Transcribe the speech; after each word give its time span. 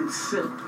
It's 0.00 0.14
simple. 0.14 0.66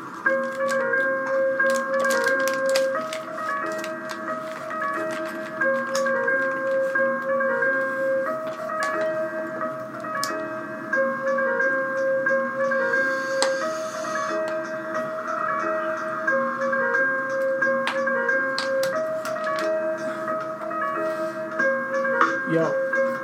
Yo, 22.51 22.73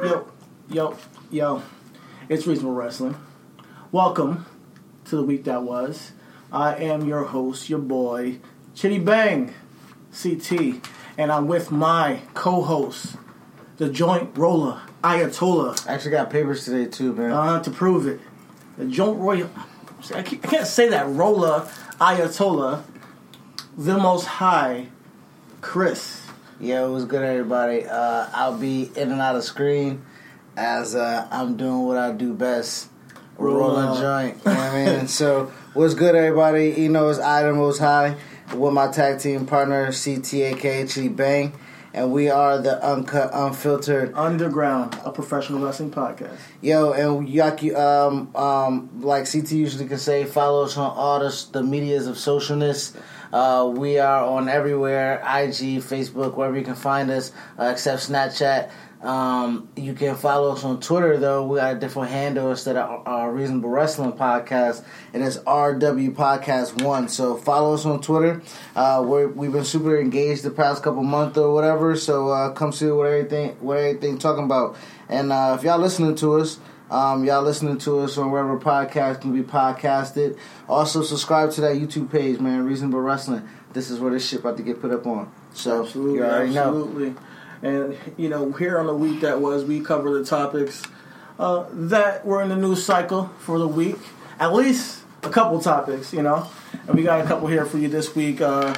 yo, 0.02 0.28
yo, 0.68 0.96
yo. 1.30 1.62
It's 2.28 2.46
Reasonable 2.46 2.74
Wrestling. 2.74 3.16
Welcome 3.90 4.44
to 5.14 5.20
the 5.20 5.26
week 5.26 5.44
that 5.44 5.62
was. 5.62 6.10
I 6.52 6.74
am 6.74 7.06
your 7.06 7.24
host, 7.24 7.70
your 7.70 7.78
boy, 7.78 8.38
Chitty 8.74 8.98
Bang, 8.98 9.54
CT, 10.12 10.84
and 11.16 11.30
I'm 11.30 11.46
with 11.46 11.70
my 11.70 12.20
co-host, 12.34 13.16
the 13.76 13.88
joint 13.88 14.36
roller, 14.36 14.80
Ayatollah, 15.04 15.88
I 15.88 15.94
actually 15.94 16.10
got 16.12 16.30
papers 16.30 16.64
today 16.64 16.90
too, 16.90 17.12
man. 17.12 17.30
uh, 17.30 17.62
to 17.62 17.70
prove 17.70 18.06
it. 18.08 18.20
The 18.76 18.86
joint 18.86 19.20
royal. 19.20 19.50
I 20.14 20.22
can't 20.22 20.66
say 20.66 20.88
that 20.88 21.08
roller, 21.08 21.68
Ayatollah, 22.00 22.82
the 23.76 23.96
most 23.96 24.26
high, 24.26 24.88
Chris. 25.60 26.26
Yo, 26.58 26.92
what's 26.92 27.04
good, 27.04 27.22
everybody? 27.22 27.86
Uh, 27.86 28.28
I'll 28.32 28.58
be 28.58 28.90
in 28.96 29.12
and 29.12 29.20
out 29.20 29.36
of 29.36 29.44
screen 29.44 30.04
as 30.56 30.96
uh, 30.96 31.28
I'm 31.30 31.56
doing 31.56 31.82
what 31.82 31.98
I 31.98 32.10
do 32.12 32.32
best, 32.34 32.88
rolling 33.38 33.84
out. 33.84 33.98
joint. 33.98 34.36
You 34.44 34.52
know 34.52 34.58
what 34.58 34.72
I 34.72 34.84
mean? 34.84 35.08
so, 35.08 35.52
what's 35.74 35.94
good, 35.94 36.14
everybody? 36.14 36.74
You 36.80 36.88
know, 36.88 37.08
it's 37.08 37.18
Item 37.18 37.56
Most 37.56 37.78
High 37.78 38.16
with 38.54 38.72
my 38.72 38.90
tag 38.90 39.20
team 39.20 39.46
partner, 39.46 39.88
CTAK 39.88 40.90
Chitty 40.90 41.08
Bang, 41.08 41.54
and 41.92 42.12
we 42.12 42.28
are 42.28 42.58
the 42.58 42.84
Uncut, 42.84 43.30
Unfiltered 43.32 44.12
Underground, 44.14 44.98
a 45.04 45.10
professional 45.10 45.64
wrestling 45.64 45.90
podcast. 45.90 46.36
Yo, 46.60 46.92
and 46.92 47.28
Yaki, 47.28 47.74
um, 47.76 48.34
um, 48.36 49.00
like 49.02 49.30
CT 49.30 49.52
usually 49.52 49.86
can 49.86 49.98
say, 49.98 50.24
follow 50.24 50.64
us 50.64 50.76
on 50.76 50.90
all 50.96 51.20
the, 51.20 51.46
the 51.52 51.62
medias 51.62 52.06
of 52.06 52.16
socialness. 52.16 52.96
Uh, 53.32 53.68
we 53.68 53.98
are 53.98 54.24
on 54.24 54.48
everywhere 54.48 55.16
IG, 55.18 55.82
Facebook, 55.82 56.36
wherever 56.36 56.56
you 56.56 56.64
can 56.64 56.76
find 56.76 57.10
us, 57.10 57.32
uh, 57.58 57.64
except 57.72 58.08
Snapchat. 58.08 58.70
Um, 59.04 59.68
you 59.76 59.92
can 59.92 60.14
follow 60.14 60.52
us 60.52 60.64
on 60.64 60.80
Twitter, 60.80 61.18
though. 61.18 61.46
We 61.46 61.58
got 61.58 61.76
a 61.76 61.78
different 61.78 62.10
handle 62.10 62.50
instead 62.50 62.76
of 62.76 63.06
our 63.06 63.30
Reasonable 63.30 63.68
Wrestling 63.68 64.12
Podcast, 64.12 64.82
and 65.12 65.22
it's 65.22 65.36
RW 65.38 66.14
Podcast 66.14 66.82
1. 66.82 67.08
So 67.08 67.36
follow 67.36 67.74
us 67.74 67.84
on 67.84 68.00
Twitter. 68.00 68.40
Uh, 68.74 69.04
we're, 69.06 69.28
we've 69.28 69.52
been 69.52 69.66
super 69.66 70.00
engaged 70.00 70.42
the 70.42 70.50
past 70.50 70.82
couple 70.82 71.02
months 71.02 71.36
or 71.36 71.52
whatever, 71.52 71.96
so 71.96 72.30
uh, 72.30 72.52
come 72.52 72.72
see 72.72 72.86
what 72.86 73.06
everything, 73.06 73.50
what 73.60 73.76
everything 73.76 74.16
talking 74.16 74.44
about. 74.44 74.74
And 75.10 75.30
uh, 75.32 75.54
if 75.58 75.64
y'all 75.64 75.78
listening 75.78 76.14
to 76.16 76.38
us, 76.40 76.58
um, 76.90 77.24
y'all 77.24 77.42
listening 77.42 77.76
to 77.78 78.00
us 78.00 78.16
on 78.16 78.30
wherever 78.30 78.58
podcast 78.58 79.20
can 79.20 79.34
be 79.34 79.42
podcasted. 79.42 80.38
Also, 80.66 81.02
subscribe 81.02 81.50
to 81.52 81.60
that 81.60 81.76
YouTube 81.76 82.10
page, 82.10 82.40
man. 82.40 82.64
Reasonable 82.64 83.00
Wrestling. 83.00 83.46
This 83.74 83.90
is 83.90 84.00
where 84.00 84.12
this 84.12 84.26
shit 84.26 84.40
about 84.40 84.56
to 84.56 84.62
get 84.62 84.80
put 84.80 84.92
up 84.92 85.06
on. 85.06 85.30
So 85.52 85.84
Absolutely, 85.84 86.18
you 86.20 86.24
already 86.24 86.54
know. 86.54 86.68
absolutely. 86.68 87.14
And 87.64 87.96
you 88.18 88.28
know, 88.28 88.52
here 88.52 88.78
on 88.78 88.86
the 88.86 88.94
week 88.94 89.22
that 89.22 89.40
was, 89.40 89.64
we 89.64 89.80
cover 89.80 90.18
the 90.18 90.24
topics 90.24 90.82
uh, 91.38 91.64
that 91.72 92.26
were 92.26 92.42
in 92.42 92.50
the 92.50 92.56
news 92.56 92.84
cycle 92.84 93.30
for 93.38 93.58
the 93.58 93.66
week. 93.66 93.96
At 94.38 94.52
least 94.52 95.02
a 95.22 95.30
couple 95.30 95.58
topics, 95.60 96.12
you 96.12 96.20
know. 96.20 96.46
And 96.86 96.94
we 96.94 97.02
got 97.02 97.24
a 97.24 97.24
couple 97.24 97.48
here 97.48 97.64
for 97.64 97.78
you 97.78 97.88
this 97.88 98.14
week. 98.14 98.42
Uh, 98.42 98.74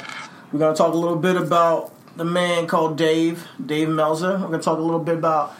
we're 0.52 0.60
gonna 0.60 0.76
talk 0.76 0.94
a 0.94 0.96
little 0.96 1.16
bit 1.16 1.36
about 1.36 1.92
the 2.16 2.24
man 2.24 2.68
called 2.68 2.96
Dave, 2.96 3.44
Dave 3.64 3.88
Meltzer. 3.88 4.38
We're 4.38 4.46
gonna 4.46 4.62
talk 4.62 4.78
a 4.78 4.82
little 4.82 5.00
bit 5.00 5.16
about 5.16 5.52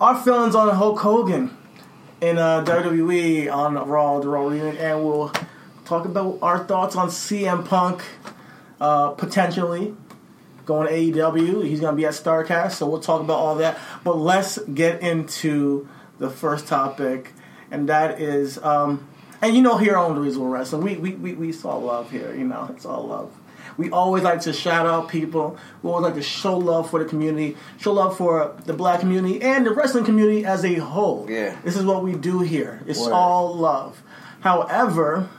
our 0.00 0.16
feelings 0.16 0.54
on 0.54 0.74
Hulk 0.74 0.98
Hogan 0.98 1.54
in 2.22 2.38
uh, 2.38 2.64
WWE 2.64 3.52
on 3.52 3.74
Raw, 3.86 4.18
the 4.18 4.28
Raw 4.28 4.46
Reunion, 4.46 4.78
and 4.78 5.04
we'll 5.04 5.30
talk 5.84 6.06
about 6.06 6.38
our 6.40 6.64
thoughts 6.64 6.96
on 6.96 7.08
CM 7.08 7.66
Punk 7.66 8.02
uh, 8.80 9.10
potentially 9.10 9.94
going 10.66 10.86
to 10.86 10.92
AEW. 10.92 11.64
He's 11.64 11.80
going 11.80 11.92
to 11.92 11.96
be 11.96 12.06
at 12.06 12.12
StarCast, 12.12 12.72
so 12.72 12.88
we'll 12.88 13.00
talk 13.00 13.20
about 13.20 13.38
all 13.38 13.56
that. 13.56 13.78
But 14.04 14.16
let's 14.16 14.58
get 14.58 15.02
into 15.02 15.88
the 16.18 16.30
first 16.30 16.66
topic, 16.66 17.32
and 17.70 17.88
that 17.88 18.20
is, 18.20 18.58
um, 18.58 19.08
and 19.42 19.56
you 19.56 19.62
know, 19.62 19.76
here 19.76 19.96
on 19.96 20.14
the 20.14 20.20
Reasonable 20.20 20.48
Wrestling, 20.48 20.82
we, 20.82 20.96
we, 20.96 21.14
we, 21.14 21.32
we 21.34 21.52
saw 21.52 21.76
love 21.76 22.10
here, 22.10 22.34
you 22.34 22.44
know, 22.44 22.68
it's 22.74 22.84
all 22.84 23.06
love. 23.06 23.32
We 23.76 23.90
always 23.90 24.22
like 24.22 24.42
to 24.42 24.52
shout 24.52 24.86
out 24.86 25.08
people. 25.08 25.56
We 25.82 25.90
always 25.90 26.04
like 26.04 26.14
to 26.14 26.22
show 26.22 26.58
love 26.58 26.90
for 26.90 27.02
the 27.02 27.08
community, 27.08 27.56
show 27.78 27.92
love 27.92 28.16
for 28.16 28.56
the 28.66 28.74
black 28.74 29.00
community 29.00 29.40
and 29.40 29.64
the 29.64 29.70
wrestling 29.70 30.04
community 30.04 30.44
as 30.44 30.64
a 30.64 30.74
whole. 30.74 31.26
Yeah. 31.30 31.56
This 31.64 31.76
is 31.76 31.84
what 31.84 32.04
we 32.04 32.14
do 32.14 32.40
here. 32.40 32.82
It's 32.86 33.06
all 33.06 33.54
love. 33.56 34.02
However, 34.40 35.30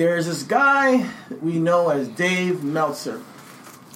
there's 0.00 0.24
this 0.24 0.44
guy 0.44 1.06
we 1.42 1.58
know 1.58 1.90
as 1.90 2.08
Dave 2.08 2.64
Meltzer. 2.64 3.20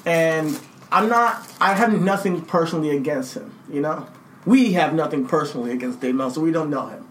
And 0.04 0.60
I'm 0.92 1.08
not, 1.08 1.50
I 1.62 1.72
have 1.72 1.98
nothing 1.98 2.42
personally 2.42 2.94
against 2.94 3.32
him, 3.32 3.58
you 3.70 3.80
know? 3.80 4.06
We 4.44 4.74
have 4.74 4.92
nothing 4.92 5.26
personally 5.26 5.72
against 5.72 6.02
Dave 6.02 6.14
Meltzer. 6.14 6.42
We 6.42 6.52
don't 6.52 6.68
know 6.68 6.88
him. 6.88 7.08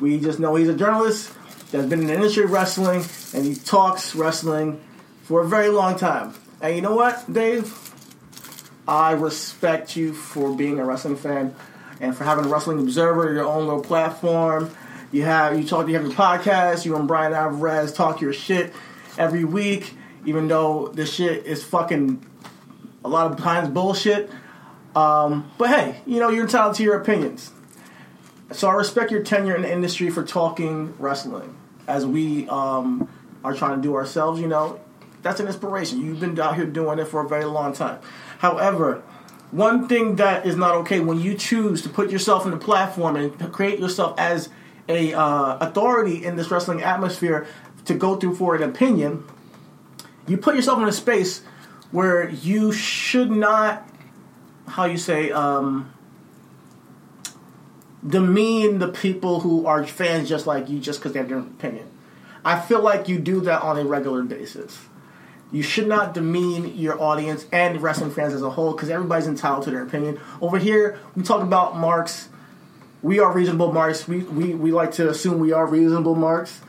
We 0.00 0.18
just 0.18 0.40
know 0.40 0.54
he's 0.54 0.70
a 0.70 0.74
journalist 0.74 1.34
that's 1.70 1.86
been 1.86 2.00
in 2.00 2.06
the 2.06 2.14
industry 2.14 2.44
of 2.44 2.50
wrestling 2.50 3.04
and 3.34 3.44
he 3.44 3.54
talks 3.54 4.14
wrestling 4.14 4.80
for 5.24 5.42
a 5.42 5.46
very 5.46 5.68
long 5.68 5.98
time. 5.98 6.32
And 6.62 6.74
you 6.74 6.80
know 6.80 6.96
what, 6.96 7.30
Dave? 7.30 7.76
I 8.88 9.10
respect 9.12 9.96
you 9.96 10.14
for 10.14 10.56
being 10.56 10.78
a 10.78 10.84
wrestling 10.86 11.16
fan 11.16 11.54
and 12.00 12.16
for 12.16 12.24
having 12.24 12.46
a 12.46 12.48
Wrestling 12.48 12.78
Observer, 12.78 13.34
your 13.34 13.44
own 13.44 13.66
little 13.66 13.82
platform. 13.82 14.74
You 15.12 15.22
have 15.22 15.58
you 15.58 15.66
talk 15.66 15.88
you 15.88 15.94
have 15.94 16.04
your 16.04 16.12
podcast, 16.12 16.84
you 16.84 16.96
and 16.96 17.08
Bryan 17.08 17.32
Alvarez 17.32 17.92
talk 17.92 18.20
your 18.20 18.32
shit 18.32 18.72
every 19.18 19.44
week, 19.44 19.94
even 20.24 20.46
though 20.46 20.88
the 20.88 21.04
shit 21.04 21.46
is 21.46 21.64
fucking 21.64 22.24
a 23.04 23.08
lot 23.08 23.30
of 23.30 23.38
times 23.38 23.68
bullshit. 23.68 24.30
Um, 24.94 25.50
but 25.58 25.68
hey, 25.68 26.00
you 26.06 26.20
know, 26.20 26.28
you're 26.28 26.44
entitled 26.44 26.76
to 26.76 26.82
your 26.82 27.00
opinions. 27.00 27.52
So 28.52 28.68
I 28.68 28.72
respect 28.74 29.10
your 29.10 29.22
tenure 29.22 29.54
in 29.54 29.62
the 29.62 29.72
industry 29.72 30.10
for 30.10 30.24
talking 30.24 30.94
wrestling 30.98 31.56
as 31.86 32.04
we 32.06 32.48
um, 32.48 33.08
are 33.44 33.54
trying 33.54 33.76
to 33.76 33.82
do 33.82 33.94
ourselves, 33.94 34.40
you 34.40 34.48
know. 34.48 34.80
That's 35.22 35.38
an 35.38 35.46
inspiration. 35.46 36.04
You've 36.04 36.20
been 36.20 36.38
out 36.40 36.56
here 36.56 36.66
doing 36.66 36.98
it 36.98 37.06
for 37.06 37.24
a 37.24 37.28
very 37.28 37.44
long 37.44 37.72
time. 37.72 38.00
However, 38.38 39.02
one 39.50 39.86
thing 39.86 40.16
that 40.16 40.46
is 40.46 40.56
not 40.56 40.74
okay 40.76 41.00
when 41.00 41.20
you 41.20 41.34
choose 41.34 41.82
to 41.82 41.88
put 41.88 42.10
yourself 42.10 42.44
in 42.44 42.52
the 42.52 42.56
platform 42.56 43.16
and 43.16 43.52
create 43.52 43.78
yourself 43.78 44.18
as 44.18 44.48
a 44.88 45.12
uh, 45.12 45.58
authority 45.58 46.24
in 46.24 46.36
this 46.36 46.50
wrestling 46.50 46.82
atmosphere 46.82 47.46
to 47.84 47.94
go 47.94 48.16
through 48.16 48.36
for 48.36 48.54
an 48.54 48.62
opinion, 48.62 49.24
you 50.26 50.36
put 50.36 50.54
yourself 50.54 50.80
in 50.80 50.88
a 50.88 50.92
space 50.92 51.42
where 51.90 52.28
you 52.28 52.72
should 52.72 53.30
not, 53.30 53.88
how 54.68 54.84
you 54.84 54.96
say, 54.96 55.30
um, 55.30 55.92
demean 58.06 58.78
the 58.78 58.88
people 58.88 59.40
who 59.40 59.66
are 59.66 59.84
fans 59.86 60.28
just 60.28 60.46
like 60.46 60.68
you 60.68 60.80
just 60.80 61.00
because 61.00 61.12
they 61.12 61.18
have 61.18 61.28
their 61.28 61.38
opinion. 61.38 61.86
I 62.44 62.58
feel 62.58 62.80
like 62.80 63.08
you 63.08 63.18
do 63.18 63.40
that 63.42 63.62
on 63.62 63.78
a 63.78 63.84
regular 63.84 64.22
basis. 64.22 64.78
You 65.52 65.62
should 65.62 65.88
not 65.88 66.14
demean 66.14 66.76
your 66.78 67.00
audience 67.00 67.44
and 67.52 67.82
wrestling 67.82 68.12
fans 68.12 68.32
as 68.32 68.42
a 68.42 68.50
whole 68.50 68.72
because 68.72 68.88
everybody's 68.88 69.26
entitled 69.26 69.64
to 69.64 69.70
their 69.70 69.82
opinion. 69.82 70.20
Over 70.40 70.58
here, 70.58 70.98
we 71.14 71.22
talk 71.22 71.42
about 71.42 71.76
marks. 71.76 72.29
We 73.02 73.18
are 73.20 73.32
reasonable 73.32 73.72
marks. 73.72 74.06
We, 74.06 74.18
we, 74.18 74.54
we 74.54 74.72
like 74.72 74.92
to 74.92 75.08
assume 75.08 75.38
we 75.38 75.52
are 75.52 75.66
reasonable 75.66 76.14
marks. 76.14 76.60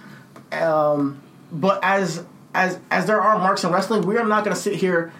Um, 0.51 1.21
but 1.51 1.79
as 1.83 2.25
as 2.53 2.79
as 2.89 3.06
there 3.06 3.21
are 3.21 3.38
marks 3.38 3.63
in 3.63 3.71
wrestling, 3.71 4.03
we 4.03 4.17
are 4.17 4.25
not 4.25 4.44
going 4.44 4.56
to 4.56 4.61
sit 4.61 4.75
here 4.75 5.13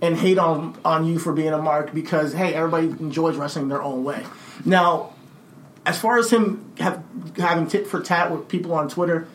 and 0.00 0.16
hate 0.16 0.38
on 0.38 0.78
on 0.84 1.06
you 1.06 1.18
for 1.18 1.32
being 1.32 1.52
a 1.52 1.58
mark 1.58 1.94
because 1.94 2.32
hey, 2.32 2.54
everybody 2.54 2.88
enjoys 2.88 3.36
wrestling 3.36 3.68
their 3.68 3.82
own 3.82 4.04
way. 4.04 4.24
Now, 4.64 5.14
as 5.84 5.98
far 5.98 6.18
as 6.18 6.30
him 6.30 6.72
have, 6.78 7.02
having 7.36 7.66
tit 7.66 7.86
for 7.86 8.00
tat 8.00 8.30
with 8.30 8.48
people 8.48 8.74
on 8.74 8.88
Twitter, 8.88 9.28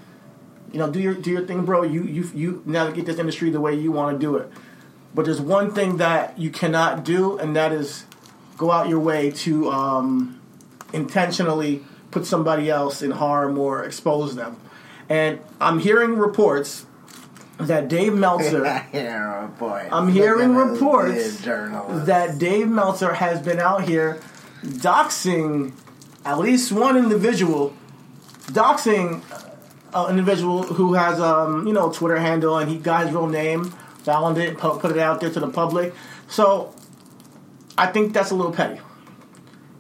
you 0.72 0.80
know, 0.80 0.90
do 0.90 1.00
your 1.00 1.14
do 1.14 1.32
your 1.32 1.46
thing, 1.46 1.66
bro. 1.66 1.84
You 1.84 2.04
you 2.04 2.30
you 2.34 2.64
navigate 2.66 3.06
this 3.06 3.18
industry 3.18 3.50
the 3.50 3.62
way 3.62 3.74
you 3.74 3.92
want 3.92 4.20
to 4.20 4.20
do 4.20 4.36
it. 4.36 4.52
But 5.14 5.26
there's 5.26 5.42
one 5.42 5.74
thing 5.74 5.98
that 5.98 6.38
you 6.38 6.50
cannot 6.50 7.04
do, 7.04 7.38
and 7.38 7.56
that 7.56 7.72
is 7.72 8.06
go 8.58 8.72
out 8.72 8.88
your 8.88 9.00
way 9.00 9.32
to 9.32 9.72
um, 9.72 10.41
intentionally 10.94 11.84
put 12.12 12.26
somebody 12.26 12.70
else 12.70 13.02
in 13.02 13.12
harm 13.12 13.58
or 13.58 13.84
expose 13.84 14.36
them. 14.36 14.58
And 15.10 15.40
I'm 15.60 15.80
hearing 15.80 16.18
reports 16.18 16.86
that 17.58 17.88
Dave 17.88 18.14
Meltzer. 18.14 18.66
I'm 19.92 20.10
hearing 20.10 20.54
Look 20.56 20.68
at 20.68 20.80
those 20.80 20.82
reports 20.82 21.42
that 22.06 22.38
Dave 22.38 22.68
Meltzer 22.68 23.14
has 23.14 23.42
been 23.42 23.60
out 23.60 23.88
here 23.88 24.22
doxing 24.64 25.74
at 26.26 26.40
least 26.40 26.72
one 26.72 26.98
individual, 26.98 27.74
doxing 28.48 29.22
an 29.94 30.10
individual 30.10 30.64
who 30.64 30.94
has 30.94 31.20
um, 31.20 31.68
you 31.68 31.74
know 31.74 31.92
Twitter 31.92 32.20
handle 32.20 32.58
and 32.58 32.70
he 32.70 32.78
got 32.78 33.06
his 33.06 33.14
real 33.14 33.28
name, 33.28 33.66
found 34.04 34.38
it, 34.38 34.58
put 34.58 34.92
it 34.92 34.98
out 35.00 35.20
there 35.22 35.30
to 35.30 35.40
the 35.40 35.50
public. 35.50 35.94
So 36.28 36.74
I 37.78 37.88
think 37.88 38.14
that's 38.14 38.32
a 38.32 38.36
little 38.36 38.54
petty, 38.54 38.80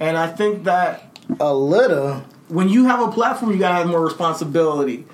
and 0.01 0.17
I 0.17 0.27
think 0.27 0.65
that 0.65 1.17
A 1.39 1.53
little. 1.53 2.23
when 2.49 2.67
you 2.67 2.85
have 2.85 2.99
a 2.99 3.11
platform, 3.11 3.51
you 3.53 3.59
gotta 3.59 3.75
have 3.75 3.87
more 3.87 4.03
responsibility 4.03 5.05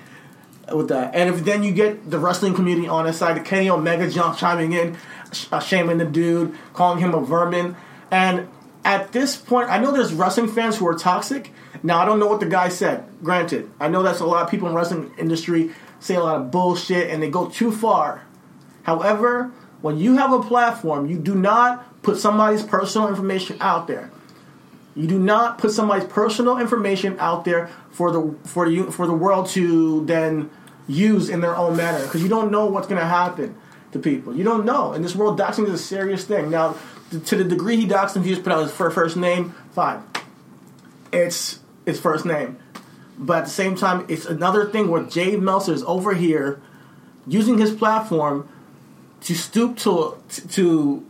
with 0.74 0.88
that. 0.88 1.14
And 1.14 1.32
if 1.32 1.44
then 1.44 1.62
you 1.62 1.72
get 1.72 2.10
the 2.10 2.18
wrestling 2.18 2.54
community 2.54 2.88
on 2.88 3.06
his 3.06 3.16
side, 3.16 3.36
the 3.36 3.40
Kenny 3.40 3.70
Omega 3.70 4.10
jump 4.10 4.36
chiming 4.36 4.72
in, 4.72 4.96
sh- 5.32 5.46
uh, 5.52 5.60
shaming 5.60 5.98
the 5.98 6.04
dude, 6.04 6.54
calling 6.74 6.98
him 6.98 7.14
a 7.14 7.20
vermin, 7.20 7.76
and 8.10 8.48
at 8.84 9.12
this 9.12 9.36
point, 9.36 9.68
I 9.70 9.78
know 9.78 9.92
there's 9.92 10.14
wrestling 10.14 10.48
fans 10.48 10.78
who 10.78 10.86
are 10.88 10.94
toxic. 10.94 11.52
Now 11.82 11.98
I 12.00 12.04
don't 12.06 12.18
know 12.18 12.26
what 12.26 12.40
the 12.40 12.46
guy 12.46 12.68
said. 12.70 13.04
Granted, 13.22 13.70
I 13.78 13.88
know 13.88 14.02
that's 14.02 14.20
a 14.20 14.26
lot 14.26 14.42
of 14.44 14.50
people 14.50 14.68
in 14.68 14.74
wrestling 14.74 15.12
industry 15.18 15.70
say 16.00 16.14
a 16.14 16.20
lot 16.20 16.36
of 16.40 16.50
bullshit 16.50 17.10
and 17.10 17.22
they 17.22 17.28
go 17.28 17.48
too 17.48 17.70
far. 17.70 18.22
However, 18.84 19.52
when 19.82 19.98
you 19.98 20.16
have 20.16 20.32
a 20.32 20.40
platform, 20.42 21.06
you 21.06 21.18
do 21.18 21.34
not 21.34 22.02
put 22.02 22.16
somebody's 22.16 22.62
personal 22.62 23.08
information 23.08 23.58
out 23.60 23.86
there. 23.86 24.10
You 24.98 25.06
do 25.06 25.16
not 25.16 25.58
put 25.58 25.70
somebody's 25.70 26.08
personal 26.08 26.58
information 26.58 27.16
out 27.20 27.44
there 27.44 27.70
for 27.92 28.10
the 28.10 28.34
for 28.42 28.66
you 28.66 28.90
for 28.90 29.06
the 29.06 29.12
world 29.12 29.46
to 29.50 30.04
then 30.06 30.50
use 30.88 31.28
in 31.28 31.40
their 31.40 31.56
own 31.56 31.76
manner 31.76 32.02
because 32.02 32.20
you 32.20 32.28
don't 32.28 32.50
know 32.50 32.66
what's 32.66 32.88
going 32.88 33.00
to 33.00 33.06
happen 33.06 33.54
to 33.92 34.00
people. 34.00 34.34
You 34.34 34.42
don't 34.42 34.64
know. 34.64 34.94
In 34.94 35.02
this 35.02 35.14
world, 35.14 35.38
doxing 35.38 35.66
is 35.66 35.72
a 35.72 35.78
serious 35.78 36.24
thing. 36.24 36.50
Now, 36.50 36.76
to 37.26 37.36
the 37.36 37.44
degree 37.44 37.76
he 37.76 37.86
doxed 37.86 38.16
him, 38.16 38.24
he 38.24 38.30
just 38.30 38.42
put 38.42 38.52
out 38.52 38.64
his 38.64 38.72
first 38.72 39.16
name. 39.16 39.54
Fine, 39.70 40.02
it's 41.12 41.60
his 41.86 42.00
first 42.00 42.26
name. 42.26 42.58
But 43.16 43.38
at 43.38 43.44
the 43.44 43.50
same 43.50 43.76
time, 43.76 44.04
it's 44.08 44.26
another 44.26 44.68
thing 44.68 44.88
where 44.88 45.04
Jay 45.04 45.36
Meltzer 45.36 45.74
is 45.74 45.84
over 45.84 46.14
here 46.14 46.60
using 47.24 47.58
his 47.58 47.72
platform 47.72 48.48
to 49.20 49.36
stoop 49.36 49.76
to 49.78 50.16
to 50.28 51.06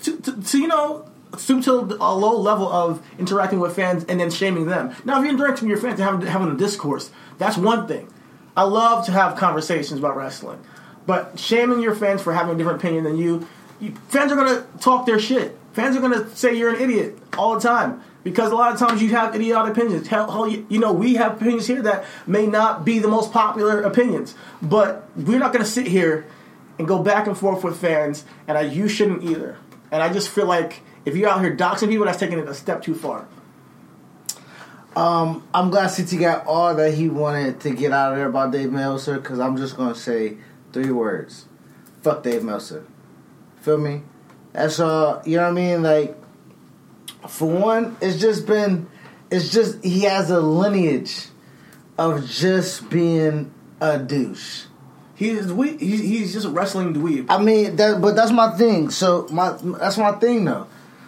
to, 0.00 0.16
to, 0.20 0.42
to 0.42 0.58
you 0.58 0.68
know 0.68 1.11
stoop 1.38 1.64
to 1.64 1.96
a 2.00 2.14
low 2.14 2.38
level 2.38 2.70
of 2.70 3.02
interacting 3.18 3.60
with 3.60 3.74
fans 3.74 4.04
and 4.04 4.20
then 4.20 4.30
shaming 4.30 4.66
them. 4.66 4.94
Now, 5.04 5.18
if 5.18 5.24
you're 5.24 5.32
interacting 5.32 5.68
with 5.68 5.78
your 5.82 5.90
fans 5.90 6.00
and 6.00 6.08
having, 6.08 6.26
having 6.26 6.50
a 6.50 6.56
discourse, 6.56 7.10
that's 7.38 7.56
one 7.56 7.86
thing. 7.86 8.08
I 8.56 8.64
love 8.64 9.06
to 9.06 9.12
have 9.12 9.36
conversations 9.36 9.98
about 9.98 10.16
wrestling, 10.16 10.60
but 11.06 11.38
shaming 11.38 11.80
your 11.80 11.94
fans 11.94 12.20
for 12.20 12.32
having 12.32 12.54
a 12.54 12.58
different 12.58 12.80
opinion 12.80 13.04
than 13.04 13.16
you, 13.16 13.46
you 13.80 13.94
fans 14.08 14.30
are 14.30 14.36
gonna 14.36 14.66
talk 14.80 15.06
their 15.06 15.18
shit. 15.18 15.58
Fans 15.72 15.96
are 15.96 16.00
gonna 16.00 16.28
say 16.36 16.54
you're 16.54 16.74
an 16.74 16.80
idiot 16.80 17.18
all 17.38 17.54
the 17.54 17.60
time 17.60 18.02
because 18.24 18.52
a 18.52 18.54
lot 18.54 18.72
of 18.72 18.78
times 18.78 19.02
you 19.02 19.08
have 19.10 19.34
idiotic 19.34 19.76
opinions. 19.76 20.06
Hell, 20.06 20.30
hell, 20.30 20.48
you 20.48 20.78
know, 20.78 20.92
we 20.92 21.14
have 21.14 21.36
opinions 21.40 21.66
here 21.66 21.82
that 21.82 22.04
may 22.26 22.46
not 22.46 22.84
be 22.84 22.98
the 22.98 23.08
most 23.08 23.32
popular 23.32 23.80
opinions, 23.82 24.34
but 24.60 25.08
we're 25.16 25.38
not 25.38 25.52
gonna 25.52 25.64
sit 25.64 25.86
here 25.86 26.26
and 26.78 26.86
go 26.86 27.02
back 27.02 27.26
and 27.26 27.36
forth 27.36 27.64
with 27.64 27.78
fans, 27.80 28.24
and 28.46 28.58
I, 28.58 28.62
you 28.62 28.88
shouldn't 28.88 29.24
either. 29.24 29.56
And 29.90 30.02
I 30.02 30.12
just 30.12 30.28
feel 30.28 30.46
like 30.46 30.82
if 31.04 31.16
you're 31.16 31.28
out 31.28 31.40
here 31.40 31.56
doxing 31.56 31.88
people, 31.88 32.06
that's 32.06 32.18
taking 32.18 32.38
it 32.38 32.48
a 32.48 32.54
step 32.54 32.82
too 32.82 32.94
far. 32.94 33.26
Um, 34.94 35.46
I'm 35.54 35.70
glad 35.70 35.94
CT 35.94 36.20
got 36.20 36.46
all 36.46 36.74
that 36.74 36.94
he 36.94 37.08
wanted 37.08 37.60
to 37.60 37.70
get 37.70 37.92
out 37.92 38.12
of 38.12 38.18
there 38.18 38.28
about 38.28 38.52
Dave 38.52 38.70
Meltzer 38.70 39.18
because 39.18 39.40
I'm 39.40 39.56
just 39.56 39.76
going 39.76 39.94
to 39.94 39.98
say 39.98 40.36
three 40.72 40.90
words. 40.90 41.46
Fuck 42.02 42.22
Dave 42.22 42.44
Meltzer. 42.44 42.84
Feel 43.62 43.78
me? 43.78 44.02
That's 44.52 44.78
all. 44.80 45.22
You 45.24 45.36
know 45.36 45.44
what 45.44 45.50
I 45.50 45.52
mean? 45.52 45.82
Like, 45.82 46.16
for 47.28 47.48
one, 47.48 47.96
it's 48.02 48.20
just 48.20 48.46
been, 48.46 48.86
it's 49.30 49.50
just, 49.50 49.82
he 49.82 50.02
has 50.02 50.30
a 50.30 50.40
lineage 50.40 51.28
of 51.96 52.28
just 52.28 52.90
being 52.90 53.52
a 53.80 53.98
douche. 53.98 54.66
He's 55.14 55.46
dweeb. 55.46 55.80
He's, 55.80 56.00
he's 56.00 56.32
just 56.32 56.46
a 56.46 56.50
wrestling 56.50 56.94
dweeb. 56.94 57.26
I 57.28 57.40
mean, 57.40 57.76
that, 57.76 58.00
but 58.00 58.16
that's 58.16 58.32
my 58.32 58.50
thing. 58.56 58.90
So 58.90 59.28
my 59.30 59.56
that's 59.78 59.96
my 59.96 60.12
thing 60.12 60.44
though. 60.44 60.66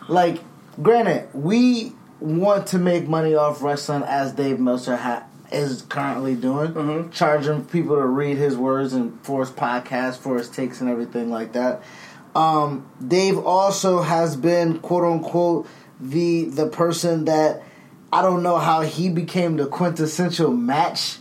Like, 0.09 0.41
granted, 0.83 1.29
we 1.33 1.93
want 2.21 2.69
to 2.69 2.79
make 2.79 3.09
money 3.09 3.35
off 3.35 3.63
wrestling 3.63 4.03
as 4.03 4.33
Dave 4.33 4.59
Meltzer 4.61 4.97
ha- 4.97 5.25
is 5.53 5.83
currently 5.83 6.35
doing, 6.35 7.11
charging 7.11 7.65
people 7.65 7.97
to 7.97 8.07
read 8.07 8.37
his 8.37 8.57
words 8.57 8.93
and 8.93 9.19
for 9.25 9.41
his 9.41 9.51
podcast, 9.51 10.17
for 10.19 10.37
his 10.39 10.49
takes 10.49 10.81
and 10.81 10.91
everything 10.91 11.31
like 11.31 11.53
that. 11.53 11.83
Um, 12.35 12.89
Dave 13.07 13.39
also 13.39 14.03
has 14.03 14.37
been 14.37 14.81
quote 14.81 15.05
unquote 15.05 15.69
the 16.01 16.47
the 16.47 16.67
person 16.67 17.27
that 17.27 17.63
I 18.13 18.23
don't 18.23 18.43
know 18.43 18.59
how 18.59 18.81
he 18.81 19.09
became 19.09 19.57
the 19.57 19.67
quintessential 19.67 20.53
match 20.53 21.19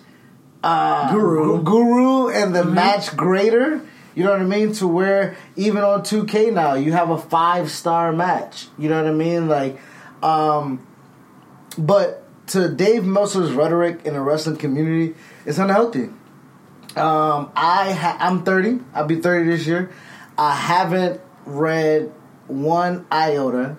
uh, 0.63 1.11
Guru. 1.11 1.61
guru 1.61 2.29
and 2.29 2.55
the 2.55 2.63
match 2.63 3.15
grader. 3.15 3.81
You 4.15 4.23
know 4.23 4.31
what 4.31 4.41
I 4.41 4.45
mean? 4.45 4.73
To 4.73 4.87
where 4.87 5.35
even 5.55 5.83
on 5.83 6.01
2K 6.01 6.53
now 6.53 6.75
you 6.75 6.91
have 6.91 7.09
a 7.09 7.17
five 7.17 7.71
star 7.71 8.11
match. 8.11 8.67
You 8.77 8.89
know 8.89 9.01
what 9.01 9.11
I 9.11 9.13
mean? 9.13 9.47
Like, 9.47 9.79
um, 10.21 10.85
but 11.77 12.23
to 12.47 12.69
Dave 12.69 13.05
Meltzer's 13.05 13.51
rhetoric 13.51 14.01
in 14.05 14.13
the 14.13 14.21
wrestling 14.21 14.57
community, 14.57 15.15
it's 15.45 15.57
unhealthy. 15.57 16.09
Um, 16.95 17.51
I 17.55 17.93
ha- 17.93 18.17
I'm 18.19 18.43
30. 18.43 18.79
I'll 18.93 19.05
be 19.05 19.19
30 19.19 19.49
this 19.49 19.65
year. 19.65 19.91
I 20.37 20.55
haven't 20.55 21.21
read 21.45 22.11
one 22.47 23.05
iota 23.11 23.77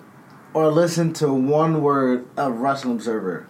or 0.53 0.69
listened 0.69 1.15
to 1.17 1.31
one 1.31 1.81
word 1.81 2.25
of 2.37 2.59
Wrestling 2.59 2.95
Observer. 2.95 3.47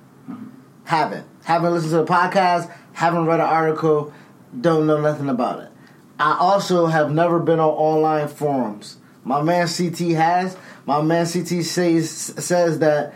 Haven't. 0.83 1.27
Haven't 1.43 1.73
listened 1.73 1.91
to 1.91 1.97
the 1.97 2.05
podcast. 2.05 2.71
Haven't 2.93 3.25
read 3.25 3.39
an 3.39 3.47
article. 3.47 4.13
Don't 4.59 4.85
know 4.87 5.01
nothing 5.01 5.29
about 5.29 5.59
it. 5.59 5.71
I 6.19 6.37
also 6.39 6.85
have 6.85 7.11
never 7.11 7.39
been 7.39 7.59
on 7.59 7.69
online 7.69 8.27
forums. 8.27 8.97
My 9.23 9.41
man 9.41 9.67
CT 9.67 10.11
has. 10.15 10.55
My 10.85 11.01
man 11.01 11.25
CT 11.25 11.63
says 11.63 12.09
says 12.09 12.79
that 12.79 13.13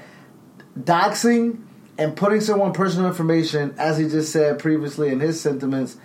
doxing 0.77 1.61
and 1.97 2.15
putting 2.15 2.41
someone 2.41 2.73
personal 2.73 3.07
information, 3.07 3.75
as 3.77 3.97
he 3.97 4.07
just 4.07 4.31
said 4.31 4.59
previously 4.59 5.09
in 5.09 5.19
his 5.19 5.39
sentiments, 5.39 5.97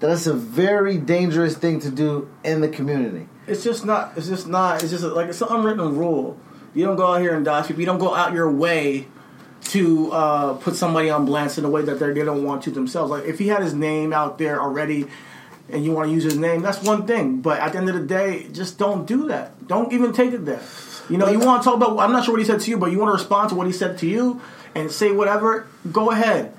that 0.00 0.10
it's 0.10 0.26
a 0.26 0.34
very 0.34 0.96
dangerous 0.98 1.56
thing 1.56 1.80
to 1.80 1.90
do 1.90 2.30
in 2.44 2.60
the 2.60 2.68
community. 2.68 3.28
It's 3.46 3.64
just 3.64 3.84
not. 3.84 4.16
It's 4.16 4.28
just 4.28 4.46
not. 4.46 4.82
It's 4.82 4.92
just 4.92 5.04
like 5.04 5.28
it's 5.28 5.40
an 5.40 5.48
unwritten 5.50 5.96
rule. 5.96 6.38
You 6.74 6.84
don't 6.84 6.96
go 6.96 7.14
out 7.14 7.20
here 7.20 7.34
and 7.34 7.44
dox 7.44 7.66
people. 7.66 7.80
You 7.80 7.86
don't 7.86 7.98
go 7.98 8.14
out 8.14 8.32
your 8.32 8.50
way 8.50 9.08
to 9.64 10.12
uh, 10.12 10.54
put 10.54 10.76
somebody 10.76 11.10
on 11.10 11.24
blast 11.24 11.58
in 11.58 11.64
a 11.64 11.70
way 11.70 11.82
that 11.82 11.98
they 11.98 12.12
don't 12.12 12.44
want 12.44 12.62
to 12.62 12.70
themselves. 12.70 13.10
Like 13.10 13.24
if 13.24 13.38
he 13.38 13.48
had 13.48 13.62
his 13.62 13.74
name 13.74 14.12
out 14.12 14.38
there 14.38 14.60
already, 14.60 15.06
and 15.70 15.84
you 15.84 15.92
want 15.92 16.08
to 16.08 16.14
use 16.14 16.24
his 16.24 16.36
name, 16.36 16.62
that's 16.62 16.82
one 16.82 17.06
thing. 17.06 17.40
But 17.40 17.60
at 17.60 17.72
the 17.72 17.78
end 17.78 17.88
of 17.88 17.94
the 17.94 18.06
day, 18.06 18.48
just 18.52 18.78
don't 18.78 19.06
do 19.06 19.28
that. 19.28 19.66
Don't 19.66 19.92
even 19.92 20.12
take 20.12 20.32
it 20.32 20.44
there. 20.44 20.62
You 21.10 21.16
know, 21.18 21.28
you 21.28 21.38
want 21.38 21.62
to 21.62 21.68
talk 21.68 21.76
about. 21.76 21.98
I'm 21.98 22.12
not 22.12 22.24
sure 22.24 22.34
what 22.34 22.40
he 22.40 22.46
said 22.46 22.60
to 22.60 22.70
you, 22.70 22.78
but 22.78 22.92
you 22.92 22.98
want 22.98 23.08
to 23.10 23.14
respond 23.14 23.50
to 23.50 23.54
what 23.54 23.66
he 23.66 23.72
said 23.72 23.98
to 23.98 24.06
you 24.06 24.40
and 24.74 24.90
say 24.90 25.10
whatever. 25.12 25.66
Go 25.90 26.10
ahead, 26.10 26.54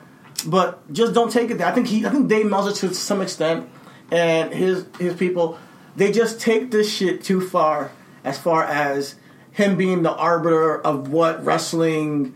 but 0.48 0.92
just 0.92 1.14
don't 1.14 1.32
take 1.32 1.52
it 1.52 1.60
there. 1.60 1.68
I 1.68 1.72
think 1.72 1.88
he. 1.88 2.06
I 2.06 2.10
think 2.10 2.28
Dave 2.28 2.48
Meltzer 2.48 2.88
to 2.88 2.94
some 2.94 3.22
extent, 3.22 3.70
and 4.12 4.54
his 4.54 4.86
his 4.98 5.16
people, 5.16 5.60
they 5.96 6.12
just 6.12 6.42
take 6.42 6.72
this 6.72 6.92
shit 6.92 7.24
too 7.24 7.42
far. 7.48 7.92
As 8.24 8.38
far 8.38 8.64
as 8.64 9.16
him 9.52 9.78
being 9.78 10.04
the 10.04 10.12
arbiter 10.12 10.80
of 10.82 11.10
what 11.10 11.44
wrestling 11.46 12.36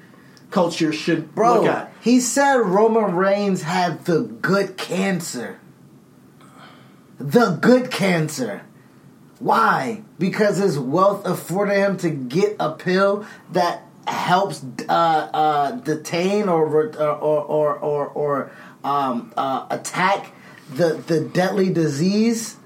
culture 0.50 0.94
should 0.94 1.20
look 1.20 1.36
Bro, 1.36 1.68
at. 1.68 1.94
he 2.01 2.20
said 2.20 2.58
Roman 2.58 3.15
Reigns 3.15 3.63
had 3.63 4.06
the 4.06 4.22
good 4.22 4.77
cancer. 4.77 5.60
The 7.20 7.58
good 7.62 7.91
cancer. 7.91 8.63
Why? 9.39 10.03
Because 10.17 10.58
his 10.58 10.79
wealth 10.79 11.25
afforded 11.25 11.75
him 11.75 11.98
to 11.98 12.10
get 12.10 12.55
a 12.60 12.72
pill 12.72 13.25
that 13.51 13.84
helps 14.08 14.65
uh, 14.88 14.91
uh, 14.91 15.72
detain 15.72 16.50
or 16.50 16.65
re- 16.65 16.98
or 16.98 17.41
or 17.41 17.75
or, 17.75 18.08
or 18.08 18.51
um, 18.84 19.34
uh, 19.36 19.67
attack 19.70 20.34
the 20.70 20.96
the 21.08 21.22
deadly 21.22 21.72
disease. 21.72 22.58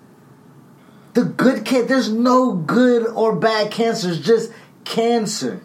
The 1.13 1.23
good 1.23 1.65
can 1.65 1.87
there's 1.87 2.11
no 2.11 2.53
good 2.53 3.07
or 3.07 3.35
bad 3.35 3.71
cancers, 3.71 4.19
just 4.21 4.51
cancer. 4.85 5.61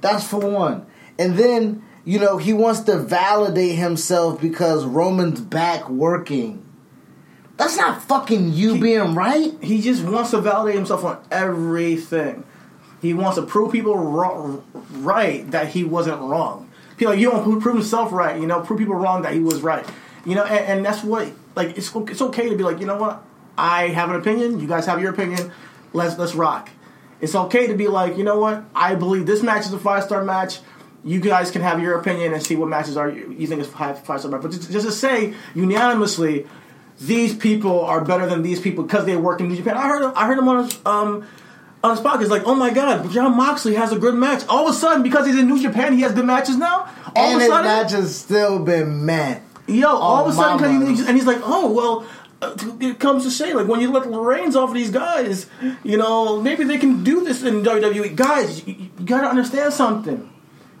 That's 0.00 0.26
for 0.26 0.40
one. 0.40 0.86
And 1.18 1.36
then, 1.36 1.82
you 2.04 2.18
know, 2.18 2.36
he 2.36 2.52
wants 2.52 2.80
to 2.80 2.98
validate 2.98 3.76
himself 3.76 4.40
because 4.40 4.84
Roman's 4.84 5.40
back 5.40 5.88
working. 5.88 6.64
That's 7.58 7.76
not 7.76 8.02
fucking 8.04 8.52
you 8.52 8.80
being 8.80 9.14
right. 9.14 9.52
He 9.60 9.82
just 9.82 10.04
wants 10.04 10.30
to 10.30 10.40
validate 10.40 10.76
himself 10.76 11.04
on 11.04 11.18
everything. 11.30 12.44
He 13.02 13.12
wants 13.14 13.36
to 13.36 13.42
prove 13.42 13.72
people 13.72 13.96
wrong, 13.96 14.64
right 14.92 15.48
that 15.50 15.68
he 15.68 15.84
wasn't 15.84 16.20
wrong. 16.20 16.70
People 16.96 17.12
like 17.12 17.20
you 17.20 17.30
don't 17.30 17.60
prove 17.60 17.74
himself 17.76 18.12
right, 18.12 18.40
you 18.40 18.46
know, 18.46 18.60
prove 18.60 18.78
people 18.78 18.94
wrong 18.94 19.22
that 19.22 19.34
he 19.34 19.40
was 19.40 19.60
right. 19.60 19.84
You 20.24 20.34
know, 20.36 20.44
and, 20.44 20.78
and 20.78 20.84
that's 20.84 21.02
what 21.04 21.30
like 21.56 21.76
it's 21.76 21.94
it's 21.94 22.22
okay 22.22 22.48
to 22.48 22.56
be 22.56 22.62
like, 22.64 22.80
you 22.80 22.86
know 22.86 22.96
what? 22.96 23.22
I 23.56 23.88
have 23.88 24.10
an 24.10 24.16
opinion, 24.16 24.60
you 24.60 24.68
guys 24.68 24.86
have 24.86 25.00
your 25.00 25.10
opinion. 25.12 25.52
Let's 25.92 26.16
let's 26.16 26.34
rock. 26.34 26.70
It's 27.20 27.34
okay 27.34 27.66
to 27.66 27.74
be 27.74 27.88
like, 27.88 28.16
you 28.16 28.24
know 28.24 28.38
what? 28.38 28.62
I 28.74 28.94
believe 28.94 29.26
this 29.26 29.42
match 29.42 29.66
is 29.66 29.72
a 29.72 29.78
five 29.78 30.04
star 30.04 30.22
match. 30.22 30.60
you 31.04 31.20
guys 31.20 31.50
can 31.50 31.62
have 31.62 31.80
your 31.80 31.98
opinion 31.98 32.32
and 32.32 32.42
see 32.42 32.56
what 32.56 32.68
matches 32.68 32.96
are 32.96 33.08
you, 33.10 33.34
you 33.36 33.46
think 33.46 33.60
is 33.60 33.66
five 33.68 34.04
five 34.04 34.20
star. 34.20 34.38
But 34.38 34.50
just, 34.52 34.70
just 34.70 34.86
to 34.86 34.92
say 34.92 35.34
unanimously, 35.54 36.46
these 37.00 37.34
people 37.34 37.80
are 37.84 38.04
better 38.04 38.26
than 38.26 38.42
these 38.42 38.60
people 38.60 38.84
because 38.84 39.04
they 39.06 39.16
work 39.16 39.40
in 39.40 39.48
New 39.48 39.56
Japan. 39.56 39.76
I 39.76 39.88
heard 39.88 40.12
I 40.14 40.26
heard 40.26 40.38
him 40.38 40.48
on 40.48 40.64
his, 40.64 40.78
um 40.86 41.26
on 41.84 41.96
his 41.96 42.00
podcast 42.04 42.28
like, 42.28 42.42
oh 42.44 42.54
my 42.56 42.70
god, 42.70 43.08
Jon 43.12 43.36
Moxley 43.36 43.74
has 43.74 43.92
a 43.92 43.98
good 43.98 44.14
match. 44.14 44.42
All 44.48 44.66
of 44.68 44.74
a 44.74 44.76
sudden, 44.76 45.02
because 45.02 45.26
he's 45.26 45.38
in 45.38 45.46
New 45.46 45.60
Japan, 45.62 45.92
he 45.92 46.00
has 46.02 46.12
good 46.12 46.24
matches 46.26 46.56
now. 46.56 46.88
All 47.14 47.24
and 47.24 47.34
of 47.34 47.38
a 47.38 47.44
his 47.44 47.48
sudden, 47.48 47.64
match 47.66 47.92
has 47.92 48.16
still 48.16 48.58
been 48.58 49.06
met. 49.06 49.42
Yo, 49.68 49.86
all 49.88 50.24
Oh, 50.24 50.26
of 50.26 50.32
a 50.32 50.36
sudden, 50.36 50.58
'cause 50.58 50.98
he, 51.00 51.06
and 51.06 51.16
he's 51.16 51.26
like, 51.26 51.40
oh 51.42 51.72
well. 51.72 52.06
Uh, 52.40 52.54
it 52.78 53.00
comes 53.00 53.24
to 53.24 53.32
say, 53.32 53.52
like 53.52 53.66
when 53.66 53.80
you 53.80 53.90
let 53.90 54.04
the 54.08 54.16
reins 54.16 54.54
off 54.54 54.68
of 54.68 54.74
these 54.76 54.92
guys, 54.92 55.46
you 55.82 55.96
know 55.96 56.40
maybe 56.40 56.62
they 56.62 56.78
can 56.78 57.02
do 57.02 57.24
this 57.24 57.42
in 57.42 57.64
WWE. 57.64 58.14
Guys, 58.14 58.64
you, 58.64 58.74
you 58.96 59.04
gotta 59.04 59.26
understand 59.26 59.72
something. 59.72 60.30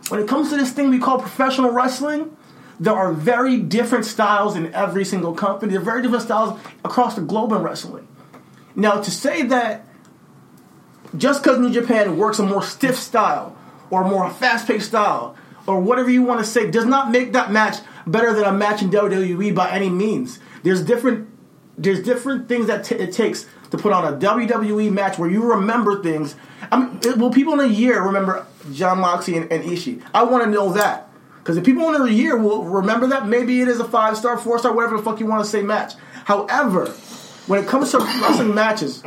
When 0.08 0.20
it 0.20 0.28
comes 0.28 0.50
to 0.50 0.56
this 0.56 0.70
thing 0.70 0.88
we 0.88 1.00
call 1.00 1.18
professional 1.18 1.72
wrestling, 1.72 2.36
there 2.80 2.94
are 2.94 3.12
very 3.12 3.58
different 3.58 4.04
styles 4.04 4.56
in 4.56 4.72
every 4.74 5.04
single 5.04 5.34
company. 5.34 5.72
There 5.72 5.80
are 5.80 5.84
very 5.84 6.02
different 6.02 6.24
styles 6.24 6.58
across 6.84 7.16
the 7.16 7.22
globe 7.22 7.52
in 7.52 7.62
wrestling. 7.62 8.06
Now, 8.76 9.00
to 9.00 9.10
say 9.10 9.42
that 9.42 9.86
just 11.16 11.42
because 11.42 11.58
New 11.58 11.72
Japan 11.72 12.16
works 12.16 12.38
a 12.38 12.44
more 12.44 12.62
stiff 12.62 12.96
style 12.96 13.56
or 13.90 14.02
a 14.02 14.08
more 14.08 14.30
fast-paced 14.30 14.86
style 14.86 15.36
or 15.66 15.80
whatever 15.80 16.10
you 16.10 16.22
want 16.22 16.40
to 16.40 16.46
say 16.46 16.70
does 16.70 16.84
not 16.84 17.10
make 17.10 17.32
that 17.32 17.50
match 17.50 17.78
better 18.06 18.32
than 18.32 18.44
a 18.44 18.52
match 18.52 18.82
in 18.82 18.90
WWE 18.90 19.54
by 19.54 19.70
any 19.70 19.90
means. 19.90 20.38
There's 20.62 20.82
different 20.82 21.28
there's 21.76 22.02
different 22.02 22.48
things 22.48 22.66
that 22.66 22.84
t- 22.84 22.96
it 22.96 23.12
takes 23.12 23.46
to 23.70 23.78
put 23.78 23.92
on 23.92 24.12
a 24.12 24.16
WWE 24.16 24.90
match 24.90 25.16
where 25.16 25.30
you 25.30 25.52
remember 25.52 26.02
things. 26.02 26.34
I 26.72 26.78
mean, 26.78 27.00
will 27.18 27.30
people 27.30 27.54
in 27.54 27.60
a 27.60 27.72
year 27.72 28.02
remember 28.02 28.46
Jon 28.72 28.98
Moxley 28.98 29.36
and, 29.36 29.50
and 29.52 29.62
Ishii? 29.62 30.02
I 30.12 30.24
want 30.24 30.42
to 30.42 30.50
know 30.50 30.72
that 30.72 31.07
because 31.48 31.56
if 31.56 31.64
people 31.64 31.94
in 31.94 32.02
a 32.02 32.10
year 32.10 32.36
will 32.36 32.62
remember 32.62 33.06
that, 33.06 33.26
maybe 33.26 33.62
it 33.62 33.68
is 33.68 33.80
a 33.80 33.84
five 33.88 34.18
star, 34.18 34.36
four 34.36 34.58
star, 34.58 34.70
whatever 34.70 34.98
the 34.98 35.02
fuck 35.02 35.18
you 35.18 35.24
want 35.24 35.42
to 35.42 35.50
say 35.50 35.62
match. 35.62 35.94
However, 36.26 36.88
when 37.46 37.64
it 37.64 37.66
comes 37.66 37.90
to 37.92 38.00
wrestling 38.00 38.54
matches, 38.54 39.02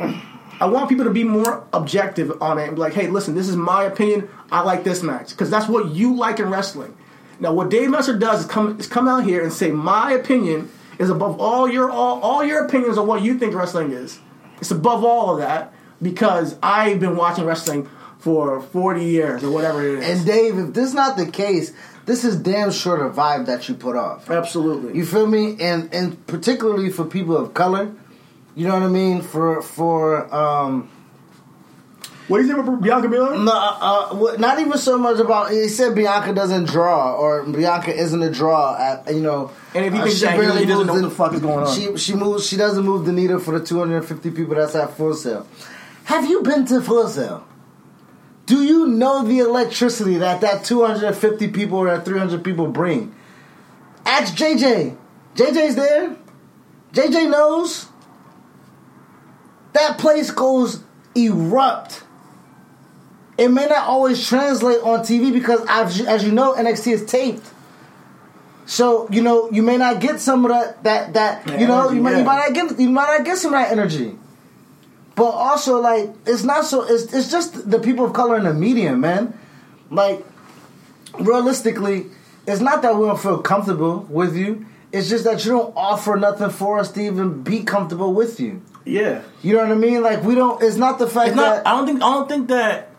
I 0.58 0.66
want 0.66 0.88
people 0.88 1.04
to 1.04 1.12
be 1.12 1.22
more 1.22 1.64
objective 1.72 2.42
on 2.42 2.58
it 2.58 2.66
and 2.66 2.74
be 2.74 2.80
like, 2.80 2.94
hey, 2.94 3.06
listen, 3.06 3.36
this 3.36 3.48
is 3.48 3.54
my 3.54 3.84
opinion. 3.84 4.28
I 4.50 4.62
like 4.62 4.82
this 4.82 5.04
match 5.04 5.30
because 5.30 5.50
that's 5.50 5.68
what 5.68 5.90
you 5.90 6.16
like 6.16 6.40
in 6.40 6.50
wrestling. 6.50 6.96
Now, 7.38 7.52
what 7.52 7.70
Dave 7.70 7.90
Meltzer 7.90 8.18
does 8.18 8.40
is 8.40 8.46
come 8.46 8.76
is 8.80 8.88
come 8.88 9.06
out 9.06 9.22
here 9.22 9.44
and 9.44 9.52
say 9.52 9.70
my 9.70 10.10
opinion 10.10 10.68
is 10.98 11.10
above 11.10 11.40
all 11.40 11.70
your 11.70 11.92
all, 11.92 12.20
all 12.22 12.42
your 12.42 12.64
opinions 12.64 12.98
on 12.98 13.06
what 13.06 13.22
you 13.22 13.38
think 13.38 13.54
wrestling 13.54 13.92
is. 13.92 14.18
It's 14.60 14.72
above 14.72 15.04
all 15.04 15.30
of 15.30 15.38
that 15.38 15.72
because 16.02 16.56
I've 16.60 16.98
been 16.98 17.14
watching 17.14 17.44
wrestling 17.44 17.88
for 18.18 18.60
forty 18.60 19.04
years 19.04 19.44
or 19.44 19.50
whatever 19.52 19.86
it 19.86 20.00
is. 20.00 20.18
And 20.18 20.26
Dave, 20.26 20.58
if 20.58 20.74
this 20.74 20.88
is 20.88 20.94
not 20.94 21.16
the 21.16 21.26
case, 21.26 21.72
this 22.04 22.24
is 22.24 22.36
damn 22.36 22.70
sure 22.70 23.08
the 23.08 23.14
vibe 23.14 23.46
that 23.46 23.68
you 23.68 23.74
put 23.74 23.96
off. 23.96 24.28
Absolutely. 24.30 24.96
You 24.96 25.06
feel 25.06 25.26
me? 25.26 25.56
And 25.60 25.92
and 25.94 26.26
particularly 26.26 26.90
for 26.90 27.04
people 27.04 27.36
of 27.36 27.54
color, 27.54 27.92
you 28.54 28.66
know 28.66 28.74
what 28.74 28.82
I 28.82 28.88
mean. 28.88 29.22
For 29.22 29.62
for 29.62 30.32
um, 30.34 30.90
what 32.28 32.38
do 32.38 32.44
you 32.44 32.54
think 32.54 32.66
about 32.66 32.80
Bianca 32.80 33.08
Belair? 33.08 33.36
no, 33.38 33.52
uh, 33.52 34.32
uh, 34.32 34.36
not 34.38 34.58
even 34.58 34.78
so 34.78 34.96
much 34.98 35.18
about. 35.18 35.50
He 35.50 35.68
said 35.68 35.94
Bianca 35.94 36.32
doesn't 36.32 36.64
draw, 36.64 37.14
or 37.14 37.44
Bianca 37.44 37.94
isn't 37.94 38.22
a 38.22 38.30
draw. 38.30 38.76
At 38.76 39.12
you 39.14 39.20
know, 39.20 39.50
And 39.74 39.84
if 39.84 39.92
he 39.92 39.98
uh, 39.98 40.04
thinks 40.04 40.18
she 40.18 40.24
that, 40.26 40.34
he 40.34 40.40
barely 40.40 40.66
doesn't 40.66 40.86
know 40.86 40.94
moves 40.94 41.02
what 41.02 41.08
the 41.10 41.14
fuck 41.14 41.34
is 41.34 41.40
going 41.40 41.66
on. 41.66 41.74
She 41.74 41.96
she 41.96 42.14
moves. 42.14 42.46
She 42.46 42.56
doesn't 42.56 42.84
move 42.84 43.06
the 43.06 43.12
needle 43.12 43.38
for 43.38 43.58
the 43.58 43.64
250 43.64 44.30
people 44.30 44.54
that's 44.54 44.74
at 44.74 44.96
Full 44.96 45.14
Sail. 45.14 45.46
Have 46.04 46.28
you 46.28 46.42
been 46.42 46.64
to 46.66 46.80
Full 46.80 47.08
Sail? 47.08 47.46
Do 48.52 48.62
you 48.62 48.86
know 48.86 49.24
the 49.24 49.38
electricity 49.38 50.18
that 50.18 50.42
that 50.42 50.62
250 50.62 51.48
people 51.52 51.78
or 51.78 51.86
that 51.86 52.04
300 52.04 52.44
people 52.44 52.66
bring? 52.66 53.14
Ask 54.04 54.34
JJ. 54.34 54.94
JJ's 55.34 55.74
there. 55.74 56.14
JJ 56.92 57.30
knows. 57.30 57.88
That 59.72 59.96
place 59.96 60.30
goes 60.30 60.84
erupt. 61.14 62.04
It 63.38 63.48
may 63.48 63.64
not 63.64 63.88
always 63.88 64.28
translate 64.28 64.82
on 64.82 65.00
TV 65.00 65.32
because, 65.32 65.64
as 65.66 65.98
you, 65.98 66.06
as 66.06 66.22
you 66.22 66.32
know, 66.32 66.52
NXT 66.52 66.92
is 66.92 67.06
taped. 67.06 67.50
So 68.66 69.08
you 69.10 69.22
know 69.22 69.50
you 69.50 69.62
may 69.62 69.78
not 69.78 69.98
get 70.02 70.20
some 70.20 70.44
of 70.44 70.50
that 70.50 70.84
that 70.84 71.14
that 71.14 71.58
you 71.58 71.66
know 71.66 71.88
energy, 71.88 71.96
you 71.96 72.02
might, 72.02 72.18
you 72.18 72.24
might 72.24 72.48
not 72.48 72.54
get 72.54 72.78
you 72.78 72.90
might 72.90 73.16
not 73.16 73.24
get 73.24 73.38
some 73.38 73.54
of 73.54 73.60
that 73.60 73.72
energy. 73.72 74.18
But 75.14 75.30
also 75.30 75.80
like 75.80 76.10
it's 76.26 76.42
not 76.42 76.64
so 76.64 76.82
it's 76.82 77.12
it's 77.12 77.30
just 77.30 77.70
the 77.70 77.78
people 77.78 78.04
of 78.04 78.12
color 78.12 78.36
in 78.36 78.44
the 78.44 78.54
media, 78.54 78.96
man. 78.96 79.38
Like 79.90 80.24
realistically, 81.18 82.06
it's 82.46 82.60
not 82.60 82.82
that 82.82 82.96
we 82.96 83.06
don't 83.06 83.20
feel 83.20 83.38
comfortable 83.38 84.00
with 84.08 84.36
you. 84.36 84.66
It's 84.90 85.08
just 85.08 85.24
that 85.24 85.44
you 85.44 85.52
don't 85.52 85.72
offer 85.76 86.16
nothing 86.16 86.50
for 86.50 86.78
us 86.78 86.92
to 86.92 87.00
even 87.02 87.42
be 87.42 87.62
comfortable 87.62 88.12
with 88.12 88.40
you. 88.40 88.62
Yeah. 88.84 89.22
You 89.42 89.54
know 89.54 89.62
what 89.62 89.72
I 89.72 89.76
mean? 89.76 90.02
Like 90.02 90.22
we 90.22 90.34
don't. 90.34 90.62
It's 90.62 90.76
not 90.76 90.98
the 90.98 91.06
fact 91.06 91.34
not. 91.34 91.64
that 91.64 91.66
I 91.66 91.76
don't 91.76 91.86
think. 91.86 92.02
I 92.02 92.12
don't 92.12 92.28
think 92.28 92.48
that 92.48 92.90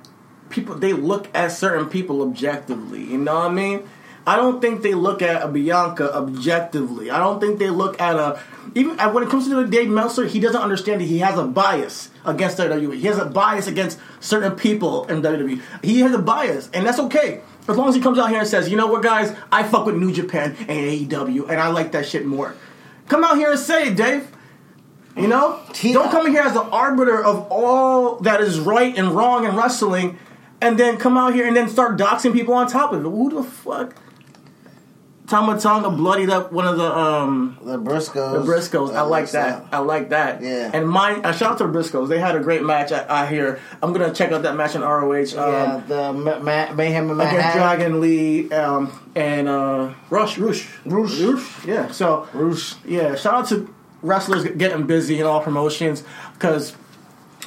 people 0.49 0.75
they 0.75 0.93
look 0.93 1.29
at 1.35 1.51
certain 1.51 1.89
people 1.89 2.21
objectively. 2.21 3.03
You 3.03 3.17
know 3.17 3.35
what 3.35 3.51
I 3.51 3.53
mean? 3.53 3.89
I 4.25 4.37
don't 4.37 4.61
think 4.61 4.81
they 4.83 4.93
look 4.93 5.21
at 5.21 5.41
a 5.41 5.47
Bianca 5.47 6.15
objectively. 6.15 7.11
I 7.11 7.19
don't 7.19 7.41
think 7.41 7.59
they 7.59 7.69
look 7.69 7.99
at 7.99 8.15
a 8.15 8.39
even 8.75 8.97
when 8.97 9.23
it 9.23 9.29
comes 9.29 9.47
to 9.49 9.67
Dave 9.67 9.89
Meltzer. 9.89 10.25
He 10.25 10.39
doesn't 10.39 10.61
understand 10.61 11.01
that 11.01 11.05
he 11.05 11.19
has 11.19 11.37
a 11.37 11.43
bias 11.43 12.09
against 12.25 12.57
WWE. 12.57 12.95
He 12.95 13.07
has 13.07 13.17
a 13.17 13.25
bias 13.25 13.67
against 13.67 13.99
certain 14.19 14.53
people 14.53 15.05
in 15.05 15.21
WWE. 15.21 15.61
He 15.83 15.99
has 15.99 16.13
a 16.13 16.19
bias, 16.19 16.69
and 16.73 16.85
that's 16.85 16.99
okay. 16.99 17.41
As 17.67 17.77
long 17.77 17.89
as 17.89 17.95
he 17.95 18.01
comes 18.01 18.17
out 18.17 18.29
here 18.29 18.39
and 18.39 18.47
says, 18.47 18.69
"You 18.69 18.77
know 18.77 18.87
what, 18.87 19.03
guys, 19.03 19.35
I 19.51 19.63
fuck 19.63 19.85
with 19.85 19.95
New 19.95 20.11
Japan 20.11 20.55
and 20.61 20.69
AEW, 20.69 21.47
and 21.49 21.59
I 21.59 21.67
like 21.67 21.91
that 21.91 22.05
shit 22.05 22.25
more." 22.25 22.55
Come 23.09 23.23
out 23.23 23.37
here 23.37 23.51
and 23.51 23.59
say 23.59 23.87
it, 23.87 23.95
Dave. 23.95 24.27
You 25.15 25.27
know, 25.27 25.59
He- 25.75 25.93
don't 25.93 26.09
come 26.09 26.25
in 26.25 26.31
here 26.31 26.41
as 26.41 26.53
the 26.53 26.63
arbiter 26.63 27.23
of 27.23 27.45
all 27.49 28.15
that 28.21 28.41
is 28.41 28.59
right 28.59 28.97
and 28.97 29.11
wrong 29.15 29.45
in 29.45 29.55
wrestling, 29.55 30.17
and 30.61 30.77
then 30.77 30.97
come 30.97 31.17
out 31.17 31.33
here 31.33 31.45
and 31.45 31.55
then 31.55 31.67
start 31.67 31.97
doxing 31.97 32.33
people 32.33 32.53
on 32.53 32.67
top 32.67 32.93
of 32.93 33.05
it. 33.05 33.09
Who 33.09 33.29
the 33.29 33.43
fuck? 33.43 33.93
Tama 35.33 35.59
Tonga 35.59 35.89
bloodied 35.89 36.29
up 36.29 36.51
one 36.51 36.67
of 36.67 36.77
the 36.77 36.95
um 36.95 37.57
the 37.63 37.79
Briscoes. 37.79 38.33
the 38.45 38.51
Briscoes. 38.51 38.93
I 38.93 39.01
like 39.01 39.31
that. 39.31 39.65
I 39.71 39.79
like 39.79 40.09
that. 40.09 40.43
Yeah. 40.43 40.69
And 40.71 40.87
mine. 40.87 41.25
Uh, 41.25 41.31
shout 41.31 41.53
out 41.53 41.57
to 41.57 41.63
the 41.65 41.73
Briscoes. 41.73 42.07
They 42.07 42.19
had 42.19 42.35
a 42.35 42.39
great 42.39 42.61
match. 42.61 42.91
I, 42.91 43.23
I 43.23 43.25
hear. 43.25 43.59
I'm 43.81 43.93
gonna 43.93 44.13
check 44.13 44.31
out 44.31 44.43
that 44.43 44.55
match 44.55 44.75
in 44.75 44.81
ROH. 44.81 45.01
Um, 45.11 45.23
Yeah, 45.33 45.81
the 45.87 46.13
Ma- 46.13 46.37
Ma- 46.37 46.73
Mayhem 46.73 47.09
and 47.09 47.19
Against 47.19 47.53
Dragon 47.55 47.99
Lee 47.99 48.51
um, 48.51 48.91
and 49.15 49.47
uh, 49.49 49.95
Rush, 50.11 50.37
Roosh, 50.37 50.67
Roosh. 50.85 51.19
Roosh, 51.19 51.65
yeah. 51.65 51.89
So 51.89 52.27
Roosh. 52.33 52.75
yeah, 52.85 53.15
shout 53.15 53.33
out 53.33 53.47
to 53.49 53.73
wrestlers 54.03 54.43
getting 54.43 54.85
busy 54.85 55.19
in 55.19 55.25
all 55.25 55.41
promotions 55.41 56.03
because 56.35 56.75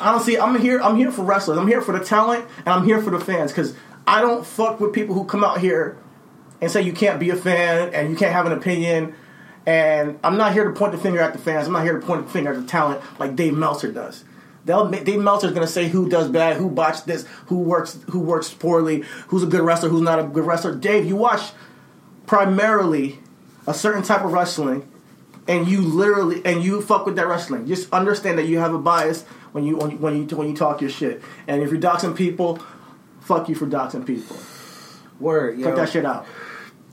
honestly, 0.01 0.41
I'm 0.41 0.59
here. 0.61 0.81
I'm 0.83 0.97
here 0.97 1.13
for 1.13 1.23
wrestlers. 1.23 1.57
I'm 1.57 1.69
here 1.69 1.83
for 1.83 1.97
the 1.97 2.05
talent, 2.05 2.47
and 2.59 2.69
I'm 2.69 2.85
here 2.85 3.01
for 3.01 3.11
the 3.11 3.21
fans 3.21 3.53
because 3.53 3.77
I 4.09 4.23
don't 4.23 4.45
fuck 4.45 4.81
with 4.81 4.93
people 4.93 5.15
who 5.15 5.25
come 5.25 5.45
out 5.45 5.61
here 5.61 5.97
and 6.61 6.71
say 6.71 6.83
you 6.83 6.93
can't 6.93 7.21
be 7.21 7.31
a 7.31 7.37
fan 7.37 7.93
and 7.95 8.11
you 8.11 8.17
can't 8.17 8.33
have 8.33 8.47
an 8.47 8.53
opinion. 8.53 9.15
And 9.67 10.19
I'm 10.23 10.37
not 10.37 10.53
here 10.53 10.65
to 10.65 10.71
point 10.71 10.93
the 10.93 10.99
finger 10.99 11.21
at 11.21 11.33
the 11.33 11.39
fans. 11.39 11.67
I'm 11.67 11.73
not 11.73 11.83
here 11.83 11.99
to 11.99 12.07
point 12.07 12.27
the 12.27 12.33
finger 12.33 12.53
at 12.53 12.61
the 12.61 12.67
talent 12.67 13.01
like 13.19 13.35
Dave 13.35 13.55
Meltzer 13.55 13.91
does. 13.91 14.25
They'll, 14.65 14.91
Dave 14.91 15.23
gonna 15.23 15.67
say 15.67 15.89
who 15.89 16.09
does 16.09 16.29
bad, 16.29 16.57
who 16.57 16.69
botched 16.69 17.07
this, 17.07 17.25
who 17.47 17.59
works, 17.59 17.99
who 18.11 18.19
works 18.19 18.53
poorly, 18.53 19.05
who's 19.29 19.45
a 19.45 19.47
good 19.47 19.61
wrestler, 19.61 19.89
who's 19.89 20.03
not 20.03 20.19
a 20.19 20.25
good 20.25 20.45
wrestler. 20.45 20.75
Dave, 20.75 21.07
you 21.07 21.15
watch 21.15 21.53
primarily 22.27 23.21
a 23.69 23.73
certain 23.73 24.03
type 24.03 24.25
of 24.25 24.33
wrestling, 24.33 24.89
and 25.47 25.69
you 25.69 25.81
literally 25.83 26.45
and 26.45 26.65
you 26.65 26.83
fuck 26.83 27.07
with 27.07 27.15
that 27.15 27.29
wrestling. 27.29 27.69
Just 27.69 27.93
understand 27.93 28.39
that 28.39 28.47
you 28.47 28.59
have 28.59 28.75
a 28.75 28.79
bias 28.79 29.23
when 29.53 29.63
you 29.63 29.77
when 29.77 29.93
you 29.93 29.97
when 29.99 30.17
you, 30.17 30.37
when 30.37 30.49
you 30.49 30.57
talk 30.57 30.81
your 30.81 30.91
shit. 30.91 31.23
And 31.47 31.63
if 31.63 31.71
you're 31.71 31.81
doxing 31.81 32.17
people, 32.17 32.59
fuck 33.21 33.49
you 33.49 33.55
for 33.55 33.67
doxing 33.67 34.05
people. 34.05 34.37
Word, 35.21 35.59
yo. 35.59 35.67
Cut 35.69 35.77
that 35.77 35.89
shit 35.91 36.05
out. 36.05 36.27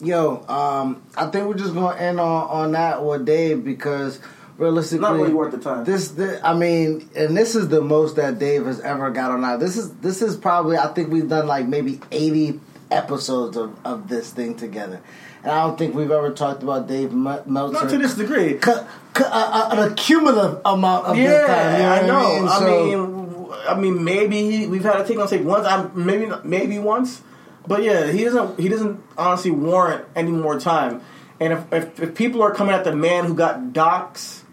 Yo, 0.01 0.43
um, 0.47 1.01
I 1.15 1.27
think 1.27 1.47
we're 1.47 1.53
just 1.53 1.73
gonna 1.73 1.95
end 1.97 2.19
on 2.19 2.47
on 2.49 2.71
that 2.73 3.03
with 3.03 3.25
Dave 3.25 3.63
because 3.63 4.19
realistically, 4.57 5.01
Not 5.01 5.15
really 5.15 5.33
worth 5.33 5.51
the 5.51 5.59
time. 5.59 5.85
This, 5.85 6.09
this, 6.09 6.41
I 6.43 6.53
mean, 6.53 7.09
and 7.15 7.35
this 7.37 7.55
is 7.55 7.69
the 7.69 7.81
most 7.81 8.15
that 8.17 8.37
Dave 8.39 8.65
has 8.65 8.79
ever 8.81 9.11
got 9.11 9.31
on 9.31 9.41
now. 9.41 9.57
This 9.57 9.77
is 9.77 9.93
this 9.95 10.21
is 10.21 10.35
probably 10.35 10.77
I 10.77 10.87
think 10.87 11.09
we've 11.09 11.29
done 11.29 11.47
like 11.47 11.67
maybe 11.67 11.99
eighty 12.11 12.59
episodes 12.91 13.55
of, 13.57 13.77
of 13.85 14.07
this 14.09 14.31
thing 14.31 14.55
together, 14.55 14.99
and 15.43 15.51
I 15.51 15.65
don't 15.65 15.77
think 15.77 15.95
we've 15.95 16.11
ever 16.11 16.31
talked 16.31 16.63
about 16.63 16.87
Dave 16.87 17.11
M- 17.11 17.23
Meltzer. 17.45 17.73
Not 17.73 17.89
to 17.89 17.97
this 17.97 18.15
degree. 18.15 18.55
cu- 18.55 18.71
cu- 19.13 19.23
uh, 19.23 19.69
uh, 19.71 19.85
an 19.89 19.95
cumulative 19.95 20.59
amount 20.65 21.05
of 21.07 21.17
Yeah, 21.17 21.29
this 21.29 21.47
time. 21.47 21.73
You 22.01 22.07
know 22.07 22.19
I 22.19 22.35
what 22.41 22.61
know. 22.61 22.85
mean? 22.85 22.99
I 22.99 22.99
mean, 22.99 23.53
I 23.69 23.79
mean, 23.79 24.03
maybe 24.03 24.67
we've 24.67 24.83
had 24.83 24.99
a 24.99 25.07
take 25.07 25.17
on 25.19 25.27
tape 25.29 25.41
once. 25.43 25.65
I 25.65 25.87
maybe 25.95 26.29
maybe 26.43 26.77
once, 26.79 27.21
but 27.67 27.83
yeah, 27.83 28.11
he 28.11 28.23
doesn't. 28.23 28.59
He 28.59 28.67
doesn't 28.67 29.01
honestly 29.17 29.51
warrant 29.51 30.05
any 30.15 30.31
more 30.31 30.59
time. 30.59 31.01
And 31.39 31.53
if, 31.53 31.73
if, 31.73 31.99
if 31.99 32.15
people 32.15 32.41
are 32.41 32.53
coming 32.53 32.73
at 32.73 32.83
the 32.83 32.95
man 32.95 33.25
who 33.25 33.33
got 33.33 33.73
docs, 33.73 34.43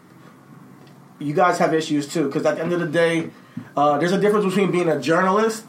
you 1.19 1.35
guys 1.35 1.59
have 1.59 1.75
issues 1.75 2.09
too. 2.13 2.27
Because 2.27 2.47
at 2.47 2.57
the 2.57 2.63
end 2.63 2.73
of 2.73 2.81
the 2.81 2.87
day, 2.87 3.31
uh, 3.77 3.99
there's 3.99 4.13
a 4.13 4.21
difference 4.21 4.47
between 4.47 4.71
being 4.71 4.89
a 4.89 5.01
journalist 5.01 5.65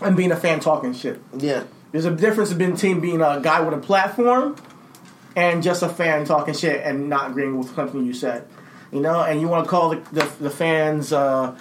and 0.00 0.16
being 0.16 0.30
a 0.30 0.36
fan 0.36 0.60
talking 0.60 0.92
shit. 0.92 1.20
yeah, 1.36 1.64
There's 1.92 2.04
a 2.04 2.10
difference 2.14 2.52
between 2.52 3.00
being 3.00 3.20
a 3.20 3.40
guy 3.42 3.60
with 3.60 3.74
a 3.74 3.78
platform 3.80 4.56
and 5.34 5.62
just 5.62 5.82
a 5.82 5.88
fan 5.88 6.24
talking 6.24 6.54
shit 6.54 6.84
and 6.84 7.08
not 7.08 7.30
agreeing 7.30 7.58
with 7.58 7.74
something 7.74 8.04
you 8.04 8.12
said. 8.12 8.46
You 8.92 9.00
know, 9.00 9.22
and 9.22 9.40
you 9.40 9.48
want 9.48 9.64
to 9.64 9.70
call 9.70 9.90
the, 9.90 9.96
the, 10.12 10.30
the 10.40 10.50
fans 10.50 11.12
uh, 11.12 11.58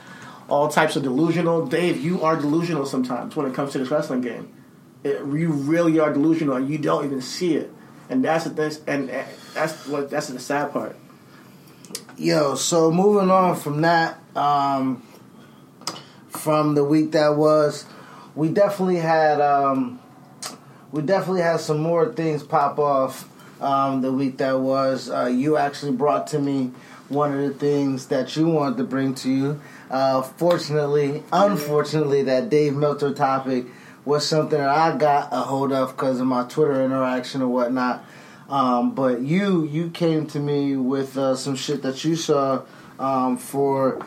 all 0.48 0.68
types 0.70 0.96
of 0.96 1.04
delusional. 1.04 1.66
Dave, 1.66 2.00
you 2.00 2.22
are 2.22 2.36
delusional 2.36 2.86
sometimes 2.86 3.36
when 3.36 3.46
it 3.46 3.54
comes 3.54 3.72
to 3.74 3.80
this 3.80 3.90
wrestling 3.90 4.22
game. 4.22 4.54
It, 5.08 5.26
you 5.26 5.52
really 5.52 6.00
are 6.00 6.12
delusional, 6.12 6.56
and 6.56 6.70
you 6.70 6.78
don't 6.78 7.06
even 7.06 7.22
see 7.22 7.56
it. 7.56 7.72
And 8.10 8.24
that's 8.24 8.46
the 8.46 8.70
thing, 8.70 8.84
and, 8.88 9.26
that's 9.54 9.88
what 9.88 10.10
that's 10.10 10.28
the 10.28 10.40
sad 10.40 10.72
part. 10.72 10.96
Yo, 12.18 12.56
so 12.56 12.92
moving 12.92 13.30
on 13.30 13.56
from 13.56 13.82
that, 13.82 14.20
um, 14.36 15.04
from 16.30 16.76
the 16.76 16.84
week 16.84 17.12
that 17.12 17.36
was, 17.36 17.86
we 18.36 18.50
definitely 18.50 18.98
had 18.98 19.42
um, 19.42 20.00
we 20.92 21.02
definitely 21.02 21.42
had 21.42 21.60
some 21.60 21.80
more 21.80 22.14
things 22.14 22.44
pop 22.44 22.80
off 22.80 23.30
um, 23.62 24.02
the 24.02 24.12
week 24.12 24.38
that 24.38 24.60
was. 24.60 25.10
Uh, 25.10 25.26
you 25.26 25.58
actually 25.58 25.92
brought 25.92 26.28
to 26.28 26.40
me 26.40 26.72
one 27.10 27.34
of 27.34 27.40
the 27.40 27.54
things 27.54 28.08
that 28.08 28.36
you 28.36 28.48
wanted 28.48 28.78
to 28.78 28.84
bring 28.84 29.14
to 29.16 29.30
you. 29.30 29.62
Uh, 29.90 30.22
fortunately, 30.22 31.24
unfortunately, 31.32 32.24
that 32.24 32.50
Dave 32.50 32.76
Meltzer 32.76 33.14
topic 33.14 33.66
was 34.08 34.26
something 34.28 34.58
that 34.58 34.70
I 34.70 34.96
got 34.98 35.30
a 35.34 35.38
hold 35.42 35.74
of 35.74 35.90
because 35.96 36.20
of 36.22 36.28
my 36.28 36.44
Twitter 36.46 36.84
interaction 36.84 37.42
or 37.42 37.48
whatnot. 37.50 38.04
Um, 38.50 38.92
but 38.96 39.20
you 39.22 39.66
you 39.66 39.90
came 39.90 40.26
to 40.28 40.40
me 40.40 40.78
with 40.78 41.18
uh, 41.18 41.36
some 41.36 41.56
shit 41.56 41.82
that 41.82 42.06
you 42.06 42.16
saw 42.16 42.62
um, 42.98 43.38
for 43.38 44.00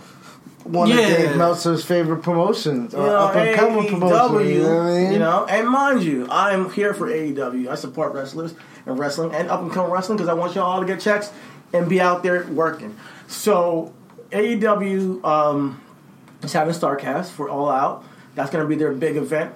one 0.64 0.88
Yeah. 0.88 0.98
of 1.00 1.16
Dave 1.16 1.36
Meltzer's 1.36 1.84
favorite 1.84 2.22
promotions 2.22 2.94
or 2.94 3.00
You 3.02 3.06
know, 3.06 3.16
up 3.16 3.36
and 3.36 3.56
coming 3.56 3.86
promotions. 3.88 4.48
You 4.50 4.62
know 4.62 4.76
what 4.78 4.86
I 4.86 4.94
mean? 4.94 5.12
you 5.12 5.18
know, 5.18 5.44
and 5.46 5.68
mind 5.68 6.02
you, 6.02 6.26
I'm 6.30 6.70
here 6.72 6.94
for 6.94 7.06
AEW. 7.08 7.68
I 7.68 7.74
support 7.74 8.14
wrestlers 8.14 8.54
and 8.86 8.98
wrestling 8.98 9.34
and 9.34 9.50
up 9.50 9.60
and 9.60 9.70
coming 9.70 9.90
wrestling 9.92 10.16
because 10.16 10.28
I 10.30 10.34
want 10.34 10.54
y'all 10.54 10.64
all 10.64 10.80
to 10.80 10.86
get 10.86 11.00
checks 11.00 11.30
and 11.74 11.88
be 11.88 12.00
out 12.00 12.22
there 12.22 12.46
working. 12.46 12.96
So 13.26 13.92
AEW 14.32 15.22
um, 15.24 15.80
is 16.42 16.52
having 16.54 16.72
Starcast 16.74 17.30
for 17.30 17.50
All 17.50 17.68
Out. 17.68 18.04
That's 18.34 18.50
going 18.50 18.64
to 18.64 18.68
be 18.68 18.76
their 18.76 18.92
big 18.92 19.16
event 19.16 19.52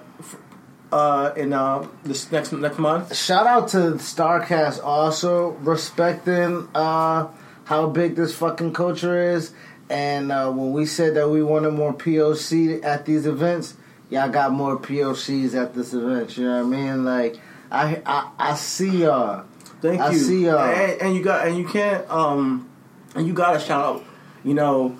uh, 0.95 1.33
in 1.35 1.51
uh, 1.51 1.85
this 2.03 2.31
next 2.31 2.53
next 2.53 2.79
month. 2.79 3.13
Shout 3.13 3.45
out 3.45 3.67
to 3.69 3.77
Starcast 3.95 4.81
also 4.81 5.49
respecting 5.49 6.69
uh, 6.73 7.27
how 7.65 7.87
big 7.87 8.15
this 8.15 8.33
fucking 8.33 8.71
culture 8.71 9.33
is. 9.33 9.51
And 9.89 10.31
uh, 10.31 10.49
when 10.51 10.71
we 10.71 10.85
said 10.85 11.15
that 11.15 11.27
we 11.29 11.43
wanted 11.43 11.71
more 11.71 11.93
POC 11.93 12.81
at 12.81 13.05
these 13.05 13.25
events, 13.25 13.75
y'all 14.09 14.29
got 14.29 14.53
more 14.53 14.79
POCs 14.79 15.53
at 15.53 15.75
this 15.75 15.93
event. 15.93 16.37
You 16.37 16.45
know 16.45 16.63
what 16.63 16.77
I 16.77 16.81
mean? 16.81 17.03
Like 17.03 17.41
I 17.69 18.01
I, 18.05 18.31
I 18.39 18.55
see 18.55 19.01
y'all. 19.03 19.43
Thank 19.81 19.99
I 19.99 20.11
you. 20.11 20.17
I 20.17 20.21
see 20.21 20.45
y'all. 20.45 20.59
And, 20.59 21.01
and 21.01 21.15
you 21.15 21.21
got 21.21 21.45
and 21.45 21.57
you 21.57 21.67
can't 21.67 22.09
um 22.09 22.69
and 23.15 23.27
you 23.27 23.33
got 23.33 23.51
to 23.51 23.59
shout 23.59 23.83
out, 23.83 24.05
you 24.45 24.53
know, 24.53 24.97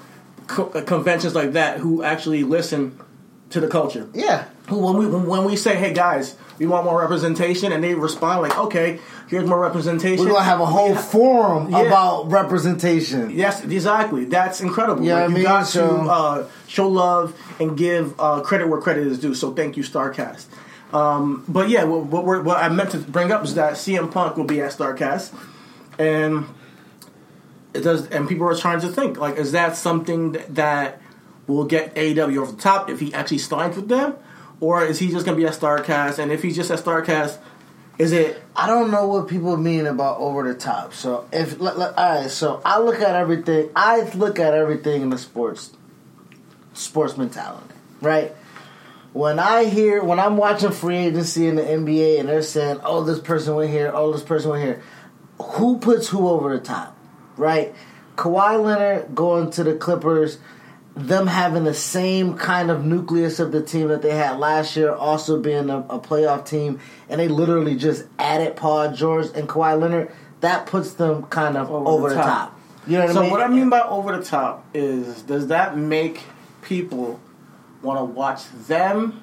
co- 0.48 0.82
conventions 0.84 1.36
like 1.36 1.54
that 1.54 1.80
who 1.80 2.04
actually 2.04 2.44
listen 2.44 3.00
to 3.52 3.62
the 3.62 3.70
culture. 3.70 4.10
Yeah. 4.14 4.50
Who 4.70 4.80
when 4.80 4.98
we 4.98 5.06
when 5.08 5.46
we 5.46 5.56
say, 5.56 5.76
"Hey 5.76 5.94
guys, 5.94 6.36
we 6.58 6.66
want 6.66 6.86
more 6.86 7.00
representation," 7.00 7.72
and 7.72 7.84
they 7.84 7.94
respond 7.94 8.42
like, 8.42 8.58
"Okay, 8.58 9.00
here's 9.28 9.48
more 9.48 9.60
representation." 9.60 10.26
We're 10.26 10.32
gonna 10.32 10.44
have 10.44 10.60
a 10.60 10.66
whole 10.66 10.96
ha- 10.96 11.02
forum 11.02 11.70
Yeah. 11.70 11.82
about 11.82 12.32
representation. 12.32 13.30
Yes, 13.30 13.64
exactly. 13.64 14.26
That's 14.26 14.62
incredible. 14.62 15.04
Yeah, 15.04 15.20
Like, 15.22 15.30
you 15.30 15.36
mean, 15.36 15.44
got 15.44 15.68
so- 15.68 15.88
to 15.88 16.10
uh, 16.10 16.48
show 16.68 16.88
love 16.88 17.36
and 17.60 17.78
give 17.78 18.20
uh, 18.20 18.42
credit 18.42 18.68
where 18.68 18.82
credit 18.82 19.06
is 19.06 19.20
due. 19.20 19.36
So 19.36 19.52
thank 19.52 19.78
you, 19.78 19.84
Starcast. 19.84 20.46
Um, 20.94 21.44
but 21.48 21.70
yeah, 21.70 21.84
what, 21.84 22.06
what, 22.06 22.26
we're, 22.26 22.42
what 22.42 22.58
I 22.58 22.70
meant 22.70 22.92
to 22.92 22.98
bring 23.00 23.32
up 23.32 23.44
is 23.44 23.56
that 23.56 23.74
CM 23.74 24.12
Punk 24.12 24.36
will 24.38 24.46
be 24.46 24.62
at 24.62 24.72
Starcast, 24.72 25.32
and 26.00 26.46
it 27.76 27.82
does. 27.82 28.08
And 28.08 28.28
people 28.28 28.48
are 28.48 28.56
trying 28.56 28.80
to 28.82 28.88
think 28.88 29.20
like, 29.20 29.38
is 29.38 29.52
that 29.52 29.76
something 29.78 30.32
that, 30.32 30.56
that 30.56 31.02
will 31.48 31.66
get 31.66 31.94
AEW 31.96 32.42
off 32.42 32.56
the 32.56 32.62
top 32.62 32.90
if 32.90 33.00
he 33.00 33.14
actually 33.14 33.38
signs 33.40 33.76
with 33.76 33.90
them, 33.90 34.16
or 34.60 34.84
is 34.86 35.00
he 35.00 35.10
just 35.10 35.26
to 35.26 35.36
be 35.36 35.46
at 35.46 35.54
Starcast? 35.54 36.20
And 36.20 36.32
if 36.32 36.42
he's 36.42 36.56
just 36.56 36.72
at 36.72 36.80
Starcast, 36.80 37.38
is 37.98 38.12
it 38.12 38.42
I 38.56 38.68
don't 38.68 38.92
know 38.92 39.08
what 39.08 39.28
people 39.28 39.56
mean 39.58 39.86
about 39.86 40.20
over 40.20 40.44
the 40.44 40.58
top. 40.58 40.94
So 40.94 41.28
if 41.32 41.62
all 41.62 41.74
right, 41.74 42.30
so 42.30 42.62
I 42.66 42.80
look 42.80 43.00
at 43.02 43.16
everything. 43.16 43.70
I 43.76 44.02
look 44.12 44.40
at 44.40 44.54
everything 44.54 45.02
in 45.02 45.10
the 45.10 45.18
sports 45.18 45.72
sports 46.74 47.18
mentality, 47.18 47.74
right? 48.02 48.36
When 49.14 49.40
I 49.40 49.66
hear 49.66 50.04
when 50.04 50.20
I'm 50.20 50.36
watching 50.36 50.72
free 50.72 50.98
agency 50.98 51.48
in 51.48 51.56
the 51.56 51.64
NBA 51.64 52.20
and 52.20 52.28
they're 52.28 52.42
saying, 52.42 52.82
"Oh, 52.84 53.04
this 53.04 53.20
person 53.20 53.56
went 53.56 53.72
here. 53.72 53.92
Oh, 53.94 54.12
this 54.12 54.24
person 54.24 54.52
went 54.52 54.64
here," 54.64 54.82
who 55.42 55.78
puts 55.78 56.10
who 56.10 56.28
over 56.28 56.54
the 56.58 56.64
top, 56.64 56.98
right? 57.38 57.74
Kawhi 58.18 58.62
Leonard 58.62 59.16
going 59.16 59.52
to 59.52 59.64
the 59.64 59.74
Clippers. 59.74 60.38
Them 60.96 61.28
having 61.28 61.66
the 61.66 61.74
same 61.74 62.38
kind 62.38 62.72
of 62.72 62.86
nucleus 62.86 63.40
of 63.40 63.52
the 63.52 63.62
team 63.62 63.90
that 63.90 64.02
they 64.02 64.16
had 64.16 64.40
last 64.40 64.78
year, 64.78 64.94
also 64.94 65.40
being 65.42 65.70
a, 65.70 65.80
a 65.80 66.00
playoff 66.00 66.48
team, 66.48 66.80
and 67.10 67.20
they 67.20 67.28
literally 67.28 67.76
just 67.76 68.06
added 68.18 68.56
Paul 68.56 68.94
George 68.94 69.28
and 69.36 69.50
Kawhi 69.50 69.80
Leonard. 69.80 70.12
That 70.40 70.68
puts 70.68 70.94
them 70.94 71.24
kind 71.24 71.58
of 71.58 71.70
over, 71.70 72.10
the, 72.10 72.16
top. 72.16 72.58
You 72.88 73.00
know 73.00 73.06
what 73.06 73.14
so 73.14 73.20
I 73.20 73.24
mean? 73.24 73.32
what 73.32 73.42
I 73.42 73.48
mean 73.48 73.70
by 73.70 73.82
over 73.82 74.16
the 74.16 74.24
top 74.24 74.66
is 74.74 75.22
does 75.24 75.48
that 75.48 75.78
make 75.78 76.22
people 76.62 77.20
want 77.82 78.00
to 78.00 78.06
watch 78.06 78.44
them? 78.68 79.22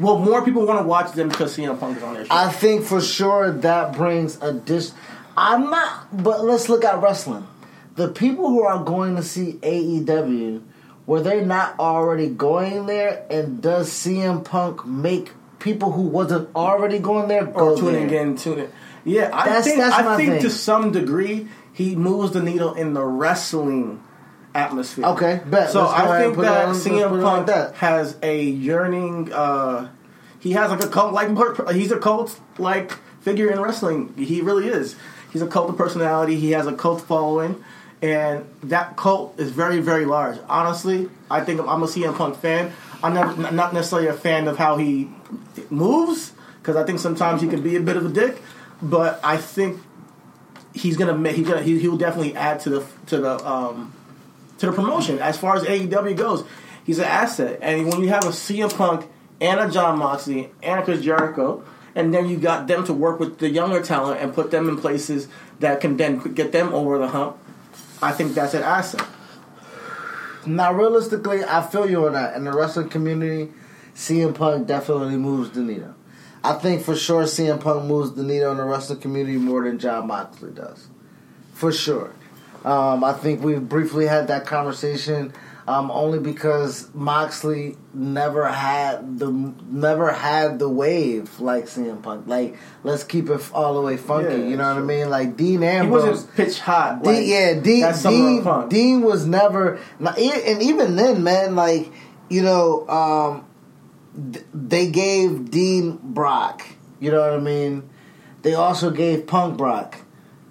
Well, 0.00 0.18
more 0.18 0.44
people 0.44 0.66
want 0.66 0.80
to 0.80 0.86
watch 0.86 1.12
them 1.12 1.28
because 1.28 1.56
CM 1.56 1.78
Punk 1.78 1.98
is 1.98 2.02
on 2.02 2.14
their 2.14 2.24
show. 2.24 2.34
I 2.34 2.50
think 2.50 2.84
for 2.84 3.00
sure 3.00 3.52
that 3.52 3.94
brings 3.94 4.40
a 4.42 4.52
dish. 4.52 4.90
I'm 5.36 5.70
not, 5.70 6.22
but 6.24 6.44
let's 6.44 6.68
look 6.68 6.84
at 6.84 7.00
wrestling. 7.00 7.46
The 7.94 8.08
people 8.08 8.48
who 8.48 8.62
are 8.62 8.82
going 8.82 9.14
to 9.16 9.22
see 9.22 9.52
AEW, 9.62 10.62
were 11.06 11.20
they 11.22 11.44
not 11.44 11.78
already 11.78 12.28
going 12.28 12.86
there? 12.86 13.24
And 13.30 13.60
does 13.62 13.90
CM 13.90 14.44
Punk 14.44 14.86
make 14.86 15.32
people 15.58 15.92
who 15.92 16.02
wasn't 16.02 16.48
already 16.54 16.98
going 16.98 17.28
there 17.28 17.44
go 17.44 17.70
or 17.70 17.76
there? 17.80 18.22
in, 18.22 18.36
tuning. 18.36 18.68
Yeah, 19.04 19.30
I 19.32 19.44
That's- 19.46 19.64
think 19.64 19.78
that's 19.78 19.94
I 19.94 20.16
think 20.16 20.32
thing. 20.32 20.42
to 20.42 20.50
some 20.50 20.92
degree 20.92 21.48
he 21.72 21.94
moves 21.96 22.32
the 22.32 22.42
needle 22.42 22.74
in 22.74 22.94
the 22.94 23.04
wrestling 23.04 24.00
atmosphere. 24.54 25.04
Okay, 25.06 25.40
bet. 25.46 25.70
So 25.70 25.80
Let's 25.82 25.92
go 25.92 25.96
ahead 26.04 26.08
I 26.08 26.22
think 26.22 26.36
that 26.38 26.64
on- 26.68 26.74
CM 26.74 27.22
Punk 27.22 27.46
that. 27.48 27.74
has 27.76 28.16
a 28.22 28.42
yearning. 28.42 29.32
Uh, 29.32 29.88
he 30.38 30.52
has 30.52 30.70
like 30.70 30.82
a 30.84 30.88
cult 30.88 31.12
like 31.12 31.30
he's 31.72 31.90
a 31.90 31.98
cult 31.98 32.38
like 32.58 32.92
figure 33.20 33.50
in 33.50 33.60
wrestling. 33.60 34.14
He 34.16 34.40
really 34.40 34.68
is. 34.68 34.96
He's 35.32 35.42
a 35.42 35.46
cult 35.48 35.68
of 35.70 35.76
personality. 35.76 36.36
He 36.36 36.52
has 36.52 36.66
a 36.66 36.72
cult 36.72 37.00
following, 37.00 37.62
and 38.02 38.44
that 38.64 38.96
cult 38.96 39.38
is 39.38 39.50
very 39.50 39.80
very 39.80 40.04
large. 40.04 40.38
Honestly, 40.48 41.08
I 41.30 41.42
think 41.42 41.60
I'm 41.60 41.82
a 41.82 41.86
CM 41.86 42.16
Punk 42.16 42.36
fan. 42.36 42.72
I'm 43.02 43.14
never, 43.14 43.52
not 43.52 43.74
necessarily 43.74 44.08
a 44.08 44.14
fan 44.14 44.48
of 44.48 44.56
how 44.56 44.76
he 44.76 45.10
moves 45.70 46.32
because 46.58 46.76
I 46.76 46.84
think 46.84 46.98
sometimes 46.98 47.42
he 47.42 47.48
can 47.48 47.62
be 47.62 47.76
a 47.76 47.80
bit 47.80 47.96
of 47.96 48.06
a 48.06 48.08
dick, 48.08 48.40
but 48.80 49.20
I 49.22 49.36
think 49.36 49.80
he's 50.72 50.96
gonna 50.96 51.16
make 51.16 51.36
he's 51.36 51.46
gonna 51.46 51.62
he, 51.62 51.78
he'll 51.78 51.96
definitely 51.96 52.34
add 52.34 52.60
to 52.60 52.70
the 52.70 52.86
to 53.06 53.18
the 53.18 53.46
um 53.46 53.92
to 54.58 54.66
the 54.66 54.72
promotion 54.72 55.18
as 55.18 55.36
far 55.36 55.56
as 55.56 55.64
AEW 55.64 56.16
goes. 56.16 56.44
He's 56.84 56.98
an 56.98 57.06
asset, 57.06 57.58
and 57.62 57.86
when 57.90 58.02
you 58.02 58.08
have 58.08 58.24
a 58.24 58.28
CM 58.28 58.74
Punk 58.74 59.06
and 59.40 59.60
a 59.60 59.70
Jon 59.70 59.98
Moxley 59.98 60.50
and 60.62 60.80
a 60.80 60.82
Chris 60.82 61.02
Jericho, 61.02 61.64
and 61.94 62.12
then 62.12 62.28
you 62.28 62.36
got 62.36 62.66
them 62.66 62.84
to 62.84 62.92
work 62.92 63.20
with 63.20 63.38
the 63.38 63.48
younger 63.48 63.82
talent 63.82 64.20
and 64.20 64.34
put 64.34 64.50
them 64.50 64.68
in 64.68 64.76
places 64.78 65.28
that 65.60 65.80
can 65.80 65.96
then 65.96 66.18
get 66.34 66.52
them 66.52 66.72
over 66.72 66.98
the 66.98 67.08
hump. 67.08 67.38
I 68.04 68.12
think 68.12 68.34
that's 68.34 68.52
an 68.52 68.62
asset. 68.62 69.06
Now, 70.44 70.74
realistically, 70.74 71.42
I 71.42 71.66
feel 71.66 71.88
you 71.88 72.06
on 72.06 72.12
that. 72.12 72.36
In 72.36 72.44
the 72.44 72.52
wrestling 72.52 72.90
community, 72.90 73.50
CM 73.94 74.34
Punk 74.34 74.66
definitely 74.66 75.16
moves 75.16 75.52
the 75.52 75.62
needle. 75.62 75.94
I 76.42 76.52
think 76.52 76.82
for 76.82 76.94
sure 76.94 77.22
CM 77.22 77.62
Punk 77.62 77.86
moves 77.86 78.12
the 78.12 78.22
needle 78.22 78.50
in 78.50 78.58
the 78.58 78.64
wrestling 78.64 79.00
community 79.00 79.38
more 79.38 79.64
than 79.64 79.78
Jon 79.78 80.06
Moxley 80.06 80.50
does. 80.52 80.88
For 81.54 81.72
sure. 81.72 82.12
Um, 82.62 83.02
I 83.02 83.14
think 83.14 83.42
we 83.42 83.54
briefly 83.58 84.06
had 84.06 84.28
that 84.28 84.44
conversation 84.44 85.32
um, 85.66 85.90
only 85.90 86.18
because 86.18 86.88
Moxley 86.94 87.76
never 87.94 88.46
had 88.48 89.18
the 89.18 89.30
never 89.30 90.12
had 90.12 90.58
the 90.58 90.68
wave 90.68 91.40
like 91.40 91.64
CM 91.64 92.02
Punk. 92.02 92.26
Like, 92.26 92.56
let's 92.82 93.02
keep 93.04 93.30
it 93.30 93.40
all 93.54 93.74
the 93.74 93.80
way 93.80 93.96
funky. 93.96 94.28
Yeah, 94.36 94.48
you 94.48 94.56
know 94.56 94.68
what 94.68 94.82
I 94.82 94.84
mean? 94.84 95.08
Like 95.10 95.36
Dean 95.36 95.62
He 95.62 95.66
Ambrose. 95.66 96.06
wasn't 96.06 96.34
pitch 96.34 96.60
hot. 96.60 97.02
Dean, 97.02 97.14
like, 97.14 97.26
yeah, 97.26 97.54
Dean, 97.60 97.80
that's 97.80 98.00
Summer 98.00 98.40
of 98.40 98.68
Dean, 98.68 99.00
Dean 99.00 99.02
was 99.02 99.26
never, 99.26 99.78
and 99.98 100.62
even 100.62 100.96
then, 100.96 101.22
man, 101.24 101.56
like 101.56 101.90
you 102.28 102.42
know, 102.42 102.86
um, 102.88 103.46
they 104.52 104.90
gave 104.90 105.50
Dean 105.50 105.98
Brock. 106.02 106.66
You 107.00 107.10
know 107.10 107.20
what 107.20 107.32
I 107.32 107.38
mean? 107.38 107.88
They 108.42 108.54
also 108.54 108.90
gave 108.90 109.26
Punk 109.26 109.56
Brock. 109.56 109.96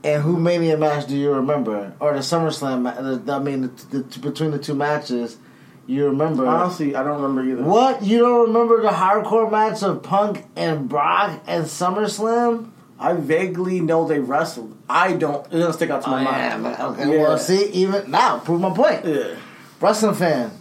And 0.03 0.21
who 0.21 0.37
Mania 0.37 0.77
match 0.77 1.07
do 1.07 1.15
you 1.15 1.31
remember? 1.31 1.93
Or 1.99 2.13
the 2.13 2.19
SummerSlam? 2.19 3.29
I 3.29 3.39
mean, 3.39 3.71
the, 3.91 3.99
the, 3.99 4.19
between 4.19 4.51
the 4.51 4.59
two 4.59 4.73
matches, 4.73 5.37
You 5.87 6.07
remember? 6.07 6.45
Honestly, 6.45 6.95
I 6.95 7.03
don't 7.03 7.21
remember 7.21 7.49
either. 7.49 7.63
What? 7.63 8.03
You 8.03 8.19
don't 8.19 8.47
remember 8.47 8.81
the 8.81 8.89
hardcore 8.89 9.49
match 9.51 9.81
of 9.83 10.03
Punk 10.03 10.45
and 10.55 10.89
Brock 10.89 11.41
and 11.47 11.65
SummerSlam? 11.65 12.71
I 12.99 13.13
vaguely 13.13 13.79
know 13.81 14.07
they 14.07 14.19
wrestled. 14.19 14.77
I 14.89 15.13
don't. 15.13 15.45
It 15.47 15.57
doesn't 15.57 15.73
stick 15.73 15.89
out 15.89 16.03
to 16.03 16.09
my 16.09 16.21
Oh, 16.21 16.23
mind. 16.23 16.63
man. 16.63 16.81
Okay, 16.81 17.11
Yeah. 17.17 17.21
well, 17.23 17.37
see, 17.37 17.65
even 17.71 18.09
now, 18.11 18.39
prove 18.39 18.61
my 18.61 18.69
point. 18.73 19.03
Yeah. 19.05 19.35
Wrestling 19.81 20.15
fan. 20.15 20.51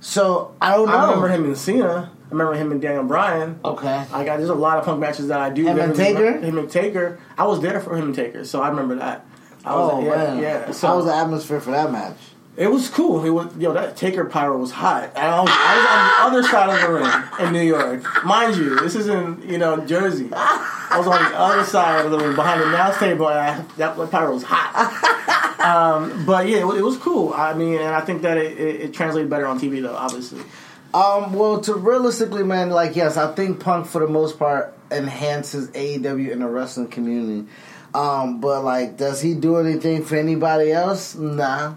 So 0.00 0.54
I 0.60 0.76
don't 0.76 0.86
know. 0.88 0.94
I 0.94 1.04
remember 1.06 1.28
him 1.28 1.44
and 1.44 1.58
Cena. 1.58 2.10
I 2.26 2.30
remember 2.30 2.54
him 2.54 2.72
and 2.72 2.80
Daniel 2.80 3.04
Bryan. 3.04 3.60
Okay. 3.64 4.04
I 4.12 4.24
got 4.24 4.38
there's 4.38 4.48
a 4.48 4.54
lot 4.54 4.78
of 4.78 4.84
punk 4.84 4.98
matches 5.00 5.28
that 5.28 5.38
I 5.40 5.50
do. 5.50 5.66
Him 5.66 5.78
and 5.78 5.94
Taker? 5.94 6.38
Him 6.38 6.58
and 6.58 6.70
Taker. 6.70 7.20
I 7.38 7.44
was 7.46 7.60
there 7.60 7.80
for 7.80 7.96
him 7.96 8.06
and 8.06 8.14
Taker, 8.14 8.44
so 8.44 8.62
I 8.62 8.68
remember 8.68 8.94
that. 8.96 9.26
I 9.64 9.74
was, 9.76 9.90
Oh 9.94 10.00
yeah, 10.04 10.10
man. 10.16 10.38
yeah. 10.42 10.70
So 10.72 10.86
How 10.88 10.96
was 10.96 11.04
the 11.06 11.14
atmosphere 11.14 11.60
for 11.60 11.70
that 11.72 11.92
match? 11.92 12.16
It 12.56 12.68
was 12.68 12.88
cool. 12.88 13.24
It 13.24 13.30
was 13.30 13.54
yo 13.56 13.72
that 13.72 13.96
Taker 13.96 14.24
pyro 14.26 14.56
was 14.58 14.70
hot. 14.70 15.10
And 15.16 15.26
I 15.26 15.40
was, 15.40 15.50
I 15.52 15.76
was 15.76 16.32
on 16.32 16.38
the 16.38 16.38
other 16.38 16.48
side 16.48 16.70
of 16.70 16.80
the 16.88 16.94
ring 16.94 17.46
in 17.48 17.52
New 17.52 17.62
York, 17.66 18.24
mind 18.24 18.56
you. 18.56 18.78
This 18.80 18.94
is 18.94 19.08
in 19.08 19.42
you 19.46 19.58
know 19.58 19.84
Jersey. 19.84 20.28
I 20.32 20.94
was 20.96 21.06
on 21.08 21.20
the 21.30 21.36
other 21.38 21.64
side 21.64 22.04
of 22.04 22.10
the 22.12 22.18
ring 22.18 22.34
behind 22.36 22.60
the 22.60 22.68
announce 22.68 22.98
table, 22.98 23.28
and 23.28 23.38
I, 23.38 23.60
that 23.78 23.96
pyro 24.10 24.32
was 24.34 24.44
hot. 24.46 25.58
um, 25.60 26.24
but 26.24 26.46
yeah, 26.48 26.58
it, 26.58 26.66
was- 26.66 26.78
it 26.78 26.84
was 26.84 26.96
cool. 26.98 27.32
I 27.34 27.54
mean, 27.54 27.74
and 27.74 27.94
I 27.94 28.00
think 28.02 28.22
that 28.22 28.36
it, 28.38 28.58
it, 28.58 28.80
it 28.82 28.92
translated 28.94 29.28
better 29.30 29.46
on 29.46 29.58
TV 29.58 29.82
though, 29.82 29.96
obviously. 29.96 30.42
Um, 30.94 31.32
well, 31.32 31.60
to 31.62 31.74
realistically, 31.74 32.44
man, 32.44 32.70
like 32.70 32.94
yes, 32.94 33.16
I 33.16 33.34
think 33.34 33.58
Punk 33.58 33.86
for 33.86 34.00
the 34.00 34.06
most 34.06 34.38
part 34.38 34.72
enhances 34.92 35.68
AEW 35.70 36.30
in 36.30 36.38
the 36.38 36.46
wrestling 36.46 36.86
community. 36.86 37.50
Um, 37.92 38.40
but 38.40 38.62
like, 38.62 38.96
does 38.96 39.20
he 39.20 39.34
do 39.34 39.56
anything 39.56 40.04
for 40.04 40.14
anybody 40.14 40.70
else? 40.70 41.16
Nah. 41.16 41.74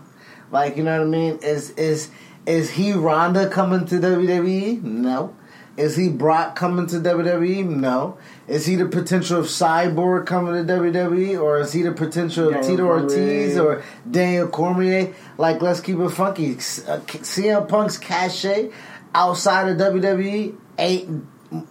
Like, 0.51 0.77
you 0.77 0.83
know 0.83 0.99
what 0.99 1.07
I 1.07 1.09
mean? 1.09 1.39
Is 1.41 1.71
is 1.71 2.11
is 2.45 2.69
he 2.69 2.93
Ronda 2.93 3.49
coming 3.49 3.87
to 3.87 3.95
WWE? 3.95 4.83
No. 4.83 5.35
Is 5.77 5.95
he 5.95 6.09
Brock 6.09 6.55
coming 6.55 6.87
to 6.87 6.95
WWE? 6.95 7.65
No. 7.65 8.17
Is 8.47 8.65
he 8.65 8.75
the 8.75 8.85
potential 8.85 9.39
of 9.39 9.45
Cyborg 9.45 10.25
coming 10.25 10.53
to 10.65 10.73
WWE, 10.73 11.39
or 11.39 11.59
is 11.59 11.71
he 11.71 11.83
the 11.83 11.91
potential 11.91 12.53
of 12.53 12.65
Tito 12.65 12.83
Ortiz 12.83 13.59
or 13.59 13.83
Daniel 14.09 14.47
Cormier? 14.47 15.13
Like, 15.37 15.61
let's 15.61 15.79
keep 15.79 15.99
it 15.99 16.09
funky. 16.09 16.53
Uh, 16.53 17.01
CM 17.05 17.67
Punk's 17.67 17.97
cachet 17.99 18.71
outside 19.13 19.69
of 19.69 19.77
WWE 19.77 20.55
ain't 20.77 21.25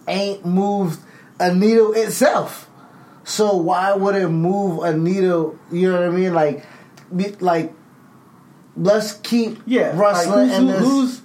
ain't 0.07 0.45
moved 0.45 0.99
a 1.39 1.53
needle 1.53 1.93
itself. 1.93 2.69
So 3.23 3.55
why 3.57 3.93
would 3.93 4.15
it 4.15 4.29
move 4.29 4.83
a 4.83 4.95
needle? 4.95 5.57
You 5.71 5.91
know 5.91 5.99
what 5.99 6.09
I 6.09 6.11
mean? 6.11 6.33
Like, 6.33 6.65
be, 7.13 7.29
like, 7.39 7.73
let's 8.75 9.13
keep 9.13 9.59
Yeah, 9.65 9.91
wrestling 9.99 10.49
like, 10.49 10.57
and 10.59 10.69
who's, 10.69 10.79
this. 10.79 10.87
who's 10.87 11.21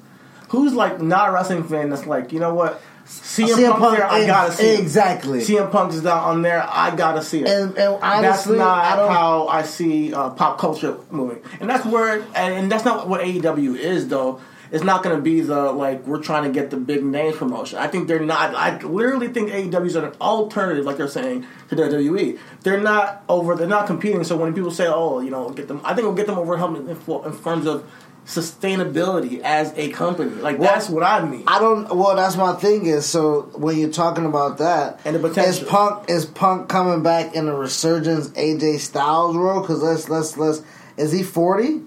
who's 0.49 0.75
like 0.75 1.01
not 1.01 1.29
a 1.29 1.33
wrestling 1.33 1.65
fan 1.65 1.91
that's 1.91 2.07
like 2.07 2.33
you 2.33 2.41
know 2.41 2.55
what 2.55 2.81
CM, 3.07 3.49
CM 3.49 3.71
Punk, 3.71 3.79
Punk 3.81 3.97
there, 3.99 4.07
I 4.07 4.27
gotta 4.27 4.53
see 4.53 4.75
it. 4.75 4.81
exactly. 4.81 5.41
CM 5.41 5.71
Punk 5.71 5.93
is 5.93 6.03
down 6.03 6.19
on 6.19 6.43
there, 6.43 6.65
I 6.69 6.95
gotta 6.95 7.23
see 7.23 7.41
it. 7.41 7.49
And, 7.49 7.77
and 7.77 7.95
honestly, 8.03 8.23
that's 8.23 8.47
not 8.47 8.99
I 8.99 9.13
how 9.13 9.49
I 9.49 9.63
see 9.63 10.15
uh, 10.15 10.31
pop 10.31 10.59
culture 10.59 10.97
moving, 11.11 11.43
and 11.61 11.69
that's 11.69 11.85
where, 11.85 12.21
and, 12.21 12.55
and 12.55 12.73
that's 12.73 12.85
not 12.85 13.09
what 13.09 13.21
AEW 13.23 13.77
is 13.77 14.09
though. 14.09 14.41
It's 14.73 14.83
not 14.83 15.03
going 15.03 15.15
to 15.15 15.23
be 15.23 15.43
the 15.43 15.71
like 15.71 16.07
we're 16.07 16.23
trying 16.23 16.45
to 16.45 16.51
get 16.51 16.71
the 16.71 16.79
big 16.79 17.05
names 17.05 17.37
promotion. 17.37 17.79
I 17.79 17.89
think 17.89 18.09
they're 18.09 18.19
not. 18.19 18.55
I 18.55 18.79
literally 18.79 19.29
think 19.29 19.51
AEW 19.51 19.87
is 19.87 19.97
an 19.97 20.13
alternative, 20.19 20.87
like 20.87 20.97
they're 20.97 21.09
saying 21.09 21.47
to 21.69 21.77
WWE. 21.77 22.39
They're 22.63 22.81
not 22.81 23.23
over. 23.29 23.55
They're 23.55 23.69
not 23.69 23.87
competing. 23.87 24.25
So 24.25 24.37
when 24.37 24.55
people 24.55 24.71
say, 24.71 24.87
"Oh, 24.87 25.21
you 25.21 25.31
know, 25.31 25.51
get 25.51 25.69
them," 25.69 25.83
I 25.85 25.89
think 25.89 26.01
it'll 26.01 26.15
get 26.15 26.27
them 26.27 26.39
over 26.39 26.57
in, 26.57 26.89
in 26.89 27.43
terms 27.43 27.67
of 27.67 27.87
sustainability 28.27 29.41
as 29.41 29.73
a 29.77 29.91
company. 29.91 30.31
Like 30.31 30.59
that's 30.59 30.89
what 30.89 31.03
I 31.03 31.25
mean. 31.25 31.45
I 31.47 31.59
don't. 31.59 31.95
Well, 31.95 32.17
that's 32.17 32.37
my 32.37 32.55
thing. 32.55 32.87
Is 32.87 33.05
so 33.07 33.51
when 33.55 33.79
you're 33.79 33.91
talking 33.91 34.25
about 34.25 34.59
that, 34.59 35.01
And 35.05 35.17
the 35.17 35.21
potential 35.21 35.65
is. 35.65 35.69
Punk 35.69 36.09
is 36.09 36.25
Punk 36.27 36.69
coming 36.69 37.03
back 37.03 37.35
in 37.35 37.49
a 37.49 37.55
resurgence 37.55 38.29
AJ 38.29 38.79
Styles 38.79 39.37
role? 39.37 39.61
Because 39.61 39.83
let's 39.83 40.09
let's 40.09 40.37
let's. 40.37 40.63
Is 40.97 41.13
he 41.13 41.23
forty? 41.23 41.83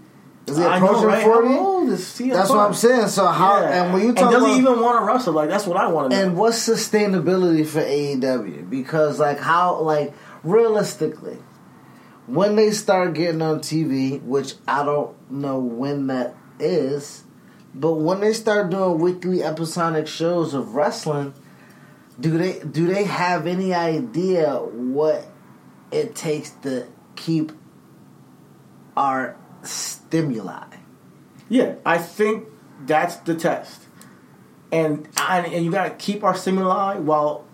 Is 0.48 0.58
he 0.58 0.64
know, 0.64 0.74
approaching 0.74 1.08
right? 1.08 1.24
forty? 1.24 1.48
How 1.50 1.60
old 1.60 1.90
is 1.90 2.02
CM 2.02 2.34
That's 2.34 2.50
Punk? 2.50 2.60
what 2.60 2.68
I'm 2.68 2.74
saying. 2.74 3.08
So 3.08 3.26
how? 3.26 3.62
Yeah. 3.62 3.84
And 3.84 3.94
when 3.94 4.04
you 4.04 4.14
talk, 4.14 4.24
and 4.24 4.26
talk 4.26 4.32
does 4.34 4.44
about 4.44 4.54
he 4.54 4.60
even 4.60 4.80
want 4.82 5.00
to 5.00 5.06
wrestle? 5.06 5.34
Like 5.34 5.50
that's 5.50 5.66
what 5.66 5.78
I 5.78 5.88
want 5.88 6.12
to 6.12 6.16
know. 6.18 6.24
and 6.24 6.38
what's 6.38 6.68
sustainability 6.68 7.66
for 7.66 7.82
AEW? 7.82 8.70
Because 8.70 9.20
like 9.20 9.40
how 9.40 9.80
like 9.82 10.14
realistically, 10.44 11.38
when 12.28 12.56
they 12.56 12.72
start 12.72 13.14
getting 13.14 13.42
on 13.42 13.60
TV, 13.60 14.22
which 14.22 14.54
I 14.68 14.84
don't 14.86 15.16
know 15.32 15.60
when 15.60 16.08
that 16.08 16.36
is, 16.60 17.24
but 17.74 17.94
when 17.96 18.20
they 18.20 18.34
start 18.34 18.70
doing 18.70 19.00
weekly 19.00 19.44
episodic 19.44 20.08
shows 20.08 20.54
of 20.54 20.76
wrestling, 20.76 21.34
do 22.20 22.38
they 22.38 22.60
do 22.60 22.86
they 22.86 23.06
have 23.06 23.48
any 23.48 23.74
idea 23.74 24.58
what 24.58 25.26
it 25.92 26.16
takes 26.16 26.52
to 26.62 26.88
keep 27.16 27.52
our 28.96 29.36
stimuli? 29.66 30.66
Yeah, 31.50 31.76
I 31.86 31.98
think 31.98 32.48
that's 32.86 33.18
the 33.18 33.36
test, 33.36 33.84
and 34.72 35.08
and, 35.18 35.46
and 35.46 35.66
you 35.66 35.72
got 35.72 35.86
to 35.86 35.92
keep 35.92 36.24
our 36.24 36.36
stimuli 36.36 36.96
while 36.96 37.46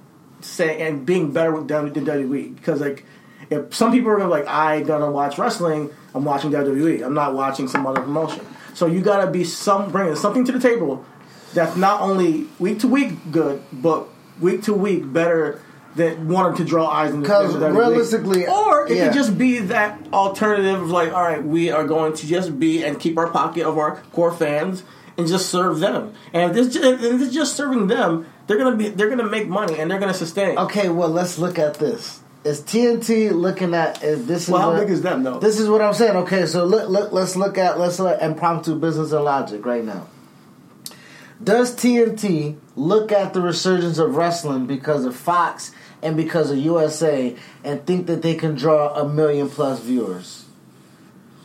saying 0.42 0.82
and 0.82 1.06
being 1.06 1.32
better 1.32 1.52
with 1.52 1.68
than 1.68 1.94
WWE 1.94 2.56
because 2.56 2.82
like 2.82 3.06
if 3.50 3.74
some 3.76 3.92
people 3.92 4.10
are 4.10 4.18
gonna 4.18 4.30
like 4.30 4.48
I 4.48 4.82
gonna 4.82 5.12
watch 5.12 5.38
wrestling, 5.38 5.92
I'm 6.16 6.24
watching 6.24 6.52
WWE. 6.52 7.06
I'm 7.06 7.14
not 7.14 7.34
watching 7.34 7.68
some 7.68 7.86
other 7.86 8.02
promotion. 8.02 8.46
So 8.74 8.86
you 8.86 9.02
got 9.02 9.26
to 9.26 9.30
be 9.30 9.44
some 9.44 9.92
bringing 9.92 10.16
something 10.16 10.46
to 10.46 10.52
the 10.52 10.60
table 10.60 11.06
that's 11.54 11.76
not 11.76 12.02
only 12.02 12.48
week 12.60 12.80
to 12.80 12.88
week 12.88 13.14
good, 13.32 13.62
but 13.74 14.08
week 14.40 14.64
to 14.64 14.74
week 14.74 15.12
better 15.12 15.62
than 15.96 16.28
wanting 16.28 16.56
to 16.58 16.64
draw 16.64 16.88
eyes 16.88 17.14
in 17.14 17.22
the 17.22 17.28
'Cause 17.28 17.54
in 17.56 17.62
WWE. 17.62 17.78
realistically, 17.80 18.48
or 18.48 18.88
it 18.88 18.96
yeah. 18.96 19.06
could 19.08 19.14
just 19.14 19.38
be 19.38 19.60
that 19.60 20.00
alternative 20.14 20.82
of 20.82 20.90
like, 20.90 21.14
all 21.14 21.22
right, 21.24 21.44
we 21.44 21.70
are 21.70 21.86
going 21.86 22.14
to 22.14 22.28
just 22.28 22.60
be 22.60 22.84
and 22.84 23.00
keep 23.00 23.18
our 23.18 23.28
pocket 23.28 23.66
of 23.66 23.78
our 23.78 24.00
core 24.14 24.32
fans 24.32 24.84
and 25.18 25.28
just 25.28 25.50
serve 25.50 25.80
them. 25.80 26.14
And 26.34 26.50
if 26.52 26.54
this 26.56 26.74
just, 26.74 27.04
if 27.04 27.32
just 27.32 27.56
serving 27.56 27.88
them, 27.88 28.26
they're 28.48 28.58
gonna 28.58 28.76
be 28.76 28.90
they're 28.90 29.10
gonna 29.10 29.28
make 29.30 29.48
money 29.48 29.78
and 29.80 29.92
they're 29.92 30.00
gonna 30.00 30.14
sustain. 30.14 30.58
Okay, 30.58 30.88
well 30.90 31.10
let's 31.10 31.38
look 31.38 31.60
at 31.60 31.76
this. 31.76 32.20
Is 32.44 32.62
TNT 32.62 33.30
looking 33.30 33.76
at 33.76 34.02
is 34.02 34.26
this? 34.26 34.48
Well, 34.50 34.58
is 34.60 34.64
how 34.64 34.72
what- 34.72 34.80
big 34.80 34.90
is 34.90 35.02
them 35.02 35.24
though? 35.24 35.40
This 35.40 35.60
is 35.60 35.70
what 35.70 35.82
I'm 35.82 35.94
saying. 35.94 36.16
Okay, 36.18 36.46
so 36.46 36.64
look, 36.66 36.90
look, 36.90 37.12
let's 37.12 37.36
look 37.36 37.58
at 37.58 37.80
let's 37.80 38.00
look 38.00 38.14
at 38.14 38.22
impromptu 38.24 38.76
business 38.76 39.12
and 39.12 39.24
logic 39.26 39.66
right 39.66 39.84
now. 39.84 40.08
Does 41.44 41.76
TNT 41.76 42.56
look 42.76 43.12
at 43.12 43.34
the 43.34 43.42
resurgence 43.42 43.98
of 43.98 44.16
wrestling 44.16 44.66
because 44.68 45.06
of 45.06 45.16
Fox 45.16 45.72
and 46.04 46.18
because 46.18 46.52
of 46.52 46.58
USA 46.58 47.36
and 47.64 47.86
think 47.86 48.08
that 48.08 48.22
they 48.22 48.36
can 48.36 48.56
draw 48.56 48.94
a 48.96 49.08
million 49.08 49.50
plus 49.50 49.80
viewers? 49.80 50.46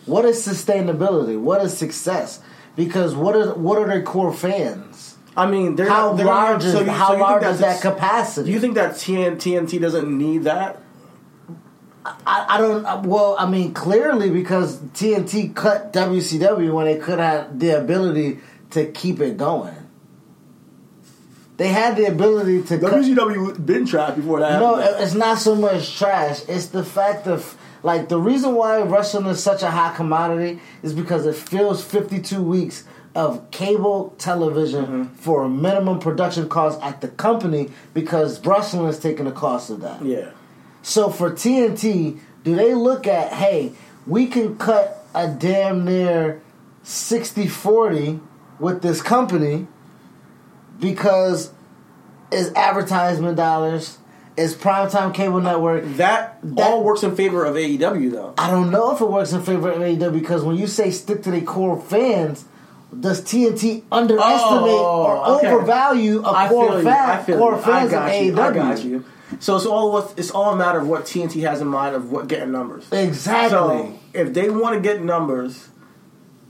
What 0.06 0.24
is 0.24 0.46
sustainability? 0.46 1.38
What 1.38 1.62
is 1.62 1.76
success? 1.76 2.40
Because 2.76 3.14
what 3.14 3.34
are 3.36 3.54
what 3.54 3.78
are 3.78 3.86
their 3.86 4.02
core 4.02 4.32
fans? 4.32 5.16
I 5.36 5.50
mean, 5.50 5.76
they're 5.76 5.88
How 5.88 6.14
they're 6.14 6.24
large 6.26 6.64
is 6.64 6.72
so 6.72 6.80
you- 6.80 6.90
how 6.90 7.12
so 7.12 7.18
large 7.18 7.44
is 7.44 7.58
that 7.60 7.80
capacity? 7.82 8.46
Do 8.46 8.52
you 8.52 8.60
think 8.60 8.74
that 8.74 8.92
TN, 8.94 9.36
TNT 9.36 9.78
doesn't 9.80 10.08
need 10.16 10.44
that? 10.44 10.80
I, 12.04 12.46
I 12.50 12.58
don't. 12.58 12.84
uh, 12.86 13.02
Well, 13.04 13.36
I 13.38 13.50
mean, 13.50 13.74
clearly 13.74 14.30
because 14.30 14.78
TNT 14.94 15.54
cut 15.54 15.92
WCW 15.92 16.72
when 16.72 16.86
they 16.86 16.96
could 16.98 17.18
have 17.18 17.58
the 17.58 17.70
ability 17.70 18.38
to 18.70 18.86
keep 18.92 19.20
it 19.20 19.36
going. 19.36 19.75
They 21.56 21.68
had 21.68 21.96
the 21.96 22.04
ability 22.06 22.62
to 22.64 22.78
cut. 22.78 22.92
WCW 22.92 23.64
been 23.64 23.86
trapped 23.86 24.16
before 24.16 24.40
that. 24.40 24.60
No, 24.60 24.76
happened. 24.76 25.02
it's 25.04 25.14
not 25.14 25.38
so 25.38 25.54
much 25.54 25.96
trash. 25.98 26.42
It's 26.48 26.66
the 26.66 26.84
fact 26.84 27.26
of 27.26 27.56
like 27.82 28.08
the 28.08 28.18
reason 28.18 28.54
why 28.54 28.80
wrestling 28.82 29.26
is 29.26 29.42
such 29.42 29.62
a 29.62 29.70
high 29.70 29.94
commodity 29.96 30.60
is 30.82 30.92
because 30.92 31.24
it 31.24 31.34
fills 31.34 31.82
52 31.84 32.42
weeks 32.42 32.84
of 33.14 33.50
cable 33.50 34.14
television 34.18 34.84
Mm-hmm. 34.86 35.14
for 35.14 35.44
a 35.44 35.48
minimum 35.48 35.98
production 35.98 36.48
cost 36.48 36.78
at 36.82 37.00
the 37.00 37.08
company 37.08 37.70
because 37.94 38.44
wrestling 38.44 38.86
is 38.88 38.98
taking 38.98 39.24
the 39.24 39.32
cost 39.32 39.70
of 39.70 39.80
that. 39.80 40.04
yeah. 40.04 40.30
So 40.82 41.08
for 41.10 41.30
TNT, 41.30 42.18
do 42.44 42.54
they 42.54 42.74
look 42.74 43.06
at, 43.06 43.32
hey, 43.32 43.72
we 44.06 44.26
can 44.26 44.56
cut 44.58 45.04
a 45.14 45.26
damn 45.28 45.84
near 45.86 46.40
60 46.82 47.48
40 47.48 48.20
with 48.60 48.82
this 48.82 49.00
company 49.02 49.66
because 50.80 51.52
it's 52.32 52.54
advertisement 52.54 53.36
dollars, 53.36 53.98
it's 54.36 54.54
primetime 54.54 55.14
cable 55.14 55.40
network. 55.40 55.84
That, 55.96 56.38
That- 56.42 56.66
all 56.70 56.84
works 56.84 57.02
in 57.02 57.16
favor 57.16 57.44
of 57.44 57.54
AEW 57.56 58.10
though. 58.10 58.34
I 58.38 58.50
don't 58.50 58.70
know 58.70 58.94
if 58.94 59.00
it 59.00 59.08
works 59.08 59.32
in 59.32 59.42
favor 59.42 59.70
of 59.70 59.78
AEW 59.80 60.12
because 60.12 60.42
when 60.42 60.56
you 60.56 60.66
say 60.66 60.90
stick 60.90 61.22
to 61.22 61.30
the 61.30 61.40
core 61.40 61.80
fans, 61.80 62.44
does 62.98 63.20
TNT 63.22 63.82
underestimate 63.90 64.70
Oh, 64.70 65.06
or 65.06 65.36
okay. 65.38 65.48
overvalue 65.48 66.22
a 66.22 66.30
I 66.30 66.48
core 66.48 66.82
fan, 66.82 67.10
I 67.10 67.22
feel 67.22 67.38
core 67.38 67.58
fans 67.58 67.92
of 67.92 68.02
you. 68.08 68.32
AEW? 68.34 68.38
I 68.38 68.52
got 68.52 68.84
you. 68.84 69.04
So 69.40 69.56
it's 69.56 69.66
all 69.66 69.98
it's 70.16 70.30
all 70.30 70.52
a 70.52 70.56
matter 70.56 70.78
of 70.78 70.86
what 70.86 71.04
TNT 71.04 71.42
has 71.48 71.60
in 71.60 71.66
mind 71.66 71.96
of 71.96 72.12
what 72.12 72.28
getting 72.28 72.52
numbers. 72.52 72.86
Exactly. 72.92 73.50
So 73.50 73.98
if 74.14 74.32
they 74.32 74.48
want 74.50 74.74
to 74.76 74.80
get 74.80 75.02
numbers, 75.02 75.68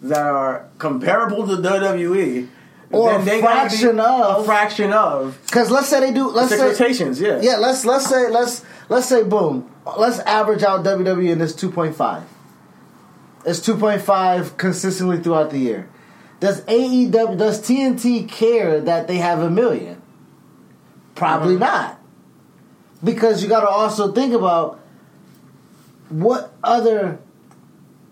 that 0.03 0.27
are 0.27 0.69
comparable 0.79 1.47
to 1.49 1.55
WWE, 1.57 2.49
Or 2.93 3.19
a 3.19 3.23
they 3.23 3.41
gotta 3.41 3.69
be 3.69 3.77
fraction 3.77 4.01
of- 4.01 4.43
a 4.43 4.45
fraction 4.45 4.93
of 4.93 5.39
Because 5.47 5.71
let's 5.71 5.89
say 5.89 6.01
they 6.01 6.13
do. 6.13 6.29
Let's 6.31 6.51
say 6.51 6.61
expectations. 6.69 7.21
Yeah, 7.21 7.41
yeah. 7.43 7.57
Let's 7.57 7.85
let's 7.85 8.07
say 8.09 8.29
let's 8.31 8.65
let's 8.89 9.07
say 9.07 9.23
boom. 9.25 9.69
Let's 9.99 10.19
average 10.21 10.63
out 10.63 10.85
WWE 10.85 11.33
and 11.33 11.43
it's 11.43 11.53
two 11.53 11.71
point 11.71 11.97
five. 11.97 12.23
It's 13.45 13.61
two 13.61 13.77
point 13.77 14.03
five 14.03 14.57
consistently 14.57 15.19
throughout 15.21 15.51
the 15.51 15.59
year. 15.59 15.89
Does 16.39 16.61
AEW 16.63 17.37
does 17.39 17.61
TNT 17.61 18.29
care 18.29 18.81
that 18.81 19.09
they 19.09 19.17
have 19.17 19.41
a 19.41 19.51
million? 19.51 20.01
Probably 21.15 21.57
Mhm. 21.57 21.61
not. 21.61 21.99
Because 23.03 23.43
you 23.43 23.49
got 23.49 23.61
to 23.61 23.69
also 23.69 24.13
think 24.13 24.33
about 24.35 24.79
what 26.09 26.53
other 26.63 27.19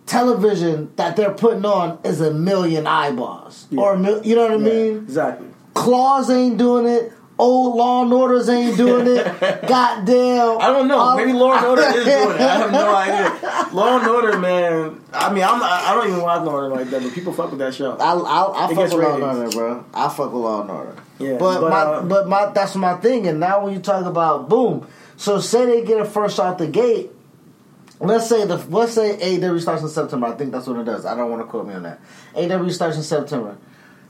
television 0.07 0.91
that 0.97 1.17
they're 1.17 1.33
putting 1.33 1.65
on 1.65 1.99
is 2.05 2.21
a 2.21 2.33
million 2.33 2.87
eyeballs 2.87 3.67
Yeah. 3.71 3.81
or 3.81 3.95
a 3.95 3.99
mil- 3.99 4.25
you 4.25 4.35
know 4.37 4.43
what 4.43 4.53
I 4.53 4.57
Yeah, 4.57 4.61
mean? 4.73 4.97
exactly. 4.99 5.47
Claws 5.75 6.31
ain't 6.31 6.57
doing 6.59 6.87
it. 6.87 7.13
Old 7.37 7.75
Law 7.75 8.03
and 8.05 8.13
Orders 8.13 8.49
ain't 8.49 8.77
doing 8.77 9.09
it. 9.09 9.25
Goddamn. 9.69 10.59
I 10.61 10.67
don't 10.69 10.87
know. 10.87 11.01
Um, 11.01 11.17
Maybe 11.17 11.33
Law 11.33 11.53
and 11.57 11.67
Order 11.67 11.83
is 11.83 12.05
doing 12.05 12.07
it. 12.07 12.41
I 12.41 12.57
have 12.59 12.71
no 12.71 12.95
idea. 12.95 13.75
Law 13.75 13.99
and 13.99 14.07
Order, 14.09 14.39
man. 14.39 15.01
I 15.13 15.33
mean, 15.33 15.43
I'm. 15.43 15.61
I 15.61 15.95
don't 15.95 16.09
even 16.11 16.23
watch 16.23 16.43
Law 16.45 16.63
and 16.65 16.73
Order 16.73 16.77
like 16.77 16.91
that, 16.91 17.03
but 17.03 17.13
people 17.13 17.33
fuck 17.33 17.51
with 17.51 17.59
that 17.59 17.75
show. 17.75 17.97
I, 17.97 18.13
I, 18.13 18.65
I 18.67 18.75
fuck 18.75 18.85
with 18.85 18.93
Law 18.93 19.15
and. 19.17 19.23
Order, 19.25 19.51
bro. 19.51 19.85
I 19.93 20.09
fuck 20.11 20.33
with 20.33 20.43
Law 20.43 20.61
and 20.61 20.71
Order. 20.71 20.95
Yeah, 21.19 21.37
but, 21.39 21.61
but, 21.61 21.71
my, 21.71 21.77
uh, 21.81 22.03
but 22.05 22.29
my 22.29 22.47
that's 22.53 22.77
my 22.77 22.95
thing. 22.99 23.27
And 23.27 23.41
now 23.41 23.65
when 23.65 23.73
you 23.75 23.81
talk 23.81 24.07
about 24.07 24.49
boom, 24.49 24.87
so 25.17 25.41
say 25.41 25.67
they 25.67 25.85
get 25.85 25.99
it 25.99 26.07
first 26.07 26.39
out 26.39 26.59
the 26.59 26.69
gate. 26.69 27.11
Let's 28.07 28.29
say 28.29 28.45
the 28.47 28.57
let's 28.69 28.93
say 28.95 29.17
AEW 29.17 29.61
starts 29.61 29.83
in 29.83 29.89
September. 29.89 30.27
I 30.27 30.33
think 30.33 30.53
that's 30.53 30.67
what 30.67 30.79
it 30.79 30.85
does. 30.85 31.05
I 31.07 31.17
don't 31.17 31.31
want 31.31 31.43
to 31.43 31.47
quote 31.47 31.67
me 31.67 31.75
on 31.75 31.83
that. 31.85 32.01
AEW 32.35 32.71
starts 32.73 32.97
in 32.97 33.03
September. 33.03 33.57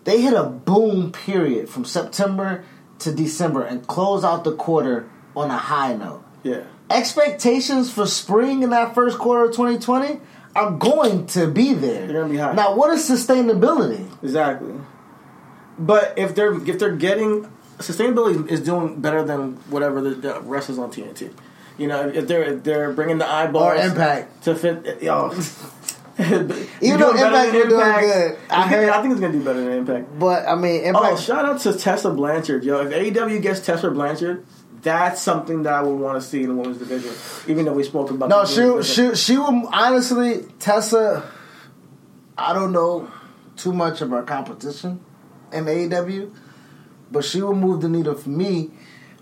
They 0.05 0.21
hit 0.21 0.35
a 0.35 0.45
boom 0.45 1.13
period 1.13 1.69
from 1.69 1.85
September 1.85 2.65
to 3.01 3.13
December 3.13 3.63
and 3.65 3.87
close 3.87 4.25
out 4.25 4.45
the 4.45 4.55
quarter 4.55 5.09
on 5.37 5.51
a 5.51 5.57
high 5.59 5.95
note. 5.95 6.23
Yeah. 6.43 6.65
expectations 6.91 7.91
for 7.91 8.07
spring 8.07 8.63
in 8.63 8.71
that 8.71 8.95
first 8.95 9.19
quarter 9.19 9.47
of 9.47 9.53
2020 9.53 10.21
are 10.55 10.71
going 10.73 11.27
to 11.29 11.47
be 11.49 11.73
there. 11.73 12.07
They're 12.07 12.21
gonna 12.21 12.33
be 12.33 12.37
high. 12.39 12.53
Now, 12.53 12.77
what 12.77 12.91
is 12.93 13.09
sustainability? 13.09 14.07
Exactly. 14.23 14.75
But 15.79 16.13
if 16.19 16.35
they're 16.35 16.55
if 16.69 16.79
they're 16.79 16.95
getting 16.97 17.51
sustainability 17.79 18.49
is 18.49 18.61
doing 18.61 19.01
better 19.01 19.25
than 19.25 19.55
whatever 19.71 20.01
the, 20.01 20.11
the 20.11 20.41
rest 20.43 20.71
is 20.71 20.79
on 20.79 20.93
TNT. 20.93 21.33
You 21.79 21.89
know, 21.89 22.09
if 22.09 22.29
they're 22.29 22.45
if 22.45 22.63
they're 22.63 22.93
bringing 22.93 23.19
the 23.19 23.29
eyeballs 23.29 23.65
Or 23.65 23.75
Impact. 23.77 24.45
to 24.45 24.55
fit. 24.55 25.03
Yo, 25.03 25.33
Even 26.17 27.01
though 27.01 27.11
Impact 27.11 27.53
been 27.53 27.69
doing 27.69 27.69
good. 27.71 28.39
I 28.49 28.69
heard- 28.69 28.89
I 28.91 29.03
think 29.03 29.13
it's 29.13 29.21
gonna 29.21 29.33
do 29.33 29.45
better 29.45 29.61
than 29.65 29.73
Impact. 29.79 30.19
But 30.19 30.47
I 30.49 30.55
mean, 30.55 30.93
Oh, 30.95 31.17
shout 31.17 31.45
out 31.45 31.61
to 31.63 31.73
Tessa 31.73 32.11
Blanchard, 32.11 32.63
yo! 32.65 32.81
If 32.87 32.93
AEW 32.93 33.43
gets 33.43 33.61
Tessa 33.61 33.91
Blanchard, 33.91 34.47
that's 34.83 35.21
something 35.21 35.65
that 35.65 35.73
I 35.73 35.83
would 35.83 35.99
want 35.99 36.21
to 36.21 36.27
see 36.27 36.43
in 36.45 36.51
the 36.51 36.55
women's 36.55 36.79
division. 36.79 37.11
Even 37.51 37.65
though 37.65 37.73
we 37.73 37.83
spoke 37.83 38.11
about 38.11 38.29
no, 38.29 38.45
she 38.45 38.83
she 38.85 39.15
she 39.17 39.37
will 39.39 39.69
honestly 39.73 40.45
Tessa. 40.61 41.25
I 42.39 42.53
don't 42.53 42.71
know 42.73 43.11
too 43.57 43.73
much 43.73 44.01
of 44.01 44.11
her 44.11 44.23
competition 44.23 45.01
in 45.53 45.65
AEW, 45.65 46.33
but 47.11 47.25
she 47.25 47.41
will 47.43 47.55
move 47.55 47.81
the 47.81 47.89
needle 47.89 48.15
for 48.15 48.29
me 48.31 48.71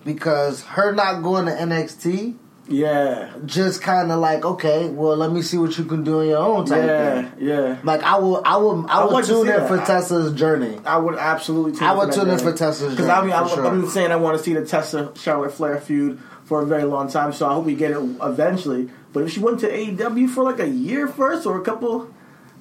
because 0.05 0.63
her 0.65 0.93
not 0.93 1.23
going 1.23 1.47
to 1.47 1.53
NXT 1.53 2.37
yeah, 2.69 3.33
just 3.45 3.83
kind 3.83 4.13
of 4.13 4.21
like 4.21 4.45
okay, 4.45 4.89
well, 4.89 5.17
let 5.17 5.33
me 5.33 5.43
see 5.43 5.59
what 5.59 5.77
you 5.77 5.85
can 5.85 6.05
do 6.05 6.21
on 6.21 6.27
your 6.29 6.39
own 6.39 6.65
type 6.65 6.85
yeah, 6.87 7.23
thing. 7.31 7.47
yeah. 7.49 7.79
Like 7.83 8.03
I 8.03 8.19
will, 8.19 8.41
I 8.45 8.57
will, 8.57 8.87
I 8.89 9.03
I'd 9.03 9.11
will 9.11 9.23
tune 9.23 9.41
in 9.41 9.47
that. 9.47 9.69
for 9.69 9.81
I- 9.81 9.85
Tessa's 9.85 10.33
journey. 10.35 10.79
I 10.85 10.97
would 10.97 11.17
absolutely. 11.17 11.73
Tune 11.73 11.89
I 11.89 11.93
would 11.93 12.13
tune 12.13 12.29
in 12.31 12.39
for 12.39 12.53
Tessa's 12.53 12.81
journey. 12.81 12.97
because 12.97 13.09
I 13.09 13.23
mean, 13.23 13.33
I, 13.33 13.47
sure. 13.49 13.67
I've 13.67 13.73
been 13.81 13.91
saying 13.91 14.13
I 14.13 14.17
want 14.17 14.39
to 14.39 14.43
see 14.45 14.55
the 14.55 14.65
Tessa 14.65 15.13
Charlotte 15.17 15.53
Flair 15.53 15.81
feud 15.81 16.21
for 16.45 16.63
a 16.63 16.67
very 16.67 16.85
long 16.85 17.09
time, 17.09 17.33
so 17.33 17.49
I 17.49 17.55
hope 17.55 17.65
we 17.65 17.75
get 17.75 17.91
it 17.91 17.99
eventually. 18.23 18.91
But 19.13 19.25
if 19.25 19.33
she 19.33 19.41
went 19.41 19.61
to 19.61 19.69
AEW 19.71 20.29
for 20.31 20.45
like 20.45 20.59
a 20.61 20.69
year 20.69 21.07
first 21.09 21.47
or 21.47 21.61
a 21.61 21.65
couple, 21.65 22.13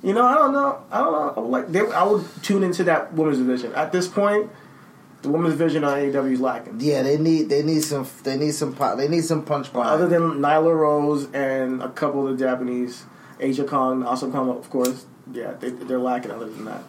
you 0.03 0.13
know, 0.13 0.25
I 0.25 0.33
don't 0.33 0.51
know, 0.51 0.83
I 0.91 0.97
don't 0.99 1.11
know. 1.13 1.33
I 1.35 1.39
would 1.39 1.49
like, 1.49 1.71
they, 1.71 1.79
I 1.79 2.03
would 2.03 2.25
tune 2.43 2.63
into 2.63 2.83
that 2.85 3.13
women's 3.13 3.37
division. 3.37 3.73
At 3.75 3.91
this 3.91 4.07
point, 4.07 4.49
the 5.21 5.29
women's 5.29 5.53
division 5.57 5.83
on 5.83 5.97
AEW 5.97 6.33
is 6.33 6.41
lacking. 6.41 6.77
Yeah, 6.79 7.03
they 7.03 7.17
need, 7.17 7.49
they 7.49 7.61
need 7.63 7.81
some, 7.83 8.07
they 8.23 8.37
need 8.37 8.51
some, 8.53 8.75
they 8.97 9.07
need 9.07 9.23
some 9.23 9.43
punch 9.43 9.71
behind. 9.71 9.89
Other 9.91 10.07
than 10.07 10.39
Nyla 10.39 10.75
Rose 10.75 11.27
and 11.33 11.81
a 11.81 11.89
couple 11.89 12.27
of 12.27 12.37
the 12.37 12.43
Japanese, 12.45 13.03
Aja 13.41 13.63
Kong 13.65 14.03
also 14.03 14.31
come 14.31 14.49
up, 14.49 14.57
of 14.57 14.69
course. 14.69 15.05
Yeah, 15.31 15.53
they, 15.53 15.69
they're 15.69 15.99
lacking. 15.99 16.31
Other 16.31 16.49
than 16.49 16.65
that, 16.65 16.83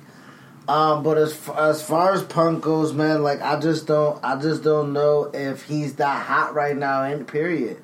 Um, 0.69 1.03
but 1.03 1.19
as 1.19 1.35
far, 1.35 1.71
as 1.71 1.83
far 1.87 2.13
as 2.13 2.23
Punk 2.23 2.63
goes, 2.63 2.93
man, 2.93 3.23
like 3.23 3.41
I 3.43 3.61
just 3.61 3.87
don't, 3.87 4.19
I 4.25 4.41
just 4.41 4.63
don't 4.65 4.93
know 4.93 5.31
if 5.35 5.65
he's 5.65 5.95
that 5.97 6.25
hot 6.27 6.55
right 6.55 6.77
now. 6.77 7.05
In 7.05 7.25
period, 7.25 7.77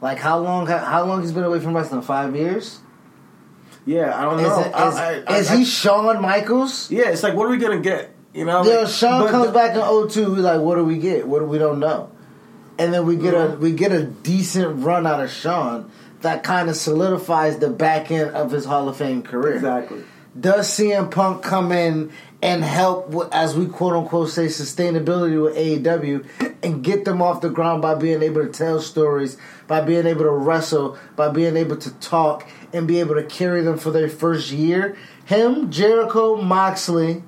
like 0.00 0.18
how 0.18 0.38
long, 0.38 0.66
how 0.66 1.04
long 1.06 1.22
he's 1.22 1.32
been 1.32 1.44
away 1.44 1.60
from 1.60 1.74
wrestling? 1.74 2.02
Five 2.02 2.36
years. 2.36 2.80
yeah, 3.86 4.16
I 4.18 4.22
don't 4.22 4.40
Is, 4.40 4.46
know. 4.48 4.60
it, 4.60 4.66
is, 4.68 4.74
I- 4.74 5.22
I- 5.26 5.36
is 5.38 5.50
I- 5.50 5.56
he 5.56 5.64
Shawn 5.64 6.20
Michaels? 6.22 6.90
Yeah, 6.90 7.08
it's 7.08 7.22
like, 7.22 7.34
what 7.34 7.46
are 7.46 7.50
we 7.50 7.56
gonna 7.58 7.80
get? 7.80 8.13
You 8.34 8.44
know, 8.44 8.64
You 8.64 8.70
know, 8.72 8.80
like- 8.80 8.88
Shawn 8.88 9.22
but 9.22 9.30
comes 9.30 9.46
the- 9.46 9.52
back 9.52 9.76
in 9.76 9.80
02, 9.80 10.32
we 10.34 10.40
like, 10.40 10.60
what 10.60 10.74
do 10.74 10.84
we 10.84 10.98
get? 10.98 11.26
What 11.28 11.38
do 11.38 11.44
we 11.46 11.58
don't 11.58 11.78
know? 11.78 12.08
And 12.78 12.92
then 12.92 13.06
we 13.06 13.14
get 13.14 13.34
a 13.34 13.36
Mhm. 13.54 13.60
we 13.60 13.70
get 13.70 13.92
a 13.92 14.02
decent 14.02 14.84
run 14.84 15.06
out 15.06 15.22
of 15.22 15.30
Shawn 15.30 15.84
that 16.22 16.42
kind 16.42 16.68
of 16.68 16.74
solidifies 16.76 17.58
the 17.58 17.68
back 17.70 18.10
end 18.10 18.30
of 18.34 18.50
his 18.50 18.64
Hall 18.64 18.88
of 18.88 18.96
Fame 18.96 19.22
career. 19.22 19.54
Exactly. 19.54 19.98
Does 20.38 20.68
CM 20.68 21.08
Punk 21.10 21.42
come 21.42 21.70
in 21.70 22.10
and 22.42 22.64
help, 22.64 23.14
as 23.30 23.54
we 23.56 23.66
quote 23.66 23.92
unquote 23.94 24.30
say, 24.30 24.46
sustainability 24.46 25.40
with 25.40 25.56
AEW 25.56 26.24
and 26.64 26.82
get 26.82 27.04
them 27.04 27.22
off 27.22 27.40
the 27.40 27.48
ground 27.50 27.80
by 27.82 27.94
being 27.94 28.20
able 28.20 28.40
to 28.44 28.48
tell 28.48 28.80
stories, 28.80 29.36
by 29.68 29.80
being 29.80 30.06
able 30.08 30.24
to 30.24 30.30
wrestle, 30.32 30.96
by 31.14 31.28
being 31.28 31.56
able 31.56 31.76
to 31.76 31.90
talk, 32.00 32.44
and 32.72 32.88
be 32.88 32.98
able 32.98 33.14
to 33.14 33.22
carry 33.22 33.62
them 33.62 33.78
for 33.78 33.92
their 33.92 34.08
first 34.08 34.50
year? 34.50 34.96
Him, 35.24 35.70
Jericho, 35.70 36.34
Moxley, 36.42 37.22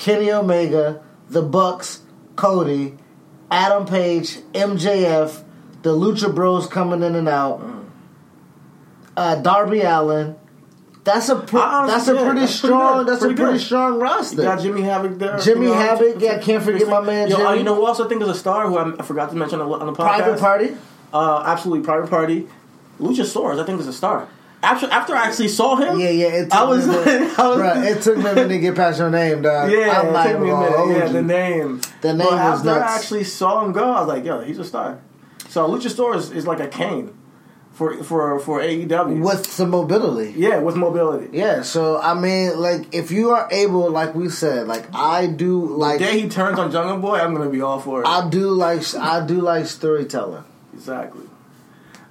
Kenny 0.00 0.32
Omega, 0.32 1.02
the 1.28 1.42
Bucks, 1.42 2.00
Cody, 2.34 2.96
Adam 3.50 3.84
Page, 3.84 4.38
MJF, 4.54 5.44
the 5.82 5.90
Lucha 5.94 6.34
Bros 6.34 6.66
coming 6.66 7.02
in 7.02 7.14
and 7.14 7.28
out, 7.28 7.62
uh, 9.16 9.36
Darby 9.36 9.82
Allin. 9.82 10.36
That's 11.04 11.28
a 11.28 11.36
pr- 11.36 11.58
honestly- 11.58 11.92
that's 11.94 12.08
a 12.08 12.14
yeah, 12.14 12.24
pretty 12.24 12.40
that's 12.40 12.54
strong 12.54 12.98
good. 12.98 13.06
that's 13.08 13.20
Pretty 13.20 13.34
a 13.34 13.36
pretty 13.36 13.58
good. 13.58 13.64
strong 13.64 13.94
You 13.94 14.00
roster. 14.00 14.42
got 14.42 14.60
Jimmy 14.60 14.82
Havoc 14.82 15.18
there. 15.18 15.38
Jimmy 15.38 15.66
you 15.66 15.72
know, 15.72 15.78
Havoc, 15.78 16.16
yeah, 16.20 16.38
can't 16.38 16.62
forget 16.62 16.88
my 16.88 17.00
man 17.00 17.28
Yo, 17.28 17.46
uh, 17.46 17.52
you 17.54 17.62
know 17.62 17.74
who 17.74 17.86
I 17.86 18.08
think 18.08 18.22
is 18.22 18.28
a 18.28 18.34
star 18.34 18.66
who 18.68 18.78
I, 18.78 18.94
I 18.98 19.02
forgot 19.02 19.28
to 19.30 19.36
mention 19.36 19.60
on 19.60 19.68
the, 19.68 19.76
on 19.76 19.86
the 19.86 19.92
podcast? 19.92 20.16
Private 20.16 20.40
Party. 20.40 20.76
Uh, 21.12 21.42
absolutely, 21.46 21.84
Private 21.84 22.08
Party. 22.08 22.48
Luchasaurus, 23.00 23.60
I 23.60 23.66
think 23.66 23.80
is 23.80 23.86
a 23.86 23.92
star. 23.92 24.28
After 24.62 24.86
after 24.90 25.14
I 25.16 25.26
actually 25.26 25.48
saw 25.48 25.76
him, 25.76 25.98
Yeah, 25.98 26.10
yeah. 26.10 26.26
It 26.28 26.44
took 26.44 26.54
I 26.54 26.64
was, 26.64 26.86
me 26.86 26.94
a 26.94 26.96
like, 26.98 27.06
minute. 27.06 27.38
I 27.38 27.48
was 27.48 27.86
it 27.86 28.02
took 28.02 28.16
me 28.18 28.26
a 28.30 28.34
minute 28.34 28.48
to 28.48 28.58
get 28.58 28.74
past 28.76 28.98
your 28.98 29.10
name, 29.10 29.42
dog. 29.42 29.70
yeah, 29.72 30.00
I'm 30.02 30.14
it 30.14 30.32
took 30.32 30.40
me 30.42 30.50
a 30.50 30.56
minute. 30.56 30.98
Yeah, 30.98 31.08
the 31.12 31.22
name. 31.22 31.80
The 32.02 32.08
name 32.12 32.18
but 32.18 32.32
was 32.32 32.40
after 32.58 32.66
nuts. 32.66 32.90
I 32.92 32.96
actually 32.96 33.24
saw 33.24 33.64
him 33.64 33.72
go, 33.72 33.90
I 33.90 34.00
was 34.00 34.08
like, 34.08 34.24
yo, 34.24 34.40
he's 34.42 34.58
a 34.58 34.64
star. 34.64 35.00
So 35.48 35.66
Luchasaurus 35.68 36.34
is 36.34 36.46
like 36.46 36.60
a 36.60 36.68
Kane 36.68 37.16
for 37.72 38.02
for 38.04 38.38
for 38.40 38.60
AEW. 38.60 39.24
with 39.24 39.46
some 39.46 39.70
mobility. 39.70 40.34
Yeah, 40.38 40.58
with 40.58 40.76
mobility. 40.76 41.30
Yeah, 41.36 41.62
so 41.62 41.98
I 41.98 42.12
mean, 42.12 42.60
like, 42.60 42.94
if 42.94 43.10
you 43.10 43.30
are 43.30 43.48
able, 43.50 43.90
like 43.90 44.14
we 44.14 44.28
said, 44.28 44.66
like 44.68 44.94
I 44.94 45.26
do, 45.26 45.64
like 45.76 46.00
the 46.00 46.04
day 46.04 46.20
he 46.20 46.28
turns 46.28 46.58
on 46.58 46.70
Jungle 46.70 46.98
Boy, 46.98 47.16
I'm 47.18 47.32
gonna 47.34 47.48
be 47.48 47.62
all 47.62 47.80
for 47.80 48.02
it. 48.02 48.06
I 48.06 48.28
do, 48.28 48.50
like 48.50 48.82
I 48.94 49.24
do, 49.26 49.40
like 49.40 49.64
storytelling. 49.66 50.44
Exactly. 50.74 51.24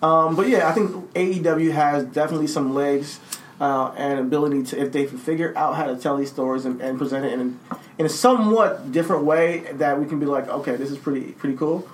Um, 0.02 0.36
but 0.36 0.48
yeah, 0.48 0.70
I 0.70 0.72
think 0.72 0.92
AEW 1.14 1.72
has 1.72 2.06
definitely 2.06 2.48
some 2.48 2.74
legs 2.74 3.20
uh, 3.60 3.94
and 3.98 4.20
ability 4.20 4.64
to, 4.64 4.80
if 4.80 4.92
they 4.92 5.06
can 5.06 5.18
figure 5.18 5.54
out 5.58 5.76
how 5.76 5.86
to 5.86 5.98
tell 5.98 6.18
these 6.18 6.30
stories 6.30 6.66
and, 6.66 6.82
and 6.82 6.98
present 6.98 7.26
it 7.26 7.34
in, 7.34 7.60
in 7.98 8.06
a 8.06 8.10
somewhat 8.10 8.92
different 8.92 9.26
way 9.26 9.70
that 9.74 10.00
we 10.00 10.06
can 10.06 10.20
be 10.20 10.26
like, 10.26 10.48
okay, 10.48 10.76
this 10.78 10.90
is 10.90 10.98
pretty 10.98 11.34
pretty 11.34 11.58
cool. 11.58 11.88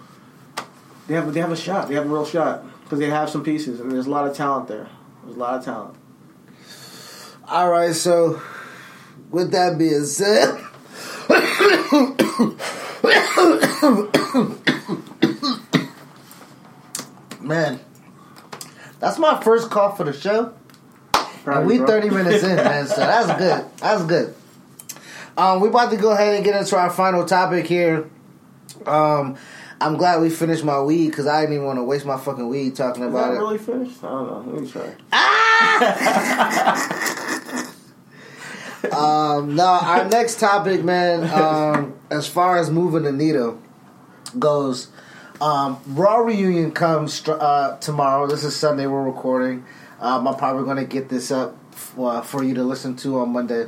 They 1.07 1.15
have 1.15 1.33
they 1.33 1.39
have 1.39 1.51
a 1.51 1.57
shot. 1.57 1.87
They 1.87 1.95
have 1.95 2.05
a 2.05 2.09
real 2.09 2.25
shot 2.25 2.63
because 2.83 2.99
they 2.99 3.09
have 3.09 3.29
some 3.29 3.43
pieces 3.43 3.79
and 3.79 3.91
there's 3.91 4.05
a 4.05 4.11
lot 4.11 4.27
of 4.27 4.37
talent 4.37 4.67
there. 4.67 4.87
There's 5.23 5.35
a 5.35 5.39
lot 5.39 5.55
of 5.55 5.65
talent. 5.65 5.95
All 7.47 7.69
right, 7.69 7.93
so 7.93 8.41
with 9.29 9.51
that 9.51 9.77
being 9.77 10.05
said, 10.05 10.59
man, 17.41 17.79
that's 19.05 19.19
my 19.19 19.39
first 19.43 19.69
call 19.69 19.91
for 19.91 20.03
the 20.03 20.13
show. 20.13 20.51
And 21.45 21.67
we 21.67 21.77
bro. 21.77 21.85
30 21.85 22.09
minutes 22.09 22.43
in, 22.43 22.55
man, 22.55 22.87
so 22.87 22.95
that's 22.95 23.27
good. 23.39 23.63
That's 23.77 24.03
good. 24.03 24.33
Um, 25.37 25.61
we 25.61 25.69
about 25.69 25.91
to 25.91 25.97
go 25.97 26.09
ahead 26.11 26.33
and 26.33 26.43
get 26.43 26.55
into 26.59 26.75
our 26.75 26.89
final 26.89 27.23
topic 27.23 27.67
here. 27.67 28.09
Um, 28.87 29.37
I'm 29.79 29.97
glad 29.97 30.21
we 30.21 30.31
finished 30.31 30.63
my 30.63 30.81
weed 30.81 31.09
because 31.09 31.27
I 31.27 31.41
didn't 31.41 31.53
even 31.53 31.67
want 31.67 31.77
to 31.77 31.83
waste 31.83 32.07
my 32.07 32.17
fucking 32.17 32.49
weed 32.49 32.75
talking 32.75 33.03
Is 33.03 33.09
about 33.09 33.27
that 33.27 33.35
it. 33.35 33.37
really 33.37 33.59
finished? 33.59 34.03
I 34.03 34.07
don't 34.07 34.47
know. 34.47 34.53
Let 34.53 34.63
me 34.63 34.71
try. 37.51 37.71
Um, 38.91 39.55
no, 39.55 39.65
our 39.65 40.07
next 40.07 40.39
topic, 40.39 40.83
man. 40.83 41.23
Um, 41.33 41.95
as 42.11 42.27
far 42.27 42.57
as 42.57 42.69
moving 42.69 43.01
the 43.01 43.11
needle 43.11 43.59
goes, 44.37 44.89
um, 45.41 45.81
Raw 45.87 46.17
reunion 46.17 46.71
comes 46.71 47.27
uh, 47.27 47.77
tomorrow. 47.81 48.27
This 48.27 48.43
is 48.43 48.55
Sunday. 48.55 48.87
We're 48.87 49.03
recording. 49.03 49.65
Um, 49.99 50.27
I'm 50.27 50.35
probably 50.35 50.63
going 50.63 50.77
to 50.77 50.85
get 50.85 51.09
this 51.09 51.31
up 51.31 51.57
for, 51.73 52.21
for 52.21 52.43
you 52.43 52.53
to 52.55 52.63
listen 52.63 52.95
to 52.97 53.19
on 53.19 53.29
Monday. 53.29 53.67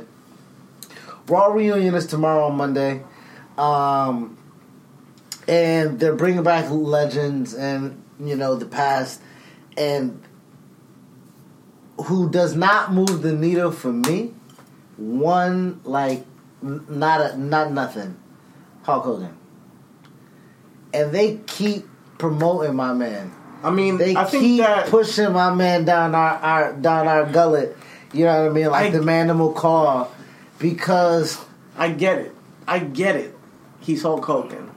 Raw 1.26 1.46
reunion 1.52 1.94
is 1.94 2.06
tomorrow 2.06 2.46
on 2.46 2.56
Monday, 2.56 3.02
um, 3.58 4.38
and 5.46 6.00
they're 6.00 6.14
bringing 6.14 6.42
back 6.42 6.70
legends 6.70 7.52
and 7.52 8.02
you 8.18 8.34
know 8.34 8.56
the 8.56 8.66
past, 8.66 9.20
and 9.76 10.22
who 12.06 12.30
does 12.30 12.56
not 12.56 12.92
move 12.94 13.20
the 13.22 13.32
needle 13.32 13.72
for 13.72 13.92
me. 13.92 14.32
One 14.96 15.80
like 15.84 16.24
not 16.62 17.20
a, 17.20 17.36
not 17.36 17.72
nothing, 17.72 18.18
Hulk 18.84 19.04
Hogan, 19.04 19.36
and 20.92 21.12
they 21.12 21.36
keep 21.46 21.86
promoting 22.18 22.74
my 22.76 22.92
man. 22.92 23.32
I 23.62 23.70
mean, 23.70 23.98
They 23.98 24.14
I 24.16 24.24
think 24.24 24.42
keep 24.42 24.60
that 24.60 24.88
pushing 24.88 25.32
my 25.32 25.52
man 25.52 25.84
down 25.84 26.14
our, 26.14 26.34
our 26.36 26.72
down 26.74 27.08
our 27.08 27.26
gullet. 27.26 27.76
You 28.12 28.24
know 28.24 28.42
what 28.44 28.50
I 28.50 28.54
mean? 28.54 28.66
Like 28.70 28.86
I- 28.86 28.90
the 28.90 29.00
Manimal 29.00 29.54
Claw, 29.54 30.08
because 30.58 31.38
I 31.76 31.90
get 31.90 32.18
it. 32.18 32.34
I 32.66 32.78
get 32.80 33.16
it. 33.16 33.36
He's 33.80 34.02
Hulk 34.02 34.24
Hogan. 34.24 34.70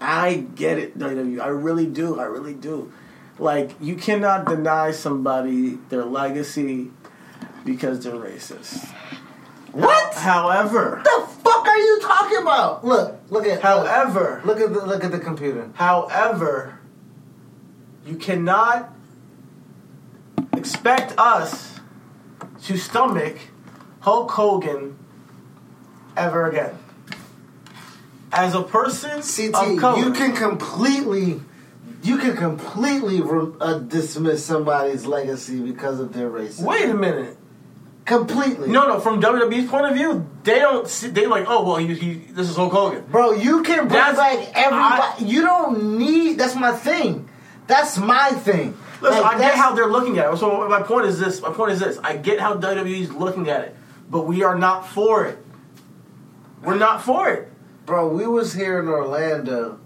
I 0.00 0.46
get 0.54 0.78
it, 0.78 0.98
WWE. 0.98 1.40
I 1.40 1.46
really 1.48 1.86
do. 1.86 2.18
I 2.18 2.24
really 2.24 2.54
do. 2.54 2.92
Like, 3.38 3.70
you 3.80 3.94
cannot 3.94 4.46
deny 4.46 4.90
somebody 4.90 5.78
their 5.88 6.04
legacy 6.04 6.90
because 7.64 8.02
they're 8.04 8.12
racist. 8.14 8.84
what 9.72 10.14
However, 10.14 11.00
the 11.04 11.26
are 11.72 11.78
you 11.78 12.00
talking 12.00 12.38
about? 12.38 12.84
Look, 12.84 13.20
look 13.30 13.46
at 13.46 13.62
however, 13.62 14.42
look, 14.44 14.58
look 14.58 14.70
at 14.70 14.74
the 14.74 14.86
look 14.86 15.04
at 15.04 15.10
the 15.12 15.18
computer. 15.18 15.70
however, 15.74 16.78
you 18.06 18.16
cannot 18.16 18.92
expect 20.54 21.14
us 21.18 21.80
to 22.64 22.76
stomach 22.76 23.38
Hulk 24.00 24.30
Hogan 24.30 24.98
ever 26.16 26.48
again. 26.48 26.78
As 28.32 28.54
a 28.54 28.62
person 28.62 29.22
CT, 29.22 29.98
you 29.98 30.12
can 30.12 30.34
completely, 30.34 31.40
you 32.02 32.18
can 32.18 32.36
completely 32.36 33.20
re- 33.20 33.52
uh, 33.60 33.78
dismiss 33.78 34.44
somebody's 34.44 35.04
legacy 35.04 35.60
because 35.60 36.00
of 36.00 36.12
their 36.12 36.28
race. 36.28 36.58
Wait 36.58 36.88
a 36.88 36.94
minute. 36.94 37.36
Completely. 38.18 38.68
No, 38.68 38.86
no. 38.88 39.00
From 39.00 39.20
WWE's 39.20 39.68
point 39.70 39.86
of 39.86 39.94
view, 39.94 40.26
they 40.44 40.58
don't. 40.58 40.86
See, 40.88 41.08
they 41.08 41.26
like, 41.26 41.44
oh 41.48 41.64
well, 41.64 41.76
he, 41.76 41.94
he 41.94 42.14
this 42.14 42.48
is 42.50 42.56
Hulk 42.56 42.72
Hogan. 42.72 43.04
bro, 43.10 43.32
you 43.32 43.62
can 43.62 43.88
bring 43.88 44.00
That's- 44.00 44.16
back 44.16 44.52
everybody. 44.54 45.02
I- 45.02 45.16
you 45.24 45.42
don't 45.42 45.98
need. 45.98 46.38
That's 46.38 46.54
my 46.54 46.72
thing. 46.72 47.28
That's 47.66 47.96
my 47.98 48.30
thing. 48.30 48.76
Listen, 49.00 49.22
Like, 49.22 49.36
I 49.36 49.38
get 49.38 49.54
how 49.54 49.74
they're 49.74 49.86
looking 49.90 50.18
at 50.18 50.32
it. 50.32 50.36
So 50.36 50.68
my 50.68 50.82
point 50.82 51.06
is 51.06 51.18
this. 51.18 51.40
My 51.42 51.50
point 51.50 51.72
is 51.72 51.80
this. 51.80 51.98
I 52.04 52.16
get 52.16 52.38
how 52.40 52.54
WWE's 52.56 53.10
looking 53.12 53.48
at 53.48 53.62
it, 53.62 53.76
but 54.10 54.26
we 54.26 54.42
are 54.44 54.56
not 54.56 54.86
for 54.88 55.26
it. 55.26 55.38
We're 56.62 56.76
not 56.76 57.02
for 57.02 57.28
it. 57.30 57.48
bro. 57.86 58.08
We 58.08 58.26
was 58.26 58.52
here 58.52 58.78
in 58.80 58.88
Orlando. 58.88 59.80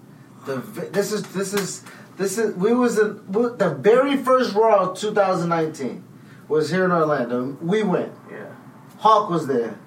The 0.44 0.56
this 0.92 1.12
is 1.12 1.22
this 1.32 1.54
is 1.54 1.82
this 2.18 2.38
is 2.38 2.54
we 2.56 2.72
was 2.74 2.98
in 2.98 3.20
the 3.32 3.70
very 3.80 4.16
first 4.18 4.54
Raw 4.54 4.90
of 4.90 4.98
2019 4.98 6.04
was 6.48 6.70
here 6.70 6.84
in 6.84 6.92
Orlando. 6.92 7.56
We 7.60 7.82
went. 7.82 8.12
Yeah. 8.30 8.46
Hulk 8.98 9.30
was 9.30 9.46
there. 9.46 9.78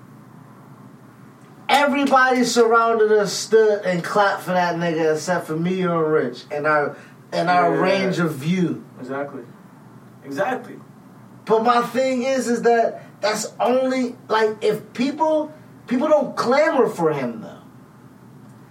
Everybody 1.67 2.43
surrounded 2.45 3.11
us, 3.11 3.31
stood 3.31 3.83
and 3.85 4.03
clapped 4.03 4.41
for 4.41 4.51
that 4.51 4.75
nigga, 4.75 5.13
except 5.13 5.45
for 5.45 5.55
me 5.55 5.81
and 5.81 6.01
Rich 6.11 6.43
and 6.51 6.65
our 6.65 6.97
and 7.31 7.47
our 7.49 7.75
Yeah. 7.75 7.81
range 7.81 8.17
of 8.19 8.31
view. 8.33 8.83
Exactly. 8.99 9.43
Exactly. 10.25 10.79
But 11.45 11.63
my 11.63 11.81
thing 11.83 12.23
is, 12.23 12.47
is 12.47 12.63
that 12.63 13.03
that's 13.21 13.53
only 13.59 14.15
like 14.27 14.63
if 14.63 14.93
people 14.93 15.51
people 15.85 16.07
don't 16.07 16.35
clamor 16.35 16.87
for 16.87 17.11
him 17.13 17.41
though. 17.41 17.61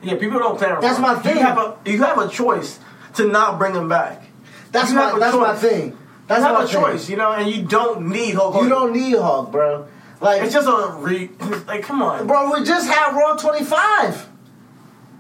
Yeah. 0.03 0.17
People 0.17 0.41
don't 0.41 0.59
plan. 0.59 0.81
That's 0.81 0.99
my 0.99 1.15
thing. 1.17 1.37
You 1.37 1.43
have 1.43 1.59
a 1.59 1.77
you 1.85 2.03
have 2.03 2.19
a 2.19 2.29
choice 2.29 2.81
to 3.15 3.27
not 3.29 3.59
bring 3.61 3.75
him 3.75 3.89
back. 3.89 4.25
That's 4.73 4.91
You 4.91 4.97
my 4.97 5.17
that's 5.21 5.37
my 5.37 5.55
thing. 5.55 5.97
That's 6.29 6.41
you 6.43 6.47
have 6.47 6.65
a 6.65 6.69
choice, 6.69 7.09
you 7.11 7.17
know, 7.17 7.33
and 7.33 7.51
you 7.51 7.63
don't 7.63 8.09
need 8.09 8.35
Hulk 8.35 8.53
Hogan. 8.55 8.69
You 8.69 8.75
don't 8.75 8.93
need 8.93 9.17
Hulk, 9.19 9.51
bro. 9.51 9.87
Like, 10.21 10.43
It's 10.43 10.53
just 10.53 10.69
a 10.69 10.95
re. 10.99 11.31
Like, 11.67 11.83
come 11.83 12.03
on. 12.03 12.27
bro, 12.27 12.53
we 12.53 12.65
just 12.65 12.89
had 12.89 13.17
Raw 13.17 13.37
25. 13.37 14.29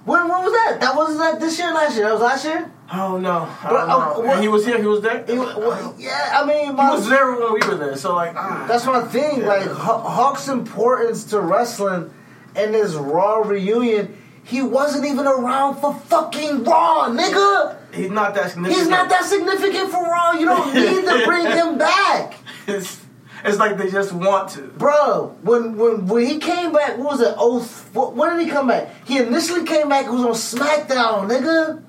When 0.04 0.22
when 0.28 0.42
was 0.42 0.52
that? 0.52 0.78
That 0.80 0.96
wasn't 0.96 1.18
that 1.18 1.40
this 1.40 1.58
year, 1.58 1.70
or 1.70 1.74
last 1.74 1.94
year. 1.96 2.04
That 2.06 2.12
was 2.14 2.22
last 2.22 2.44
year. 2.44 2.70
Oh 2.90 3.18
no. 3.18 3.46
I 3.62 3.68
Bro, 3.68 3.86
don't 3.86 4.24
know. 4.26 4.32
And 4.32 4.40
he 4.42 4.48
was 4.48 4.64
here. 4.64 4.78
He 4.78 4.86
was 4.86 5.02
there. 5.02 5.22
Wa- 5.28 5.58
wa- 5.58 5.92
yeah, 5.98 6.32
I 6.42 6.46
mean, 6.46 6.66
He 6.68 6.72
was 6.72 7.08
there 7.10 7.30
when 7.32 7.52
we 7.52 7.60
were 7.68 7.74
there. 7.74 7.96
So 7.96 8.14
like, 8.14 8.34
ah. 8.34 8.64
That's 8.66 8.86
my 8.86 9.02
thing. 9.02 9.44
Like 9.44 9.66
Haw- 9.68 10.08
Hulk's 10.08 10.48
importance 10.48 11.24
to 11.24 11.40
wrestling 11.40 12.10
and 12.56 12.74
his 12.74 12.96
Raw 12.96 13.36
reunion, 13.40 14.16
he 14.44 14.62
wasn't 14.62 15.04
even 15.04 15.26
around 15.26 15.76
for 15.80 15.92
fucking 15.94 16.64
Raw, 16.64 17.08
nigga. 17.10 17.76
He's 17.92 18.10
not 18.10 18.34
that 18.34 18.50
significant. 18.50 18.80
He's 18.80 18.88
not 18.88 19.08
that 19.08 19.24
significant 19.24 19.90
for 19.90 20.02
Raw. 20.02 20.32
You 20.32 20.46
don't 20.46 20.74
need 20.74 21.04
to 21.04 21.22
bring 21.24 21.46
him 21.46 21.78
back, 21.78 22.34
It's, 22.66 23.00
it's 23.44 23.58
like 23.58 23.76
they 23.78 23.90
just 23.90 24.12
want 24.12 24.50
to. 24.50 24.62
bro. 24.62 25.36
When 25.42 25.76
when 25.76 26.06
when 26.06 26.26
he 26.26 26.38
came 26.38 26.72
back, 26.72 26.98
what 26.98 27.18
was 27.18 27.20
it? 27.20 27.34
Oh, 27.38 27.60
what, 27.92 28.14
when 28.14 28.36
did 28.36 28.46
he 28.46 28.50
come 28.50 28.68
back? 28.68 29.06
He 29.06 29.18
initially 29.18 29.64
came 29.64 29.88
back. 29.88 30.06
It 30.06 30.10
was 30.10 30.24
on 30.24 30.32
SmackDown, 30.32 31.28
nigga. 31.28 31.84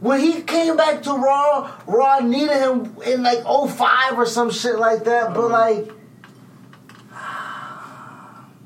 When 0.00 0.20
he 0.20 0.42
came 0.42 0.76
back 0.76 1.02
to 1.04 1.12
Raw, 1.12 1.72
Raw 1.86 2.20
needed 2.20 2.56
him 2.56 2.96
in 3.04 3.22
like 3.22 3.42
05 3.42 4.18
or 4.18 4.26
some 4.26 4.50
shit 4.50 4.78
like 4.78 5.04
that. 5.04 5.34
But 5.34 5.50
uh-huh. 5.50 5.58
like, 5.58 5.92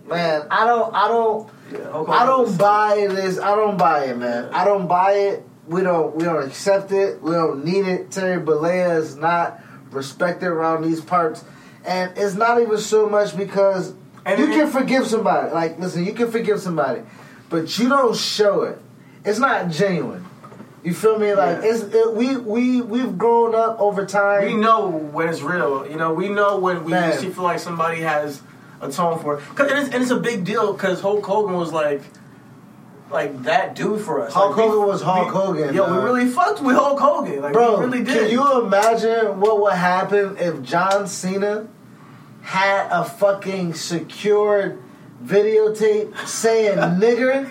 man, 0.08 0.46
I 0.50 0.66
don't, 0.66 0.94
I 0.94 1.08
don't. 1.08 1.50
Yeah, 1.72 2.04
I 2.08 2.26
don't 2.26 2.58
buy 2.58 3.06
this. 3.08 3.38
I 3.38 3.54
don't 3.56 3.78
buy 3.78 4.04
it, 4.06 4.18
man. 4.18 4.50
I 4.52 4.66
don't 4.66 4.86
buy 4.86 5.12
it. 5.12 5.46
We 5.72 5.82
don't. 5.82 6.14
We 6.16 6.24
don't 6.24 6.42
accept 6.46 6.92
it. 6.92 7.22
We 7.22 7.32
don't 7.32 7.64
need 7.64 7.86
it. 7.86 8.10
Terry 8.10 8.40
Bollea 8.40 8.98
is 8.98 9.16
not 9.16 9.60
respected 9.90 10.46
around 10.48 10.82
these 10.84 11.00
parts, 11.00 11.44
and 11.84 12.12
it's 12.16 12.34
not 12.34 12.60
even 12.60 12.78
so 12.78 13.08
much 13.08 13.36
because 13.36 13.94
And 14.24 14.38
you 14.38 14.46
can 14.48 14.68
forgive 14.70 15.06
somebody. 15.06 15.52
Like, 15.52 15.78
listen, 15.78 16.04
you 16.04 16.12
can 16.12 16.30
forgive 16.30 16.60
somebody, 16.60 17.02
but 17.48 17.78
you 17.78 17.88
don't 17.88 18.16
show 18.16 18.62
it. 18.62 18.78
It's 19.24 19.38
not 19.38 19.70
genuine. 19.70 20.24
You 20.84 20.92
feel 20.94 21.18
me? 21.18 21.32
Like 21.34 21.62
Yeah. 21.62 21.70
it's 21.74 21.82
it, 21.82 22.14
we 22.14 22.36
we 22.36 22.80
we've 22.82 23.16
grown 23.16 23.54
up 23.54 23.80
over 23.80 24.04
time. 24.04 24.44
We 24.44 24.54
know 24.54 24.88
when 24.88 25.28
it's 25.28 25.40
real. 25.40 25.86
You 25.88 25.96
know, 25.96 26.12
we 26.12 26.28
know 26.28 26.58
when 26.58 26.84
we 26.84 26.90
Man. 26.90 27.04
actually 27.12 27.30
feel 27.30 27.44
like 27.44 27.60
somebody 27.60 28.00
has 28.00 28.42
atoned 28.80 29.20
for 29.20 29.38
it. 29.38 29.44
Cause 29.54 29.70
and 29.70 29.78
it's, 29.78 29.94
and 29.94 30.02
it's 30.02 30.10
a 30.10 30.18
big 30.18 30.44
deal 30.44 30.72
because 30.72 31.00
Hulk 31.00 31.24
Hogan 31.24 31.54
was 31.54 31.72
like, 31.72 32.02
like 33.12 33.42
that 33.44 33.74
dude 33.74 34.00
for 34.00 34.22
us. 34.22 34.32
Hulk 34.32 34.56
Like, 34.56 34.66
we- 34.66 34.72
Hogan 34.72 34.88
was 34.88 35.02
Hulk 35.02 35.26
we- 35.26 35.32
Hogan, 35.40 35.74
Yo, 35.74 35.86
dog. 35.86 35.96
we 35.96 36.04
really 36.04 36.26
fucked 36.30 36.60
with 36.62 36.76
Hulk 36.76 36.98
Hogan. 37.00 37.42
Like, 37.42 37.52
Bro, 37.52 37.78
we 37.78 37.84
really 37.84 38.04
did. 38.04 38.14
can 38.18 38.30
you 38.30 38.60
imagine 38.62 39.40
what 39.40 39.60
would 39.60 39.72
happen 39.74 40.36
if 40.38 40.62
John 40.62 41.06
Cena 41.06 41.66
had 42.42 42.88
a 42.90 43.04
fucking 43.04 43.74
secured 43.74 44.78
videotape 45.24 46.16
saying 46.26 46.76
nigger? 47.00 47.50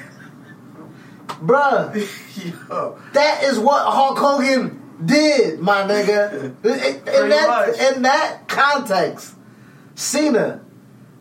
Bruh, 1.44 1.96
Yo. 2.70 2.98
that 3.14 3.44
is 3.44 3.58
what 3.58 3.84
Hulk 3.86 4.18
Hogan 4.18 4.80
did, 5.04 5.60
my 5.60 5.82
nigga. 5.84 6.54
In 6.64 7.30
that, 7.30 7.48
much. 7.48 7.96
in 7.96 8.02
that 8.04 8.48
context, 8.48 9.34
Cena, 9.96 10.62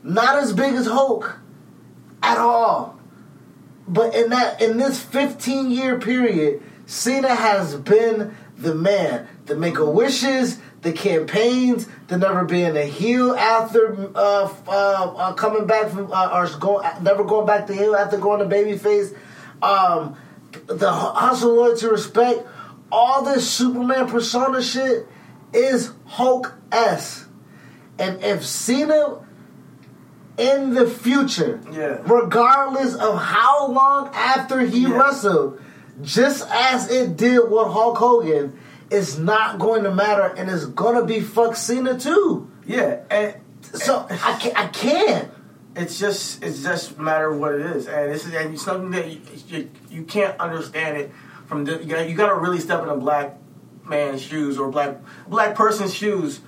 not 0.03 0.37
as 0.39 0.53
big 0.53 0.75
as 0.75 0.87
Hulk 0.87 1.39
at 2.23 2.37
all. 2.39 3.00
But 3.89 4.15
in 4.15 4.31
that 4.31 4.61
in 4.61 4.77
this 4.77 5.03
15 5.03 5.71
year 5.71 5.99
period, 5.99 6.63
Cena 6.87 7.35
has 7.35 7.77
been 7.77 8.37
the 8.57 8.75
man. 8.75 9.29
The 9.47 9.57
make 9.57 9.79
a 9.79 9.89
wishes, 9.89 10.59
the 10.83 10.93
campaigns, 10.93 11.89
the 12.09 12.19
never 12.19 12.45
being 12.45 12.77
a 12.77 12.85
heel 12.85 13.33
after 13.33 14.11
uh, 14.15 14.53
uh, 14.67 14.71
uh, 14.71 15.33
coming 15.35 15.67
back 15.67 15.91
from 15.91 16.13
uh, 16.13 16.31
or 16.33 16.49
going 16.59 16.87
never 17.03 17.25
going 17.25 17.47
back 17.47 17.67
to 17.67 17.75
heel 17.75 17.97
after 17.97 18.19
going 18.19 18.41
to 18.41 18.55
babyface. 18.55 19.17
Um, 19.63 20.17
the 20.67 20.91
hustle, 20.91 21.55
loyalty, 21.55 21.87
respect, 21.87 22.47
all 22.91 23.23
this 23.23 23.49
Superman 23.49 24.09
persona 24.09 24.63
shit 24.63 25.07
is 25.53 25.93
Hulk 26.07 26.55
s. 26.73 27.27
And 27.99 28.23
if 28.23 28.45
Cena 28.45 29.25
in 30.39 30.75
the 30.75 30.87
future, 30.87 31.61
Yeah. 31.73 31.99
regardless 32.07 32.95
of 32.95 33.19
how 33.21 33.67
long 33.69 34.11
after 34.15 34.61
he 34.61 34.83
Yeah. 34.83 34.97
wrestled, 34.97 35.61
just 36.03 36.49
as 36.51 36.91
it 36.91 37.17
did 37.17 37.51
with 37.51 37.69
Hulk 37.69 37.99
Hogan, 37.99 38.53
it's 38.91 39.19
not 39.19 39.59
going 39.59 39.85
to 39.85 39.91
matter, 39.95 40.33
and 40.37 40.51
it's 40.51 40.65
gonna 40.65 41.05
be 41.05 41.21
fuck 41.21 41.55
Cena 41.57 41.99
too. 41.99 42.49
Yeah, 42.67 42.97
and 43.11 43.35
So 43.73 44.07
I 44.11 44.33
can't. 44.35 44.59
I 44.59 44.67
can't. 44.69 45.29
it's 45.77 45.99
just 45.99 46.43
it's 46.43 46.63
just 46.63 46.99
a 46.99 47.03
matter 47.03 47.31
of 47.31 47.39
what 47.39 47.55
it 47.55 47.61
is, 47.61 47.87
and 47.87 48.11
this 48.13 48.27
is 48.27 48.35
and 48.35 48.55
it's 48.55 48.65
something 48.65 48.91
that 48.91 49.09
you, 49.09 49.21
you, 49.49 49.71
you 49.91 50.03
can't 50.03 50.39
understand 50.41 50.97
it 50.97 51.13
from 51.47 51.65
the, 51.65 51.79
you 51.85 52.15
got 52.17 52.29
to 52.29 52.35
really 52.35 52.59
step 52.59 52.83
in 52.83 52.89
a 52.89 52.97
black 52.97 53.37
man's 53.89 54.21
shoes 54.23 54.59
or 54.59 54.69
black 54.71 54.97
black 55.29 55.55
person's 55.55 55.93
shoes 55.95 56.41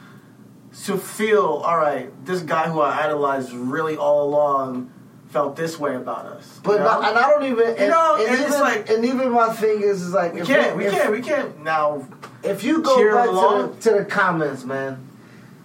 to 0.85 0.97
feel 0.97 1.45
all 1.65 1.77
right. 1.77 2.11
This 2.25 2.41
guy 2.43 2.69
who 2.69 2.81
I 2.81 3.05
idolized 3.05 3.53
really 3.53 3.97
all 3.97 4.25
along 4.25 4.91
felt 5.29 5.57
this 5.57 5.79
way 5.79 5.95
about 5.95 6.27
us. 6.27 6.61
But 6.63 6.73
you 6.73 6.79
know? 6.79 6.85
not, 6.85 7.05
and 7.11 7.19
I 7.19 7.31
don't 7.31 7.45
even. 7.45 7.69
And, 7.69 7.79
You 7.79 7.89
know, 7.89 8.15
and 8.17 8.25
and 8.25 8.33
even, 8.35 8.47
it's 8.47 8.61
like- 8.61 8.91
and 8.91 9.05
even 9.05 9.31
my 9.31 9.53
thing 9.53 9.83
is, 9.83 10.03
is 10.03 10.13
like 10.13 10.35
we 10.35 10.43
can't 10.43 10.77
we 10.77 10.87
if- 10.87 10.93
can't 10.93 11.11
we 11.11 11.21
can't 11.23 11.63
now. 11.63 12.07
If 12.43 12.65
you 12.65 12.83
go 12.83 12.97
back 13.15 13.29
along. 13.29 13.69
to 13.81 13.91
the, 13.91 13.99
to 13.99 13.99
the 14.01 14.05
comments, 14.05 14.65
man. 14.65 15.09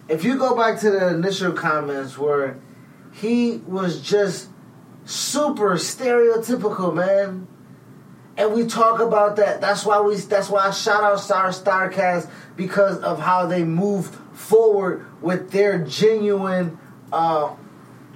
If 0.07 0.23
you 0.23 0.37
go 0.37 0.55
back 0.55 0.79
to 0.81 0.91
the 0.91 1.07
initial 1.09 1.51
comments 1.51 2.17
where 2.17 2.57
he 3.11 3.57
was 3.67 4.01
just 4.01 4.49
super 5.05 5.75
stereotypical, 5.75 6.93
man. 6.93 7.47
And 8.37 8.53
we 8.53 8.67
talk 8.67 8.99
about 8.99 9.37
that. 9.37 9.59
That's 9.61 9.83
why 9.85 9.99
we. 9.99 10.15
That's 10.15 10.47
why 10.49 10.67
I 10.67 10.71
shout 10.71 11.03
out 11.03 11.19
Star 11.19 11.49
Starrcast 11.49 12.29
because 12.55 12.99
of 12.99 13.19
how 13.19 13.47
they 13.47 13.63
moved 13.63 14.15
forward 14.37 15.05
with 15.21 15.51
their 15.51 15.79
genuine, 15.79 16.77
uh, 17.11 17.53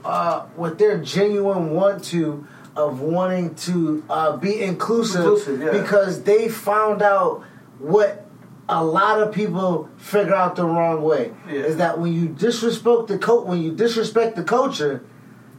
uh, 0.05 0.45
with 0.55 0.77
their 0.77 0.97
genuine 0.99 1.71
want 1.71 2.03
to 2.05 2.45
of 2.75 3.01
wanting 3.01 3.53
to 3.55 4.01
uh, 4.09 4.37
be 4.37 4.61
inclusive, 4.61 5.21
Inclusive, 5.21 5.61
yeah. 5.61 5.71
because 5.71 6.23
they 6.23 6.47
found 6.47 7.01
out 7.01 7.43
what 7.79 8.25
a 8.69 8.83
lot 8.85 9.19
of 9.21 9.33
people 9.33 9.89
figure 9.97 10.33
out 10.33 10.55
the 10.55 10.63
wrong 10.65 11.01
way 11.01 11.33
Yeah. 11.49 11.53
is 11.63 11.77
that 11.77 11.99
when 11.99 12.13
you 12.13 12.27
disrespect 12.27 13.07
the 13.07 13.17
co- 13.17 13.41
when 13.43 13.61
you 13.61 13.73
disrespect 13.75 14.35
the 14.37 14.43
culture, 14.43 15.03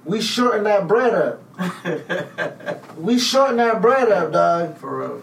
we 0.07 0.21
shorten 0.23 0.65
that 0.65 0.87
bread 0.89 1.15
up. 1.15 1.43
We 2.97 3.19
shorten 3.19 3.57
that 3.57 3.83
bread 3.83 4.11
up, 4.11 4.33
dog. 4.33 4.79
For 4.79 4.99
real. 4.99 5.23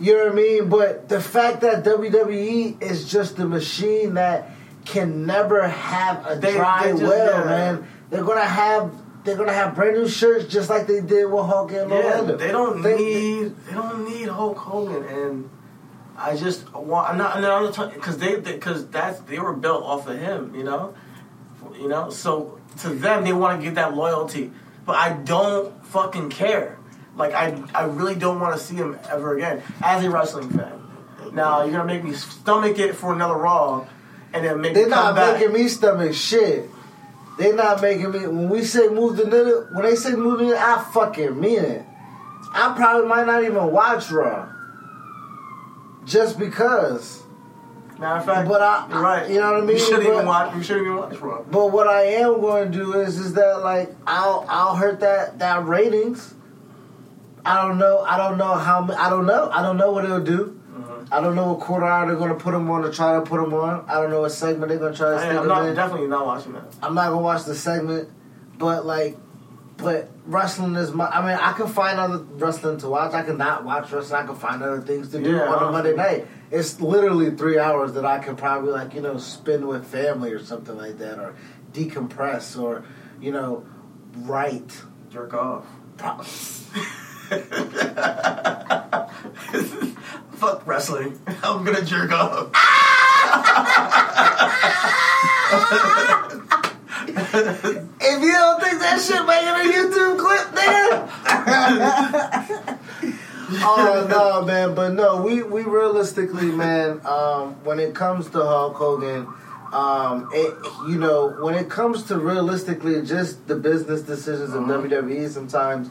You 0.00 0.16
know 0.16 0.24
what 0.24 0.32
I 0.32 0.34
mean? 0.34 0.68
But 0.70 1.08
the 1.10 1.20
fact 1.20 1.60
that 1.60 1.84
WWE 1.84 2.82
is 2.82 3.10
just 3.10 3.38
a 3.38 3.44
machine 3.46 4.14
that 4.14 4.50
can 4.86 5.26
never 5.26 5.68
have 5.68 6.26
a 6.26 6.36
They- 6.36 6.54
dry 6.54 6.92
they 6.92 7.04
well, 7.04 7.38
yeah. 7.40 7.44
man. 7.44 7.86
They're 8.08 8.24
gonna 8.24 8.40
have 8.40 8.90
they're 9.22 9.36
gonna 9.36 9.52
have 9.52 9.74
brand 9.74 9.96
new 9.96 10.08
shirts 10.08 10.46
just 10.46 10.70
like 10.70 10.86
they 10.86 11.02
did 11.02 11.30
with 11.30 11.44
Hulk 11.44 11.72
and 11.72 11.90
Yeah, 11.90 11.96
Orlando. 11.96 12.36
they 12.38 12.50
don't 12.50 12.80
They- 12.80 12.96
need 12.96 13.54
they 13.66 13.74
don't 13.74 14.08
need 14.08 14.28
Hulk 14.28 14.56
Hogan, 14.56 15.04
and 15.04 15.50
I 16.16 16.34
just 16.34 16.72
want 16.74 17.10
I'm 17.10 17.18
not 17.18 17.92
because 17.92 18.16
they 18.16 18.36
because 18.36 18.86
that's 18.86 19.20
they 19.20 19.38
were 19.38 19.52
built 19.52 19.84
off 19.84 20.08
of 20.08 20.16
him, 20.18 20.54
you 20.56 20.64
know, 20.64 20.94
you 21.78 21.88
know. 21.88 22.08
So 22.08 22.58
to 22.78 22.88
them, 22.88 23.24
they 23.24 23.34
want 23.34 23.60
to 23.60 23.64
give 23.64 23.74
that 23.74 23.94
loyalty, 23.94 24.50
but 24.86 24.96
I 24.96 25.10
don't 25.12 25.84
fucking 25.84 26.30
care. 26.30 26.78
Like 27.16 27.32
I 27.34 27.62
I 27.74 27.84
really 27.84 28.14
don't 28.14 28.40
want 28.40 28.56
to 28.58 28.64
see 28.64 28.76
him 28.76 28.98
ever 29.10 29.36
again 29.36 29.62
as 29.82 30.04
a 30.04 30.10
wrestling 30.10 30.48
fan. 30.50 30.72
Now 31.32 31.62
you're 31.62 31.72
gonna 31.72 31.84
make 31.84 32.02
me 32.04 32.12
stomach 32.12 32.78
it 32.78 32.94
for 32.94 33.12
another 33.12 33.34
Raw, 33.36 33.86
and 34.32 34.44
then 34.44 34.60
make 34.60 34.74
They're 34.74 34.88
not 34.88 35.14
back. 35.16 35.38
making 35.40 35.52
me 35.52 35.68
stomach 35.68 36.14
shit. 36.14 36.68
They're 37.38 37.54
not 37.54 37.80
making 37.80 38.10
me. 38.10 38.26
When 38.26 38.48
we 38.48 38.64
say 38.64 38.88
move 38.88 39.16
the 39.16 39.24
needle, 39.24 39.66
when 39.72 39.84
they 39.84 39.96
say 39.96 40.12
move 40.14 40.38
the 40.38 40.44
needle, 40.44 40.58
I 40.58 40.84
fucking 40.92 41.38
mean 41.40 41.58
it. 41.64 41.84
I 42.52 42.74
probably 42.76 43.06
might 43.08 43.26
not 43.26 43.44
even 43.44 43.70
watch 43.70 44.10
Raw. 44.10 44.48
Just 46.04 46.38
because. 46.38 47.22
Matter 47.98 48.18
of 48.18 48.24
fact, 48.24 48.48
But 48.48 48.62
I- 48.62 48.86
you're 48.90 49.00
right. 49.02 49.28
you 49.30 49.38
know 49.40 49.52
what 49.52 49.62
I 49.62 49.66
mean? 49.66 49.76
You 49.76 49.78
shouldn't 49.78 50.04
But- 50.04 50.12
even 50.14 50.26
watch. 50.26 50.54
You 50.56 50.62
shouldn't 50.62 50.86
even 50.86 50.96
watch 50.96 51.20
Raw. 51.20 51.38
But 51.50 51.70
what 51.70 51.86
I 51.86 52.02
am 52.04 52.40
going 52.40 52.72
to 52.72 52.78
do 52.78 52.94
is, 52.94 53.18
is 53.18 53.34
that 53.34 53.62
like 53.62 53.94
I'll 54.06 54.44
I'll 54.48 54.74
hurt 54.74 55.00
that 55.00 55.38
that 55.38 55.66
ratings. 55.66 56.34
I 57.44 57.62
don't 57.66 57.78
know. 57.78 58.00
I 58.00 58.16
don't 58.16 58.38
know 58.38 58.54
how. 58.54 58.88
I 58.96 59.08
don't 59.10 59.26
know. 59.26 59.50
I 59.52 59.62
don't 59.62 59.76
know 59.76 59.90
what 59.92 60.04
it'll 60.04 60.20
do. 60.20 60.60
Mhm. 60.72 61.08
I 61.10 61.20
don't 61.20 61.34
know 61.34 61.52
what 61.52 61.60
quarter 61.60 61.86
hour 61.86 62.06
they're 62.06 62.16
going 62.16 62.28
to 62.30 62.34
put 62.36 62.52
them 62.52 62.70
on 62.70 62.82
to 62.82 62.90
try 62.92 63.14
to 63.14 63.22
put 63.22 63.40
them 63.40 63.52
on. 63.54 63.84
I 63.88 63.94
don't 64.00 64.10
know 64.10 64.20
what 64.22 64.32
segment 64.32 64.68
they're 64.68 64.78
going 64.78 64.92
to 64.92 64.98
try 64.98 65.10
to 65.10 65.16
I, 65.16 65.34
am 65.40 65.48
not 65.48 65.66
in. 65.66 65.74
definitely 65.74 66.06
not 66.08 66.26
watching 66.26 66.52
that. 66.52 66.64
I'm 66.82 66.94
not 66.94 67.08
gonna 67.10 67.22
watch 67.22 67.44
the 67.44 67.54
segment, 67.54 68.08
but 68.58 68.84
like, 68.86 69.16
but 69.78 70.10
wrestling 70.26 70.74
is 70.76 70.92
my. 70.92 71.06
I 71.08 71.20
mean, 71.26 71.38
I 71.40 71.52
can 71.52 71.66
find 71.68 71.98
other 71.98 72.18
wrestling 72.18 72.78
to 72.78 72.88
watch. 72.88 73.14
I 73.14 73.22
can 73.22 73.38
not 73.38 73.64
watch 73.64 73.90
wrestling. 73.90 74.22
I 74.22 74.26
can 74.26 74.36
find 74.36 74.62
other 74.62 74.80
things 74.82 75.08
to 75.10 75.22
do 75.22 75.30
Yeah, 75.30 75.48
on 75.52 75.68
a. 75.68 75.72
Monday 75.72 75.94
night. 75.94 76.26
It's 76.50 76.80
literally 76.80 77.30
three 77.30 77.58
hours 77.58 77.92
that 77.94 78.04
I 78.04 78.18
could 78.18 78.36
probably 78.36 78.72
like 78.72 78.94
you 78.94 79.00
know 79.00 79.16
spend 79.18 79.66
with 79.66 79.86
family 79.86 80.32
or 80.32 80.42
something 80.44 80.76
like 80.76 80.98
that, 80.98 81.18
or 81.18 81.34
decompress, 81.72 82.60
or 82.60 82.84
you 83.20 83.32
know, 83.32 83.64
write. 84.18 84.82
Jerk 85.10 85.32
off. 85.34 85.66
Pro- 87.30 87.38
Fuck 90.32 90.66
wrestling. 90.66 91.18
I'm 91.42 91.64
gonna 91.64 91.82
jerk 91.84 92.10
off. 92.12 92.50
If 97.22 98.22
you 98.22 98.32
don't 98.32 98.60
think 98.62 98.80
that 98.80 99.00
shit 99.00 99.24
making 99.26 99.48
a 99.48 99.64
YouTube 99.72 100.18
clip, 100.18 100.48
nigga. 100.54 101.08
oh 103.62 104.06
no, 104.10 104.42
man! 104.44 104.74
But 104.74 104.94
no, 104.94 105.22
we 105.22 105.42
we 105.42 105.62
realistically, 105.62 106.50
man. 106.50 107.00
Um, 107.04 107.54
when 107.64 107.78
it 107.78 107.94
comes 107.94 108.28
to 108.30 108.38
Hulk 108.38 108.74
Hogan, 108.76 109.26
um, 109.72 110.28
it 110.32 110.54
you 110.88 110.98
know 110.98 111.28
when 111.44 111.54
it 111.54 111.68
comes 111.70 112.02
to 112.04 112.18
realistically 112.18 113.02
just 113.04 113.46
the 113.46 113.56
business 113.56 114.02
decisions 114.02 114.52
of 114.54 114.62
Mhm. 114.64 114.88
WWE, 114.90 115.28
sometimes 115.28 115.90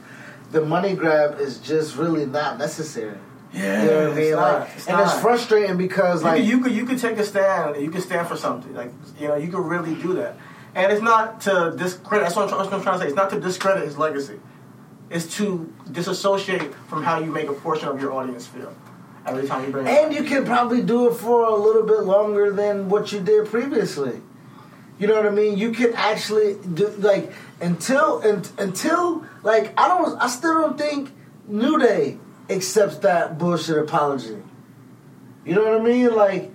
the 0.51 0.61
money 0.61 0.95
grab 0.95 1.39
is 1.39 1.59
just 1.59 1.95
really 1.95 2.25
not 2.25 2.57
necessary. 2.57 3.17
Yeah, 3.53 3.83
You 3.83 3.89
know 3.89 4.09
what 4.09 4.11
I 4.11 4.15
mean? 4.15 4.25
it's 4.25 4.35
Like, 4.35 4.59
not, 4.59 4.69
it's 4.75 4.87
and 4.87 5.01
it's 5.01 5.19
frustrating 5.19 5.77
because 5.77 6.21
You 6.21 6.27
like 6.27 6.37
could, 6.37 6.47
you 6.47 6.61
could 6.61 6.71
you 6.71 6.85
could 6.85 6.99
take 6.99 7.17
a 7.17 7.23
stand. 7.23 7.75
And 7.75 7.83
you 7.83 7.91
could 7.91 8.03
stand 8.03 8.27
for 8.27 8.37
something. 8.37 8.73
Like 8.75 8.91
you 9.19 9.27
know, 9.27 9.35
you 9.35 9.47
could 9.47 9.65
really 9.65 9.95
do 9.95 10.13
that. 10.15 10.37
And 10.75 10.91
it's 10.91 11.01
not 11.01 11.41
to 11.41 11.73
discredit. 11.75 12.25
That's 12.25 12.35
what 12.35 12.51
I'm, 12.51 12.57
that's 12.57 12.69
what 12.69 12.73
I'm 12.73 12.83
trying 12.83 12.99
to 12.99 13.05
say. 13.05 13.07
It's 13.07 13.15
not 13.15 13.31
to 13.31 13.39
discredit 13.39 13.85
his 13.85 13.97
legacy. 13.97 14.39
It's 15.09 15.35
to 15.37 15.73
disassociate 15.91 16.73
from 16.87 17.03
how 17.03 17.19
you 17.19 17.31
make 17.31 17.49
a 17.49 17.53
portion 17.53 17.87
of 17.87 17.99
your 17.99 18.13
audience 18.13 18.45
feel 18.45 18.71
every 19.25 19.47
time 19.47 19.65
you 19.65 19.71
bring. 19.71 19.87
And 19.87 20.07
up. 20.07 20.13
you 20.13 20.23
can 20.23 20.45
probably 20.45 20.83
do 20.83 21.09
it 21.09 21.15
for 21.15 21.45
a 21.45 21.55
little 21.55 21.83
bit 21.83 22.01
longer 22.01 22.51
than 22.51 22.89
what 22.89 23.11
you 23.11 23.19
did 23.19 23.47
previously. 23.47 24.21
You 24.99 25.07
know 25.07 25.15
what 25.15 25.25
I 25.25 25.31
mean? 25.31 25.57
You 25.57 25.71
can 25.71 25.93
actually 25.95 26.57
do 26.73 26.89
like 26.99 27.31
until 27.61 28.21
un, 28.23 28.43
until 28.57 29.25
like 29.43 29.73
I 29.79 29.87
don't 29.87 30.21
I 30.21 30.27
still 30.27 30.53
don't 30.61 30.77
think 30.77 31.11
New 31.47 31.79
Day 31.79 32.17
accepts 32.49 32.97
that 32.99 33.37
bullshit 33.37 33.77
apology. 33.77 34.37
You 35.45 35.55
know 35.55 35.63
what 35.63 35.81
I 35.81 35.83
mean? 35.83 36.15
Like 36.15 36.51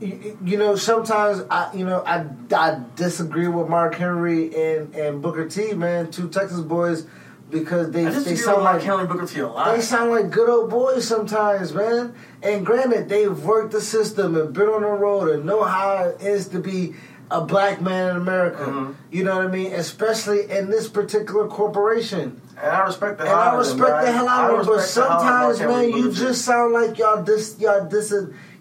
you, 0.00 0.38
you 0.44 0.56
know 0.56 0.76
sometimes 0.76 1.42
I 1.50 1.72
you 1.74 1.84
know 1.84 2.02
I, 2.04 2.26
I 2.54 2.80
disagree 2.96 3.48
with 3.48 3.68
Mark 3.68 3.94
Henry 3.94 4.54
and 4.54 4.94
and 4.94 5.22
Booker 5.22 5.48
T 5.48 5.74
man 5.74 6.10
two 6.10 6.28
Texas 6.28 6.60
boys 6.60 7.06
because 7.50 7.90
they 7.90 8.04
they 8.04 8.36
sound 8.36 8.62
like 8.62 8.74
like 8.74 8.82
Henry 8.82 9.06
Booker 9.06 9.26
T 9.26 9.40
a 9.40 9.48
lot. 9.48 9.74
they 9.74 9.82
sound 9.82 10.10
like 10.10 10.30
good 10.30 10.48
old 10.48 10.70
boys 10.70 11.06
sometimes, 11.06 11.74
man. 11.74 12.14
And 12.42 12.64
granted, 12.64 13.08
they've 13.08 13.38
worked 13.38 13.72
the 13.72 13.80
system 13.80 14.36
and 14.36 14.52
been 14.52 14.68
on 14.68 14.82
the 14.82 14.88
road 14.88 15.30
and 15.30 15.44
know 15.44 15.64
how 15.64 16.04
it 16.04 16.20
is 16.22 16.48
to 16.48 16.60
be 16.60 16.94
a 17.30 17.40
black 17.40 17.80
man 17.80 18.10
in 18.10 18.16
America. 18.16 18.64
Mhm. 18.64 18.94
You 19.10 19.24
know 19.24 19.36
what 19.36 19.44
I 19.46 19.48
mean? 19.48 19.72
Especially 19.72 20.50
in 20.50 20.70
this 20.70 20.88
particular 20.88 21.46
corporation. 21.46 22.40
and 22.60 22.70
I 22.70 22.84
respect 22.84 23.18
the 23.18 23.26
hell 23.26 23.36
I 23.38 23.46
out 23.48 23.52
of 23.54 23.58
respect 23.60 23.80
them, 23.88 24.04
the 24.04 24.12
hell 24.12 24.28
out 24.28 24.50
I 24.50 24.54
of 24.54 24.60
it, 24.60 24.66
but 24.66 24.76
respect 24.76 25.08
the 25.08 25.14
hell 25.14 25.22
out 25.24 25.50
of 25.50 25.56
sometimes, 25.56 25.92
man, 25.92 25.96
you 25.98 26.12
just 26.12 26.44
sound 26.44 26.72
like 26.74 26.98
y'all 26.98 27.22
dis, 27.22 27.56
y'all 27.58 27.86
dis, 27.86 28.12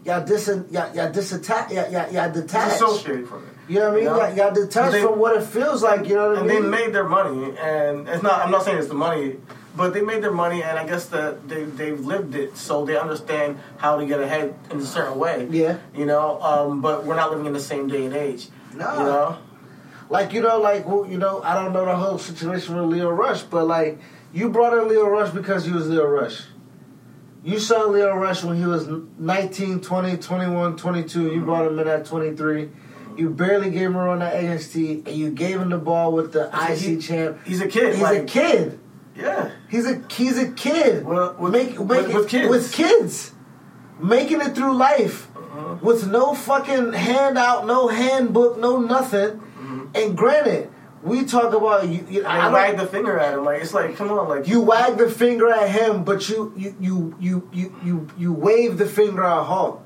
y'all 0.05 0.23
dis, 0.25 0.47
y'all, 0.47 0.95
y'all 0.95 1.11
disattach, 1.11 1.69
y'all, 1.71 1.91
y'all, 1.91 2.11
y'all 2.13 2.31
detached. 2.31 2.79
disassociate 2.79 3.27
from 3.27 3.39
it. 3.39 3.49
You 3.67 3.79
know 3.79 3.89
what 3.89 3.91
I 3.91 3.95
mean? 3.95 4.03
You 4.05 4.09
know? 4.09 4.17
Y'all, 4.17 4.35
y'all 4.37 4.53
detached 4.53 4.91
They- 4.93 5.01
from 5.03 5.19
what 5.19 5.35
it 5.35 5.43
feels 5.43 5.83
like. 5.83 6.07
You 6.07 6.15
know 6.15 6.29
what 6.29 6.37
I 6.37 6.39
and 6.41 6.47
mean? 6.49 6.61
they 6.63 6.69
made 6.69 6.93
their 6.93 7.03
money, 7.07 7.53
and 7.61 8.07
it's 8.07 8.23
not. 8.23 8.41
I'm 8.45 8.51
not 8.51 8.63
saying 8.63 8.77
it's 8.79 8.87
the 8.87 8.93
money, 8.95 9.35
but 9.75 9.93
they 9.93 10.01
made 10.01 10.23
their 10.23 10.31
money, 10.31 10.63
and 10.63 10.79
I 10.79 10.87
guess 10.87 11.05
that 11.07 11.47
they 11.49 11.65
they've 11.65 11.99
lived 11.99 12.33
it, 12.35 12.57
so 12.57 12.85
they 12.85 12.97
understand 12.97 13.59
how 13.77 13.97
to 13.97 14.05
get 14.05 14.19
ahead 14.21 14.55
in 14.71 14.79
a 14.79 14.85
certain 14.85 15.19
way. 15.19 15.47
Yeah. 15.51 15.75
you 15.93 16.05
know. 16.05 16.41
Um, 16.41 16.79
but 16.81 17.05
we're 17.05 17.15
not 17.17 17.29
living 17.31 17.45
in 17.47 17.53
the 17.53 17.59
same 17.59 17.87
day 17.89 18.05
and 18.05 18.15
age. 18.15 18.47
Nah. 18.75 18.97
You 18.99 19.03
know, 19.05 19.37
Like 20.09 20.33
you 20.33 20.41
know, 20.41 20.59
like 20.59 20.87
well, 20.87 21.05
you 21.07 21.17
know, 21.17 21.41
I 21.43 21.53
don't 21.55 21.73
know 21.73 21.85
the 21.85 21.95
whole 21.95 22.17
situation 22.17 22.75
with 22.75 22.85
Lio 22.85 23.09
Rush, 23.09 23.43
but 23.43 23.65
like 23.67 23.99
you 24.33 24.49
brought 24.49 24.77
in 24.77 24.87
Lio 24.87 25.07
Rush 25.07 25.31
because 25.31 25.65
he 25.65 25.71
was 25.71 25.87
Lio 25.87 26.05
Rush. 26.07 26.41
You 27.43 27.57
saw 27.59 27.83
Lio 27.85 28.15
Rush 28.15 28.43
when 28.43 28.57
he 28.57 28.65
was 28.65 28.87
19, 29.17 29.79
20, 29.81 30.17
21, 30.17 30.75
22. 30.77 31.31
You 31.31 31.41
brought 31.41 31.67
him 31.67 31.79
in 31.79 31.87
at 31.87 32.05
23. 32.05 32.69
You 33.17 33.29
barely 33.29 33.69
gave 33.71 33.87
him 33.87 33.95
a 33.95 34.03
run 34.03 34.21
at 34.21 34.33
NXT, 34.33 35.07
and 35.07 35.15
you 35.15 35.31
gave 35.31 35.59
him 35.59 35.69
the 35.69 35.77
ball 35.77 36.11
with 36.11 36.33
the 36.33 36.49
He- 36.75 36.95
IC 36.95 37.01
champ. 37.01 37.37
he's 37.45 37.61
a 37.61 37.67
kid. 37.67 37.95
He's 37.95 38.03
a 38.09 38.23
kid. 38.23 38.79
Yeah, 39.15 39.51
He's 39.69 39.85
a 39.85 40.01
he's 40.09 40.37
a 40.37 40.51
kid. 40.51 41.05
Well, 41.05 41.35
with- 41.39 41.51
Make, 41.53 41.77
with- 41.79 42.07
make, 42.07 42.15
with 42.15 42.29
kids. 42.29 42.49
With 42.49 42.71
kids. 42.71 43.31
Making 44.01 44.39
it 44.41 44.55
through 44.55 44.73
life 44.73 45.27
Uh-huh. 45.59 45.77
with 45.81 46.07
no 46.07 46.33
fucking 46.33 46.93
handout, 46.93 47.65
no 47.67 47.87
handbook, 47.87 48.57
no 48.57 48.79
nothing. 48.79 49.31
Mm-hmm. 49.39 49.85
And 49.95 50.17
granted, 50.17 50.69
We 51.01 51.23
talk 51.23 51.53
about 51.53 51.87
you. 51.87 52.05
you 52.09 52.25
I, 52.25 52.47
I 52.47 52.51
wag 52.51 52.77
the 52.77 52.85
finger 52.85 53.17
at 53.17 53.33
him. 53.33 53.45
Like 53.45 53.61
it's 53.61 53.73
like, 53.73 53.95
come 53.95 54.11
on, 54.11 54.27
like 54.27 54.47
you 54.47 54.59
wag 54.61 54.97
the 54.97 55.09
finger 55.09 55.49
at 55.49 55.69
him, 55.69 56.03
but 56.03 56.27
you 56.29 56.53
you 56.57 56.75
you 56.79 57.15
you 57.19 57.49
you 57.53 57.75
you, 57.83 58.07
you 58.17 58.33
wave 58.33 58.77
the 58.77 58.85
finger 58.85 59.23
at 59.23 59.45
Hulk. 59.45 59.81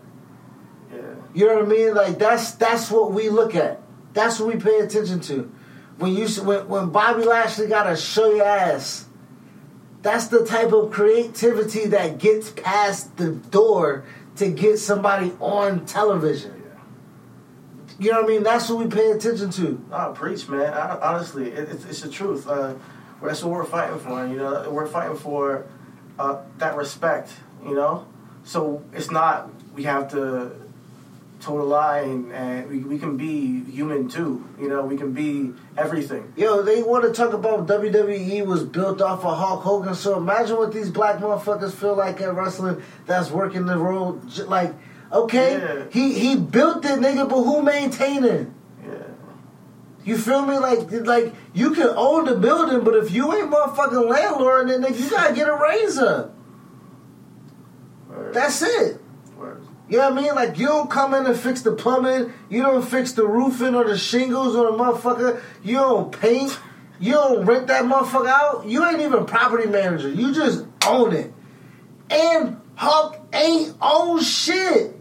Yeah. 0.92 1.02
You 1.36 1.46
know 1.48 1.56
what 1.56 1.66
I 1.66 1.68
mean? 1.68 1.94
Like 1.94 2.18
that's 2.18 2.54
that's 2.54 2.90
what 2.90 3.12
we 3.14 3.30
look 3.30 3.54
at. 3.56 3.82
That's 4.14 4.40
what 4.40 4.56
we 4.56 4.60
pay 4.60 4.80
attention 4.80 5.20
to. 5.30 5.52
When 6.00 6.14
you 6.14 6.28
when 6.42 6.68
when 6.68 6.90
Bobby 6.90 7.24
Lashley 7.24 7.68
got 7.68 7.84
to 7.84 7.96
show 7.96 8.34
your 8.34 8.48
ass, 8.48 9.06
that's 10.02 10.28
the 10.28 10.44
type 10.46 10.72
of 10.74 10.90
creativity 10.92 11.86
that 11.88 12.18
gets 12.18 12.50
past 12.52 13.18
the 13.18 13.34
door 13.34 14.04
to 14.38 14.50
get 14.50 14.78
somebody 14.80 15.34
on 15.40 15.86
television. 15.86 16.64
You 18.00 18.12
know 18.12 18.22
what 18.22 18.26
I 18.26 18.34
mean? 18.34 18.44
That's 18.44 18.70
what 18.70 18.80
we 18.80 18.88
pay 18.88 19.12
attention 19.12 19.52
to. 19.52 19.86
I 19.92 20.12
preach, 20.14 20.48
man. 20.50 20.74
I, 20.74 20.98
honestly, 21.00 21.52
it, 21.52 21.70
it's, 21.70 21.86
it's 21.86 22.02
the 22.02 22.10
truth. 22.10 22.48
Uh, 22.48 22.74
that's 23.22 23.44
what 23.44 23.52
we're 23.52 23.66
fighting 23.66 24.00
for. 24.00 24.26
You 24.28 24.38
know, 24.38 24.70
we're 24.70 24.88
fighting 24.88 25.18
for 25.18 25.66
uh, 26.18 26.42
that 26.58 26.76
respect. 26.76 27.32
You 27.64 27.76
know, 27.76 28.08
so 28.44 28.84
it's 28.94 29.12
not 29.12 29.50
we 29.74 29.84
have 29.84 30.10
to 30.12 30.52
toe 31.44 31.58
the 31.58 31.64
line, 31.64 32.32
and 32.32 32.70
we, 32.70 32.80
we 32.80 32.98
can 32.98 33.18
be 33.18 33.64
human 33.70 34.08
too. 34.08 34.44
You 34.60 34.70
know, 34.70 34.84
we 34.86 34.98
can 34.98 35.12
be 35.14 35.54
everything. 35.78 36.32
Yo, 36.36 36.62
they 36.62 36.82
want 36.82 37.04
to 37.04 37.12
talk 37.12 37.34
about 37.34 37.68
WWE 37.68 38.46
was 38.46 38.64
built 38.64 39.02
off 39.02 39.26
of 39.26 39.38
Hulk 39.38 39.62
Hogan. 39.62 39.96
So 39.96 40.18
imagine 40.18 40.58
what 40.58 40.72
these 40.74 40.90
black 40.90 41.20
motherfuckers 41.20 41.74
feel 41.74 41.96
like 41.96 42.22
at 42.22 42.34
wrestling 42.34 42.82
that's 43.06 43.30
working 43.30 43.66
the 43.66 43.78
role. 43.78 44.22
Like, 44.48 44.74
okay, 45.12 45.58
Yeah. 45.60 45.86
he 45.92 46.14
he 46.14 46.36
built 46.38 46.86
it, 46.86 47.00
nigga, 47.00 47.28
but 47.28 47.44
who 47.44 47.62
maintaining? 47.62 48.54
Yeah. 48.84 48.94
You 50.06 50.18
feel 50.18 50.46
me? 50.46 50.58
Like, 50.58 50.92
like 50.92 51.34
you 51.54 51.72
can 51.76 51.90
own 51.96 52.26
the 52.26 52.36
building, 52.36 52.84
but 52.84 52.96
if 52.96 53.12
you 53.12 53.34
ain't 53.34 53.52
motherfucking 53.52 54.10
landlord, 54.10 54.70
then 54.70 54.82
nigga, 54.82 55.00
you 55.00 55.10
gotta 55.10 55.34
get 55.36 55.48
a 55.48 55.56
razor. 55.56 56.32
Word. 58.10 58.34
That's 58.34 58.62
it. 58.62 59.00
You 59.94 60.00
know 60.00 60.10
what 60.10 60.18
I 60.18 60.22
mean? 60.24 60.34
Like 60.34 60.58
you 60.58 60.66
don't 60.66 60.90
come 60.90 61.14
in 61.14 61.28
and 61.28 61.38
fix 61.38 61.62
the 61.62 61.72
plumbing, 61.72 62.34
you 62.50 62.64
don't 62.64 62.82
fix 62.82 63.12
the 63.12 63.28
roofing 63.28 63.76
or 63.76 63.84
the 63.84 63.96
shingles 63.96 64.56
or 64.56 64.72
the 64.72 64.76
motherfucker, 64.76 65.40
you 65.64 65.76
don't 65.76 66.12
paint, 66.12 66.58
you 67.00 67.12
don't 67.12 67.46
rent 67.46 67.68
that 67.68 67.86
motherfucker 67.86 68.26
out, 68.26 68.66
you 68.66 68.84
ain't 68.84 69.02
even 69.02 69.28
property 69.28 69.70
manager. 69.70 70.10
You 70.10 70.34
just 70.34 70.66
own 70.88 71.14
it. 71.14 71.32
And 72.10 72.60
Hulk 72.74 73.20
ain't 73.34 73.78
own 73.80 74.24
shit. 74.24 75.00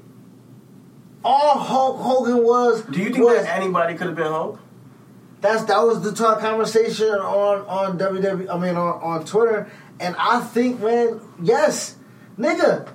All 1.24 1.58
Hulk 1.58 1.98
Hogan 1.98 2.44
was 2.44 2.82
Do 2.82 2.98
you 2.98 3.12
think 3.14 3.24
was, 3.24 3.46
that 3.46 3.56
anybody 3.56 3.94
could 3.94 4.08
have 4.08 4.16
been 4.16 4.26
Hulk? 4.26 4.60
that's 5.40 5.64
that 5.64 5.78
was 5.86 6.02
the 6.02 6.12
talk 6.12 6.40
conversation 6.40 7.08
on 7.08 7.62
on 7.62 7.98
WWE. 7.98 8.46
I 8.50 8.58
mean 8.58 8.76
on 8.76 9.00
on 9.02 9.24
Twitter, 9.24 9.72
and 9.98 10.14
I 10.18 10.40
think 10.40 10.80
man, 10.82 11.18
yes, 11.42 11.96
nigga, 12.38 12.92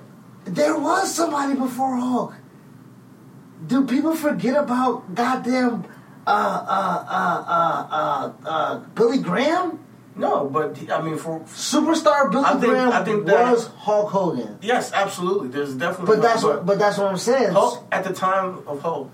there 0.54 0.78
was 0.78 1.14
somebody 1.14 1.54
before 1.54 1.96
Hulk. 1.96 2.34
Do 3.66 3.84
people 3.86 4.14
forget 4.14 4.56
about 4.56 5.14
goddamn 5.14 5.84
uh 6.26 6.30
uh 6.30 7.04
uh 7.08 7.44
uh 7.48 7.86
uh, 7.90 8.48
uh 8.48 8.78
Billy 8.94 9.18
Graham? 9.18 9.80
No, 10.16 10.48
but 10.48 10.76
I 10.90 11.00
mean, 11.00 11.16
for 11.16 11.40
Superstar 11.40 12.30
Billy 12.30 12.44
I 12.44 12.50
think- 12.52 12.64
Graham 12.64 12.92
I 12.92 13.04
think 13.04 13.26
that- 13.26 13.52
was 13.52 13.66
Hulk 13.68 14.10
Hogan. 14.10 14.58
yes, 14.62 14.92
absolutely. 14.92 15.48
There's 15.48 15.74
definitely. 15.74 16.16
But 16.16 16.22
that's 16.22 16.42
what 16.42 16.66
but 16.66 16.78
that's 16.78 16.98
what 16.98 17.06
I'm 17.08 17.16
saying. 17.18 17.52
Hulk 17.52 17.84
at 17.92 18.04
the 18.04 18.12
time 18.12 18.62
of 18.66 18.80
Hulk. 18.82 19.12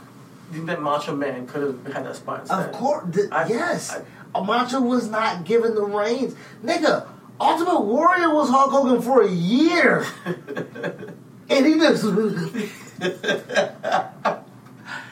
That 0.52 0.80
Macho 0.80 1.16
Man 1.16 1.48
could 1.48 1.62
have 1.62 1.92
had 1.94 2.06
that 2.06 2.14
spot 2.16 2.40
instead? 2.42 2.68
Of 2.68 2.72
course, 2.72 3.12
th- 3.14 3.28
I- 3.32 3.48
yes. 3.48 3.96
I- 4.34 4.40
Macho 4.40 4.80
was 4.80 5.08
not 5.08 5.44
given 5.44 5.74
the 5.74 5.82
reins, 5.84 6.34
nigga. 6.64 7.08
Ultimate 7.40 7.80
Warrior 7.80 8.32
was 8.32 8.48
Hulk 8.50 8.70
Hogan 8.70 9.02
for 9.02 9.22
a 9.22 9.28
year, 9.30 10.04
and 11.50 11.66
he 11.66 11.74
just 11.78 12.04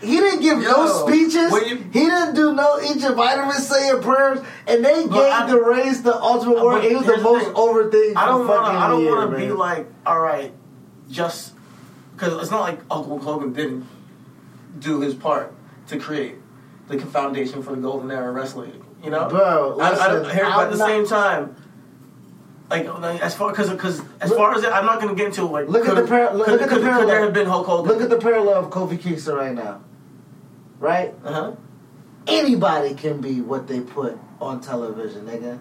he 0.01 0.16
didn't 0.16 0.41
give 0.41 0.59
no 0.59 1.07
speeches. 1.07 1.53
you- 1.53 1.76
he 1.93 2.01
didn't 2.07 2.35
do 2.35 2.53
no 2.55 2.80
each 2.80 3.05
of 3.05 3.16
vitamins 3.16 3.66
saying 3.68 4.03
prayers, 4.03 4.41
and 4.66 4.85
they 4.85 5.05
gave 5.05 5.12
I- 5.33 5.47
the 5.47 5.61
reins 5.61 6.03
the 6.03 6.14
Ultimate 6.20 6.62
Warrior. 6.62 6.89
He 6.89 6.97
was 6.97 7.07
the 7.07 7.18
most 7.18 7.45
thing. 7.47 7.55
over 7.55 7.91
thing. 7.91 8.16
I 8.16 8.26
don't 8.26 8.47
want 8.49 8.66
to. 8.66 8.72
I 8.72 8.89
don't 8.89 9.05
want 9.07 9.30
to 9.30 9.37
be 9.37 9.53
like, 9.53 9.87
all 10.05 10.20
right, 10.20 10.53
just 11.11 11.53
because 12.16 12.41
it's 12.43 12.51
not 12.51 12.61
like 12.62 12.80
Uncle 12.91 13.18
Hogan 13.18 13.53
didn't 13.53 13.87
do 14.78 15.01
his 15.01 15.14
part 15.14 15.53
to 15.89 15.99
create 15.99 16.37
the 16.89 16.99
foundation 16.99 17.62
for 17.62 17.70
the 17.70 17.80
golden 17.80 18.11
era 18.11 18.33
wrestling. 18.33 18.85
You 19.03 19.11
know, 19.11 19.28
Bro, 19.28 19.78
I, 19.80 19.91
I 19.91 20.09
don't 20.09 20.22
listen, 20.22 20.39
but 20.43 20.64
at 20.64 20.70
the 20.70 20.76
not- 20.78 20.89
same 20.89 21.07
time. 21.07 21.57
Like 22.72 22.98
like, 23.00 23.20
as 23.20 23.34
far 23.34 23.50
because 23.50 23.68
because 23.70 24.00
as 24.20 24.30
Look- 24.30 24.38
far 24.38 24.54
as 24.54 24.64
it, 24.64 24.72
I'm 24.72 24.86
not 24.86 25.00
going 25.00 25.14
to 25.14 25.18
get 25.18 25.26
into 25.26 25.44
like 25.44 25.68
Look 25.68 25.86
at 25.86 25.94
the 25.94 26.06
par- 26.06 26.34
look- 26.34 26.48
look 26.48 26.60
at 26.62 26.68
the 26.68 26.74
could, 26.74 26.78
could 26.78 26.82
parallel. 26.82 27.06
there 27.06 27.20
have 27.24 27.32
been 27.34 27.46
Hulk 27.46 27.66
Hogan? 27.66 27.92
Look 27.92 28.00
at 28.02 28.08
the 28.10 28.18
parallel 28.18 28.54
of 28.64 28.70
Kofi 28.70 28.98
Kingston 29.00 29.34
right 29.34 29.54
now, 29.54 29.82
right? 30.78 31.14
uh 31.24 31.32
huh. 31.32 31.52
anybody 32.26 32.94
can 32.94 33.20
be 33.20 33.40
what 33.40 33.66
they 33.68 33.80
put 33.80 34.18
on 34.40 34.60
television, 34.60 35.26
nigga. 35.26 35.58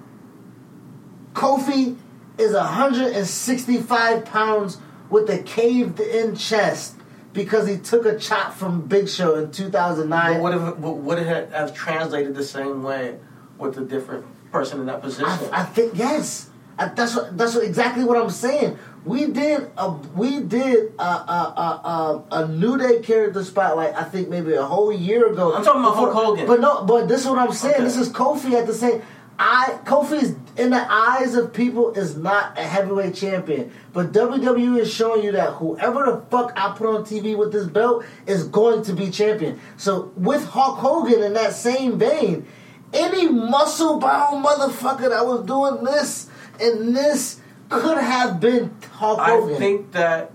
Kofi 1.33 1.97
is 2.37 2.53
165 2.53 4.25
pounds 4.25 4.77
with 5.09 5.29
a 5.29 5.39
caved 5.39 5.99
in 5.99 6.35
chest 6.35 6.95
because 7.33 7.67
he 7.67 7.77
took 7.77 8.05
a 8.05 8.17
chop 8.17 8.53
from 8.53 8.81
Big 8.87 9.07
Show 9.07 9.35
in 9.35 9.51
2009. 9.51 10.41
But 10.41 10.79
would 10.79 11.17
it 11.19 11.27
have- 11.27 11.51
have 11.51 11.73
translated 11.73 12.35
the 12.35 12.43
same 12.43 12.83
way 12.83 13.17
with 13.57 13.77
a 13.77 13.81
different 13.81 14.25
person 14.51 14.79
in 14.81 14.85
that 14.87 15.01
position? 15.01 15.25
I, 15.51 15.61
I 15.61 15.63
think 15.65 15.93
yes. 15.95 16.49
That's 16.77 17.15
what 17.15 17.37
that's 17.37 17.55
what, 17.55 17.63
exactly 17.63 18.03
what 18.03 18.17
I'm 18.17 18.29
saying. 18.29 18.77
We 19.03 19.27
did 19.27 19.71
a 19.77 19.91
we 19.91 20.41
did 20.41 20.93
a, 20.99 21.03
a, 21.03 21.03
a, 21.03 21.87
a, 21.89 22.43
a 22.43 22.47
New 22.47 22.77
Day 22.77 22.99
character 23.01 23.43
spotlight. 23.43 23.95
I 23.95 24.03
think 24.03 24.29
maybe 24.29 24.53
a 24.53 24.63
whole 24.63 24.91
year 24.91 25.31
ago. 25.31 25.53
I'm 25.55 25.63
talking 25.63 25.81
about 25.81 25.95
Hulk 25.95 26.13
Hogan. 26.13 26.47
But 26.47 26.59
no, 26.59 26.83
but 26.83 27.07
this 27.07 27.21
is 27.21 27.27
what 27.27 27.39
I'm 27.39 27.53
saying. 27.53 27.75
Okay. 27.75 27.83
This 27.83 27.97
is 27.97 28.09
Kofi 28.09 28.53
at 28.53 28.67
the 28.67 28.73
same. 28.73 29.01
I 29.39 29.79
Kofi 29.85 30.21
is 30.21 30.35
in 30.55 30.69
the 30.69 30.85
eyes 30.87 31.33
of 31.33 31.51
people 31.51 31.93
is 31.93 32.15
not 32.15 32.57
a 32.59 32.63
heavyweight 32.63 33.15
champion, 33.15 33.71
but 33.91 34.11
WWE 34.11 34.79
is 34.79 34.93
showing 34.93 35.23
you 35.23 35.31
that 35.31 35.53
whoever 35.53 36.05
the 36.05 36.23
fuck 36.29 36.53
I 36.55 36.75
put 36.75 36.87
on 36.87 37.03
TV 37.03 37.35
with 37.35 37.51
this 37.51 37.65
belt 37.65 38.05
is 38.27 38.43
going 38.47 38.83
to 38.83 38.93
be 38.93 39.09
champion. 39.09 39.59
So 39.77 40.11
with 40.15 40.45
Hulk 40.45 40.77
Hogan 40.77 41.23
in 41.23 41.33
that 41.33 41.53
same 41.53 41.97
vein, 41.97 42.45
any 42.93 43.29
muscle 43.29 43.99
bound 43.99 44.45
motherfucker 44.45 45.09
that 45.09 45.25
was 45.25 45.45
doing 45.45 45.83
this 45.85 46.29
and 46.61 46.95
this 46.95 47.39
could 47.69 47.97
have 47.97 48.39
been 48.39 48.75
Hulk 48.91 49.19
Hogan. 49.19 49.55
I 49.55 49.57
think 49.59 49.91
that 49.93 50.31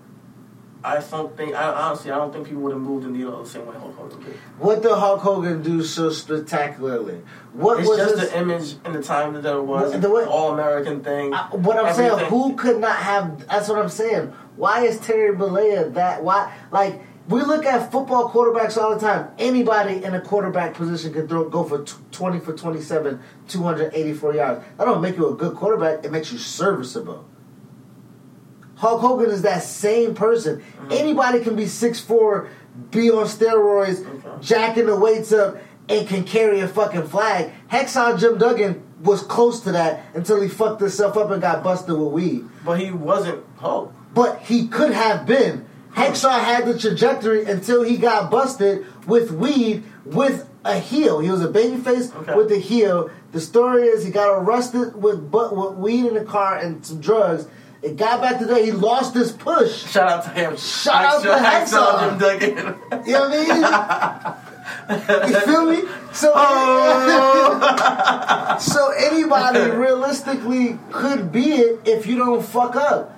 I 0.84 1.00
don't 1.00 1.36
think 1.36 1.54
I 1.54 1.64
honestly 1.72 2.10
I 2.10 2.16
don't 2.16 2.32
think 2.32 2.46
people 2.46 2.62
would 2.62 2.72
have 2.72 2.80
moved 2.80 3.04
the 3.06 3.10
needle 3.10 3.42
the 3.42 3.48
same 3.48 3.66
way 3.66 3.76
Hulk 3.76 3.96
Hogan 3.96 4.20
did. 4.22 4.34
what 4.58 4.82
did 4.82 4.92
Hulk 4.92 5.20
Hogan 5.20 5.62
do 5.62 5.82
so 5.82 6.10
spectacularly? 6.10 7.22
What 7.52 7.80
It's 7.80 7.88
was 7.88 7.98
just 7.98 8.20
his, 8.20 8.30
the 8.30 8.38
image 8.38 8.74
and 8.84 8.94
the 8.94 9.02
time 9.02 9.32
that 9.34 9.42
there 9.42 9.60
was, 9.62 9.98
The- 9.98 10.10
way- 10.10 10.24
all 10.24 10.52
American 10.52 11.02
thing. 11.02 11.34
I, 11.34 11.48
what 11.56 11.76
I'm 11.82 11.94
saying, 11.94 12.18
who 12.26 12.54
could 12.54 12.80
not 12.80 12.96
have? 12.96 13.46
That's 13.48 13.68
what 13.68 13.78
I'm 13.78 13.88
saying. 13.88 14.32
Why 14.56 14.84
is 14.84 15.00
Terry 15.00 15.34
Bollea 15.34 15.94
that? 15.94 16.22
Why, 16.22 16.52
like, 16.70 17.00
we 17.28 17.42
look 17.42 17.64
at 17.64 17.90
football 17.90 18.30
quarterbacks 18.30 18.76
all 18.80 18.94
the 18.94 19.00
time. 19.00 19.30
Anybody 19.38 20.04
in 20.04 20.14
a 20.14 20.20
quarterback 20.20 20.74
position 20.74 21.12
can 21.12 21.26
throw, 21.26 21.48
go 21.48 21.64
for 21.64 21.84
20 22.12 22.38
for 22.40 22.52
27, 22.56 23.20
284 23.48 24.34
yards. 24.34 24.64
That 24.78 24.84
don't 24.84 25.00
make 25.00 25.16
you 25.16 25.28
a 25.28 25.34
good 25.34 25.56
quarterback. 25.56 26.04
It 26.04 26.12
makes 26.12 26.30
you 26.32 26.38
serviceable. 26.38 27.24
Hulk 28.76 29.00
Hogan 29.00 29.30
is 29.30 29.42
that 29.42 29.62
same 29.62 30.14
person. 30.14 30.58
Mm-hmm. 30.60 30.92
Anybody 30.92 31.40
can 31.42 31.56
be 31.56 31.64
6'4", 31.64 32.48
be 32.90 33.10
on 33.10 33.24
steroids, 33.24 34.06
Okay. 34.06 34.28
jacking 34.42 34.86
the 34.86 34.96
weights 34.96 35.32
up, 35.32 35.56
and 35.88 36.06
can 36.06 36.24
carry 36.24 36.60
a 36.60 36.68
fucking 36.68 37.06
flag. 37.06 37.52
Hacksaw 37.70 38.18
Jim 38.18 38.38
Duggan 38.38 38.82
was 39.02 39.22
close 39.22 39.60
to 39.60 39.72
that 39.72 40.04
until 40.14 40.40
he 40.40 40.48
fucked 40.48 40.80
himself 40.80 41.16
up 41.16 41.30
and 41.30 41.40
got 41.40 41.62
busted 41.64 41.96
with 41.98 42.12
weed. 42.12 42.44
but 42.64 42.78
he 42.80 42.90
wasn't 42.90 43.44
Hulk. 43.56 43.92
But 44.14 44.40
he 44.42 44.68
could 44.68 44.92
have 44.92 45.26
been. 45.26 45.65
Hacksaw 45.97 46.38
had 46.44 46.66
the 46.66 46.78
trajectory 46.78 47.44
until 47.47 47.82
he 47.82 47.97
got 47.97 48.30
busted 48.30 48.84
with 49.07 49.30
weed 49.30 49.82
with 50.05 50.47
a 50.64 50.78
heel. 50.78 51.20
He 51.20 51.30
was 51.30 51.42
a 51.42 51.49
babyface 51.49 52.14
Okay. 52.14 52.34
with 52.34 52.53
a 52.53 52.59
heel. 52.59 53.09
The 53.32 53.40
story 53.40 53.84
is 53.84 54.05
he 54.05 54.11
got 54.11 54.28
arrested 54.30 54.94
with 55.01 55.30
but 55.30 55.57
with 55.57 55.74
weed 55.78 56.05
in 56.07 56.14
the 56.14 56.24
car 56.24 56.59
and 56.59 56.84
some 56.84 57.01
drugs. 57.01 57.47
It 57.82 57.97
got 57.97 58.20
back 58.20 58.38
today. 58.38 58.64
He 58.64 58.72
lost 58.72 59.14
his 59.14 59.32
push. 59.32 59.86
Shout 59.90 60.09
out 60.11 60.24
to 60.24 60.30
him. 60.30 60.57
Shout 60.57 61.05
out 61.05 61.22
to 61.22 61.28
Hacksaw. 61.28 62.11
Jim 62.11 62.18
Duggan. 62.18 62.57
You 63.07 63.12
know 63.12 63.28
what 63.28 64.38
I 64.88 65.22
mean? 65.22 65.32
you 65.32 65.40
feel 65.40 65.66
me? 65.66 65.82
So, 66.12 66.32
Oh. 66.34 68.57
so 68.61 68.90
anybody 68.99 69.70
realistically 69.76 70.78
could 70.90 71.30
be 71.32 71.53
it 71.53 71.80
if 71.84 72.07
you 72.07 72.16
don't 72.16 72.44
fuck 72.44 72.76
up. 72.76 73.15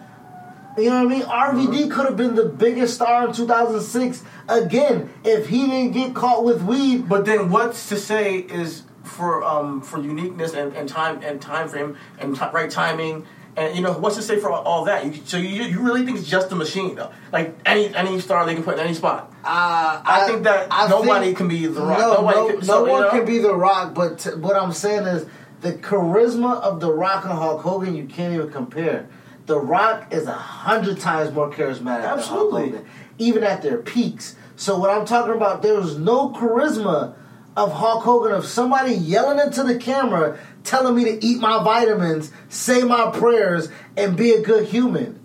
You 0.78 0.90
know 0.90 1.04
what 1.04 1.12
I 1.12 1.54
mean? 1.54 1.66
RVD 1.70 1.90
could 1.90 2.06
have 2.06 2.16
been 2.16 2.34
the 2.34 2.44
biggest 2.44 2.94
star 2.94 3.26
in 3.26 3.32
2006 3.34 4.22
again 4.48 5.10
if 5.24 5.48
he 5.48 5.66
didn't 5.66 5.92
get 5.92 6.14
caught 6.14 6.44
with 6.44 6.62
weed. 6.62 7.08
But 7.08 7.24
then 7.24 7.50
what's 7.50 7.88
to 7.88 7.96
say 7.96 8.38
is 8.38 8.84
for 9.02 9.42
um, 9.44 9.80
for 9.80 9.98
uniqueness 10.00 10.54
and, 10.54 10.74
and 10.74 10.88
time 10.88 11.20
and 11.22 11.40
time 11.40 11.68
frame 11.68 11.96
and 12.18 12.36
t- 12.36 12.44
right 12.52 12.70
timing. 12.70 13.26
And 13.56 13.74
you 13.74 13.82
know 13.82 13.92
what's 13.92 14.14
to 14.14 14.22
say 14.22 14.38
for 14.38 14.52
all, 14.52 14.62
all 14.62 14.84
that? 14.84 15.04
You, 15.04 15.14
so 15.24 15.36
you, 15.36 15.64
you 15.64 15.80
really 15.80 16.04
think 16.04 16.18
it's 16.18 16.28
just 16.28 16.52
a 16.52 16.54
machine 16.54 16.94
though? 16.94 17.10
Like 17.32 17.56
any 17.66 17.92
any 17.94 18.20
star 18.20 18.46
they 18.46 18.54
can 18.54 18.62
put 18.62 18.74
in 18.74 18.80
any 18.80 18.94
spot. 18.94 19.32
Uh, 19.42 20.00
I, 20.04 20.26
think 20.28 20.44
that 20.44 20.68
I 20.70 20.88
nobody 20.88 21.26
think- 21.26 21.38
can 21.38 21.48
be 21.48 21.66
the 21.66 21.80
Rock. 21.80 21.98
No, 21.98 22.14
nobody 22.14 22.36
no, 22.38 22.46
can, 22.48 22.56
no 22.58 22.62
so, 22.62 22.84
you 22.86 22.92
one 22.92 23.00
know? 23.02 23.10
can 23.10 23.24
be 23.24 23.38
the 23.38 23.54
Rock. 23.54 23.94
But 23.94 24.18
t- 24.20 24.30
what 24.30 24.54
I'm 24.54 24.72
saying 24.72 25.08
is 25.08 25.26
the 25.60 25.72
charisma 25.72 26.60
of 26.60 26.78
the 26.80 26.92
Rock 26.92 27.24
and 27.24 27.32
Hulk 27.32 27.62
Hogan. 27.62 27.96
You 27.96 28.04
can't 28.04 28.32
even 28.32 28.50
compare. 28.52 29.08
The 29.48 29.58
Rock 29.58 30.12
is 30.12 30.26
a 30.26 30.32
hundred 30.32 31.00
times 31.00 31.32
more 31.34 31.50
charismatic 31.50 32.04
Absolutely. 32.04 32.62
than 32.64 32.72
Hulk 32.72 32.84
Hogan, 32.84 32.90
even 33.16 33.42
at 33.44 33.62
their 33.62 33.78
peaks. 33.78 34.36
So 34.56 34.78
what 34.78 34.90
I'm 34.90 35.06
talking 35.06 35.32
about, 35.34 35.62
there 35.62 35.74
was 35.74 35.96
no 35.98 36.28
charisma 36.30 37.14
of 37.56 37.72
Hulk 37.72 38.04
Hogan 38.04 38.32
of 38.32 38.44
somebody 38.44 38.92
yelling 38.92 39.38
into 39.38 39.62
the 39.64 39.78
camera, 39.78 40.38
telling 40.64 40.94
me 40.94 41.04
to 41.04 41.24
eat 41.24 41.40
my 41.40 41.64
vitamins, 41.64 42.30
say 42.50 42.82
my 42.82 43.10
prayers, 43.10 43.70
and 43.96 44.18
be 44.18 44.32
a 44.32 44.42
good 44.42 44.68
human. 44.68 45.18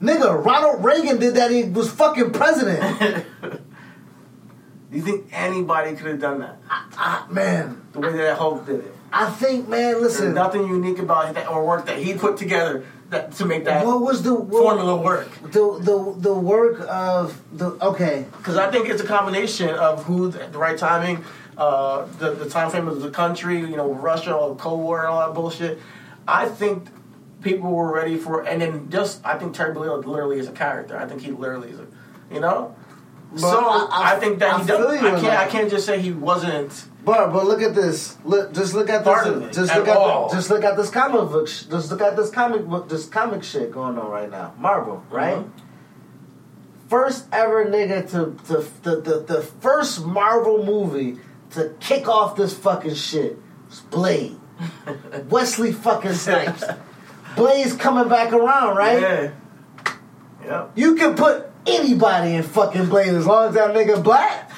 Nigga, 0.00 0.44
Ronald 0.44 0.84
Reagan 0.84 1.18
did 1.18 1.34
that. 1.34 1.50
He 1.50 1.64
was 1.64 1.90
fucking 1.90 2.30
president. 2.32 3.26
Do 3.42 3.58
you 4.92 5.02
think 5.02 5.26
anybody 5.32 5.96
could 5.96 6.06
have 6.06 6.20
done 6.20 6.38
that 6.40 6.58
Ah, 6.70 7.26
man, 7.28 7.82
the 7.92 7.98
way 7.98 8.12
that 8.12 8.38
Hulk 8.38 8.66
did 8.66 8.80
it? 8.84 8.94
I 9.12 9.30
think, 9.30 9.68
man, 9.68 9.92
There's 9.94 10.02
listen. 10.02 10.34
nothing 10.34 10.66
unique 10.68 10.98
about 11.00 11.34
that 11.34 11.48
or 11.48 11.66
work 11.66 11.86
that 11.86 11.98
he 11.98 12.14
put 12.14 12.36
together 12.36 12.84
that 13.10 13.32
to 13.32 13.44
make 13.44 13.64
that 13.64 13.84
What 13.86 14.00
was 14.00 14.22
the 14.22 14.34
what, 14.34 14.62
formula 14.62 14.96
work. 14.96 15.28
the 15.42 15.78
the 15.80 16.14
the 16.18 16.34
work 16.34 16.80
of 16.88 17.40
the 17.52 17.70
okay? 17.82 18.26
Because 18.38 18.56
I 18.56 18.70
think 18.70 18.88
it's 18.88 19.02
a 19.02 19.06
combination 19.06 19.70
of 19.70 20.04
who 20.04 20.30
the, 20.30 20.46
the 20.48 20.58
right 20.58 20.76
timing, 20.78 21.24
uh, 21.58 22.06
the 22.18 22.30
the 22.32 22.48
time 22.48 22.70
frame 22.70 22.88
of 22.88 23.00
the 23.02 23.10
country, 23.10 23.58
you 23.60 23.76
know, 23.76 23.92
Russia, 23.92 24.34
all 24.36 24.54
the 24.54 24.60
Cold 24.60 24.80
War, 24.80 25.00
and 25.00 25.08
all 25.08 25.26
that 25.26 25.34
bullshit. 25.34 25.78
I 26.26 26.48
think 26.48 26.88
people 27.42 27.70
were 27.70 27.92
ready 27.92 28.16
for, 28.16 28.42
and 28.42 28.60
then 28.62 28.90
just 28.90 29.24
I 29.24 29.38
think 29.38 29.54
Terry 29.54 29.74
Bollea 29.74 30.04
literally 30.04 30.38
is 30.38 30.48
a 30.48 30.52
character. 30.52 30.96
I 30.96 31.06
think 31.06 31.20
he 31.22 31.30
literally 31.30 31.70
is 31.70 31.78
a, 31.80 31.86
you 32.32 32.40
know. 32.40 32.74
But 33.34 33.40
so 33.50 33.58
I- 33.68 33.88
I, 33.90 34.16
I- 34.16 34.20
think 34.20 34.38
that 34.38 34.54
I 34.54 34.60
he 34.60 34.66
does, 34.66 34.86
I 35.02 35.10
can't. 35.20 35.24
I 35.26 35.46
can't 35.48 35.70
just 35.70 35.86
say 35.86 36.00
he 36.00 36.12
wasn't. 36.12 36.86
But 37.04 37.32
but 37.32 37.44
look 37.46 37.60
at 37.60 37.74
this. 37.74 38.16
Look, 38.24 38.52
just 38.54 38.72
look 38.74 38.88
at 38.88 39.04
this. 39.04 39.54
Just 39.56 39.72
at 39.72 39.78
look 39.78 39.88
at 39.88 39.96
all. 39.96 40.28
the, 40.28 40.36
just 40.36 40.50
look 40.50 40.64
at 40.64 40.76
this 40.76 40.90
comic 40.90 41.30
book. 41.30 41.48
sh- 41.48 41.64
Just 41.64 41.90
look 41.90 42.00
at 42.00 42.16
this 42.16 42.30
comic 42.30 42.64
book. 42.66 42.88
This 42.88 43.06
comic 43.06 43.42
shit 43.42 43.70
going 43.72 43.98
on 43.98 44.10
right 44.10 44.30
now. 44.30 44.54
Marvel, 44.58 45.02
right? 45.10 45.36
Mhm. 45.38 45.50
First 46.88 47.26
ever 47.32 47.64
nigga 47.66 48.08
to, 48.10 48.36
to 48.46 48.66
the, 48.82 49.00
the 49.00 49.18
the 49.34 49.42
first 49.42 50.04
Marvel 50.04 50.64
movie 50.64 51.18
to 51.50 51.74
kick 51.80 52.08
off 52.08 52.36
this 52.36 52.54
fucking 52.56 52.94
shit 52.94 53.38
was 53.68 53.80
Blade. 53.80 54.36
Wesley 55.28 55.72
fucking 55.72 56.12
Snipes. 56.14 56.62
Blade's 57.36 57.74
coming 57.74 58.08
back 58.08 58.32
around, 58.32 58.76
right? 58.76 59.00
Yeah. 59.00 59.30
Yep. 60.44 60.70
You 60.76 60.94
can 60.94 61.14
put 61.16 61.46
anybody 61.66 62.34
in 62.34 62.42
fucking 62.42 62.86
Blade 62.86 63.08
as 63.14 63.26
long 63.26 63.48
as 63.48 63.54
that 63.54 63.74
nigga 63.74 64.02
black. 64.02 64.50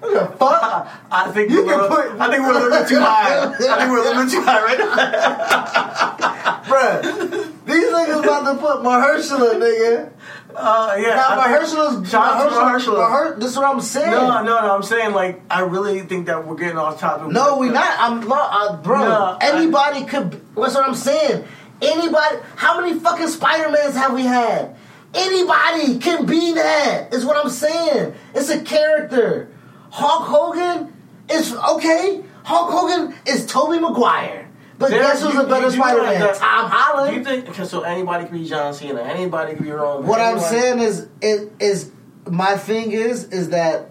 What 0.00 0.14
the 0.14 0.36
fuck? 0.38 0.88
I 1.10 1.30
think 1.30 1.50
You 1.50 1.66
we're, 1.66 1.78
can 1.78 1.88
put- 1.88 2.20
I 2.20 2.30
think 2.30 2.42
we're 2.42 2.50
a 2.50 2.54
little 2.54 2.70
bit 2.70 2.88
too 2.88 3.00
high. 3.00 3.44
I 3.44 3.52
think 3.52 3.90
we're 3.90 3.98
a 3.98 4.02
little 4.02 4.22
bit 4.24 4.30
too 4.32 4.40
high 4.42 4.62
right 4.64 4.78
now. 4.78 6.60
Bruh, 6.70 7.66
these 7.66 7.84
niggas 7.84 8.22
about 8.24 8.52
to 8.52 8.58
put 8.58 8.78
Mahershala, 8.82 9.54
nigga. 9.60 10.10
Uh, 10.56 10.96
yeah. 10.98 11.14
Now, 11.14 11.40
I 11.40 11.48
Mahershala's. 11.58 12.10
Shout 12.10 12.24
out 12.24 12.48
to 12.48 12.54
Mahershala. 12.56 12.96
Maher- 12.98 13.36
this 13.38 13.50
is 13.50 13.56
what 13.56 13.66
I'm 13.74 13.80
saying. 13.80 14.10
No, 14.10 14.42
no, 14.42 14.60
no. 14.60 14.74
I'm 14.74 14.82
saying 14.82 15.12
like 15.12 15.42
I 15.50 15.60
really 15.60 16.00
think 16.00 16.26
that 16.26 16.46
we're 16.46 16.56
getting 16.56 16.78
off 16.78 16.98
topic. 16.98 17.28
No, 17.30 17.58
we 17.58 17.68
not. 17.68 17.94
I'm 17.98 18.30
uh, 18.30 18.76
bro. 18.82 18.98
No, 19.00 19.38
I- 19.40 19.48
anybody 19.54 20.04
could. 20.06 20.32
That's 20.56 20.74
what 20.74 20.88
I'm 20.88 20.94
saying. 20.94 21.44
Anybody. 21.82 22.36
How 22.56 22.80
many 22.80 22.98
fucking 22.98 23.28
Spider 23.28 23.70
Mans 23.70 23.94
have 23.96 24.12
we 24.14 24.22
had? 24.22 24.76
Anybody 25.12 25.98
can 25.98 26.24
be 26.26 26.52
that. 26.54 27.12
Is 27.12 27.24
what 27.24 27.36
I'm 27.36 27.50
saying. 27.50 28.14
It's 28.34 28.48
a 28.48 28.60
character. 28.60 29.48
Hulk 29.90 30.22
Hogan 30.28 30.94
is 31.28 31.52
okay. 31.54 32.22
Hulk 32.44 32.70
Hogan 32.70 33.14
is 33.26 33.44
Tobey 33.46 33.78
Maguire. 33.80 34.48
But 34.78 34.90
There- 34.90 35.02
guess 35.02 35.20
who's 35.22 35.34
you- 35.34 35.42
a 35.42 35.46
better 35.46 35.70
Spider 35.70 36.02
Man? 36.02 36.20
Tom 36.34 36.70
Holland. 36.70 37.10
Do 37.12 37.18
you 37.18 37.24
think 37.24 37.50
okay, 37.50 37.64
so? 37.64 37.82
Anybody 37.82 38.26
can 38.26 38.38
be 38.38 38.48
John 38.48 38.72
Cena. 38.72 39.02
Anybody 39.02 39.54
can 39.54 39.64
be 39.64 39.70
Roman. 39.72 40.06
What 40.06 40.20
I'm 40.20 40.38
saying 40.40 40.78
is, 40.78 41.06
it 41.20 41.52
is 41.60 41.90
my 42.28 42.56
thing 42.56 42.92
is, 42.92 43.24
is 43.24 43.50
that 43.50 43.90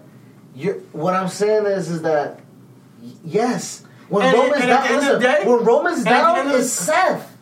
you. 0.54 0.84
What 0.92 1.14
I'm 1.14 1.28
saying 1.28 1.66
is, 1.66 1.90
is 1.90 2.02
that 2.02 2.40
yes, 3.24 3.82
when 4.08 4.26
And- 4.26 4.36
Roman's 4.36 4.62
and 4.62 4.70
at 4.72 4.84
down, 4.88 4.96
listen, 4.98 5.22
day- 5.22 5.42
when 5.44 5.64
Roman's 5.64 5.96
and 5.98 6.06
down, 6.06 6.38
end 6.38 6.46
of 6.48 6.54
the- 6.54 6.58
is 6.60 6.72
Seth. 6.72 7.36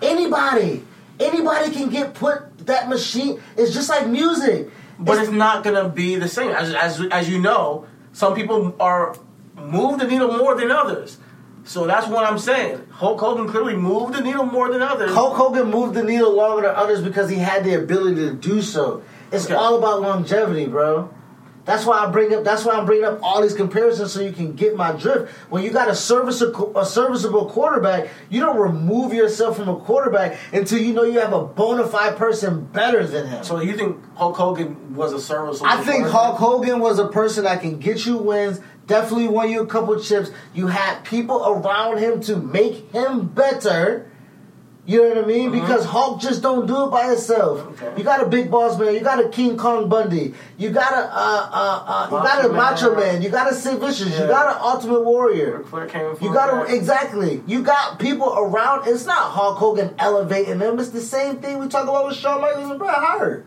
Anybody, 0.00 0.84
anybody 1.18 1.70
can 1.70 1.88
get 1.88 2.14
put 2.14 2.42
that 2.66 2.88
machine. 2.88 3.40
is 3.56 3.72
just 3.74 3.88
like 3.88 4.06
music. 4.06 4.70
But 4.98 5.12
It's- 5.12 5.28
it's 5.28 5.36
not 5.36 5.64
gonna 5.64 5.88
be 5.88 6.16
the 6.16 6.28
same. 6.28 6.50
As 6.50 6.72
as 6.74 7.00
as 7.10 7.28
you 7.28 7.38
know, 7.38 7.84
some 8.12 8.34
people 8.34 8.74
are 8.78 9.14
move 9.60 9.98
the 9.98 10.06
needle 10.06 10.32
more 10.36 10.54
than 10.54 10.70
others. 10.70 11.18
So 11.64 11.86
that's 11.86 12.06
what 12.08 12.24
I'm 12.26 12.38
saying. 12.38 12.80
Hulk 12.90 13.20
Hogan 13.20 13.48
clearly 13.48 13.76
moved 13.76 14.14
the 14.14 14.20
needle 14.20 14.44
more 14.44 14.70
than 14.70 14.82
others. 14.82 15.12
Hulk 15.14 15.34
Hogan 15.36 15.70
moved 15.70 15.94
the 15.94 16.02
needle 16.02 16.32
longer 16.34 16.62
than 16.62 16.74
others 16.74 17.00
because 17.00 17.28
he 17.30 17.36
had 17.36 17.62
the 17.64 17.74
ability 17.74 18.16
to 18.16 18.32
do 18.32 18.60
so. 18.62 19.02
It's 19.30 19.46
Okay. 19.46 19.54
all 19.54 19.76
about 19.78 20.02
longevity, 20.02 20.66
bro. 20.66 21.08
That's 21.64 21.86
why 21.86 21.98
I 21.98 22.10
bring 22.10 22.34
up. 22.34 22.42
That's 22.42 22.64
why 22.64 22.74
I'm 22.74 22.86
bringing 22.86 23.04
up 23.04 23.20
all 23.22 23.40
these 23.40 23.54
comparisons 23.54 24.12
so 24.12 24.20
you 24.20 24.32
can 24.32 24.54
get 24.54 24.76
my 24.76 24.92
drift. 24.92 25.32
When 25.48 25.62
you 25.62 25.70
got 25.70 25.88
a 25.88 25.94
serviceable, 25.94 26.76
a 26.76 26.84
serviceable 26.84 27.48
quarterback, 27.50 28.08
you 28.30 28.40
don't 28.40 28.56
remove 28.56 29.14
yourself 29.14 29.56
from 29.56 29.68
a 29.68 29.76
quarterback 29.76 30.38
until 30.52 30.78
you 30.78 30.92
know 30.92 31.04
you 31.04 31.20
have 31.20 31.32
a 31.32 31.44
bona 31.44 31.86
fide 31.86 32.16
person 32.16 32.64
better 32.64 33.06
than 33.06 33.28
him. 33.28 33.44
So 33.44 33.60
you 33.60 33.76
think 33.76 33.98
Hulk 34.16 34.36
Hogan 34.36 34.96
was 34.96 35.12
a 35.12 35.20
serviceable? 35.20 35.70
I 35.70 35.76
think 35.76 36.06
quarterback? 36.06 36.12
Hulk 36.12 36.38
Hogan 36.38 36.80
was 36.80 36.98
a 36.98 37.06
person 37.06 37.44
that 37.44 37.60
can 37.60 37.78
get 37.78 38.04
you 38.06 38.16
wins. 38.16 38.60
Definitely 38.88 39.28
won 39.28 39.48
you 39.48 39.62
a 39.62 39.66
couple 39.66 39.98
chips. 40.00 40.30
You 40.54 40.66
had 40.66 41.04
people 41.04 41.46
around 41.46 41.98
him 41.98 42.20
to 42.22 42.36
make 42.36 42.90
him 42.90 43.28
better. 43.28 44.10
You 44.84 45.00
know 45.00 45.08
what 45.14 45.24
I 45.24 45.26
mean? 45.28 45.52
Because 45.52 45.84
Hulk 45.84 46.20
just 46.20 46.42
don't 46.42 46.66
do 46.66 46.86
it 46.86 46.90
by 46.90 47.06
himself. 47.06 47.60
Okay. 47.80 47.94
You 47.96 48.02
got 48.02 48.20
a 48.20 48.26
big 48.26 48.50
boss 48.50 48.76
man. 48.76 48.94
You 48.94 49.00
got 49.00 49.24
a 49.24 49.28
King 49.28 49.56
Kong 49.56 49.88
Bundy. 49.88 50.34
You 50.58 50.70
got 50.70 50.92
a 50.92 50.96
uh, 50.96 51.50
uh, 51.52 51.84
uh, 51.86 52.04
you 52.06 52.10
got 52.10 52.44
a 52.44 52.48
Macho 52.48 52.96
Man. 52.96 53.22
You 53.22 53.28
got 53.28 53.50
a 53.50 53.54
Sid 53.54 53.78
Vicious. 53.78 54.08
Yeah. 54.08 54.22
You 54.22 54.26
got 54.26 54.56
an 54.56 54.60
Ultimate 54.60 55.04
Warrior. 55.04 55.58
Ric 55.58 55.66
Flair 55.68 55.86
came 55.86 56.16
You 56.20 56.34
got 56.34 56.66
to 56.66 56.74
exactly. 56.74 57.42
You 57.46 57.62
got 57.62 58.00
people 58.00 58.34
around. 58.36 58.88
It's 58.88 59.06
not 59.06 59.30
Hulk 59.30 59.58
Hogan 59.58 59.94
elevating 60.00 60.58
them. 60.58 60.80
It's 60.80 60.90
the 60.90 61.00
same 61.00 61.36
thing 61.36 61.60
we 61.60 61.68
talk 61.68 61.84
about 61.84 62.08
with 62.08 62.16
Shawn 62.16 62.40
Michaels 62.40 62.70
and 62.70 62.78
Bret 62.80 62.94
Hart. 62.96 63.46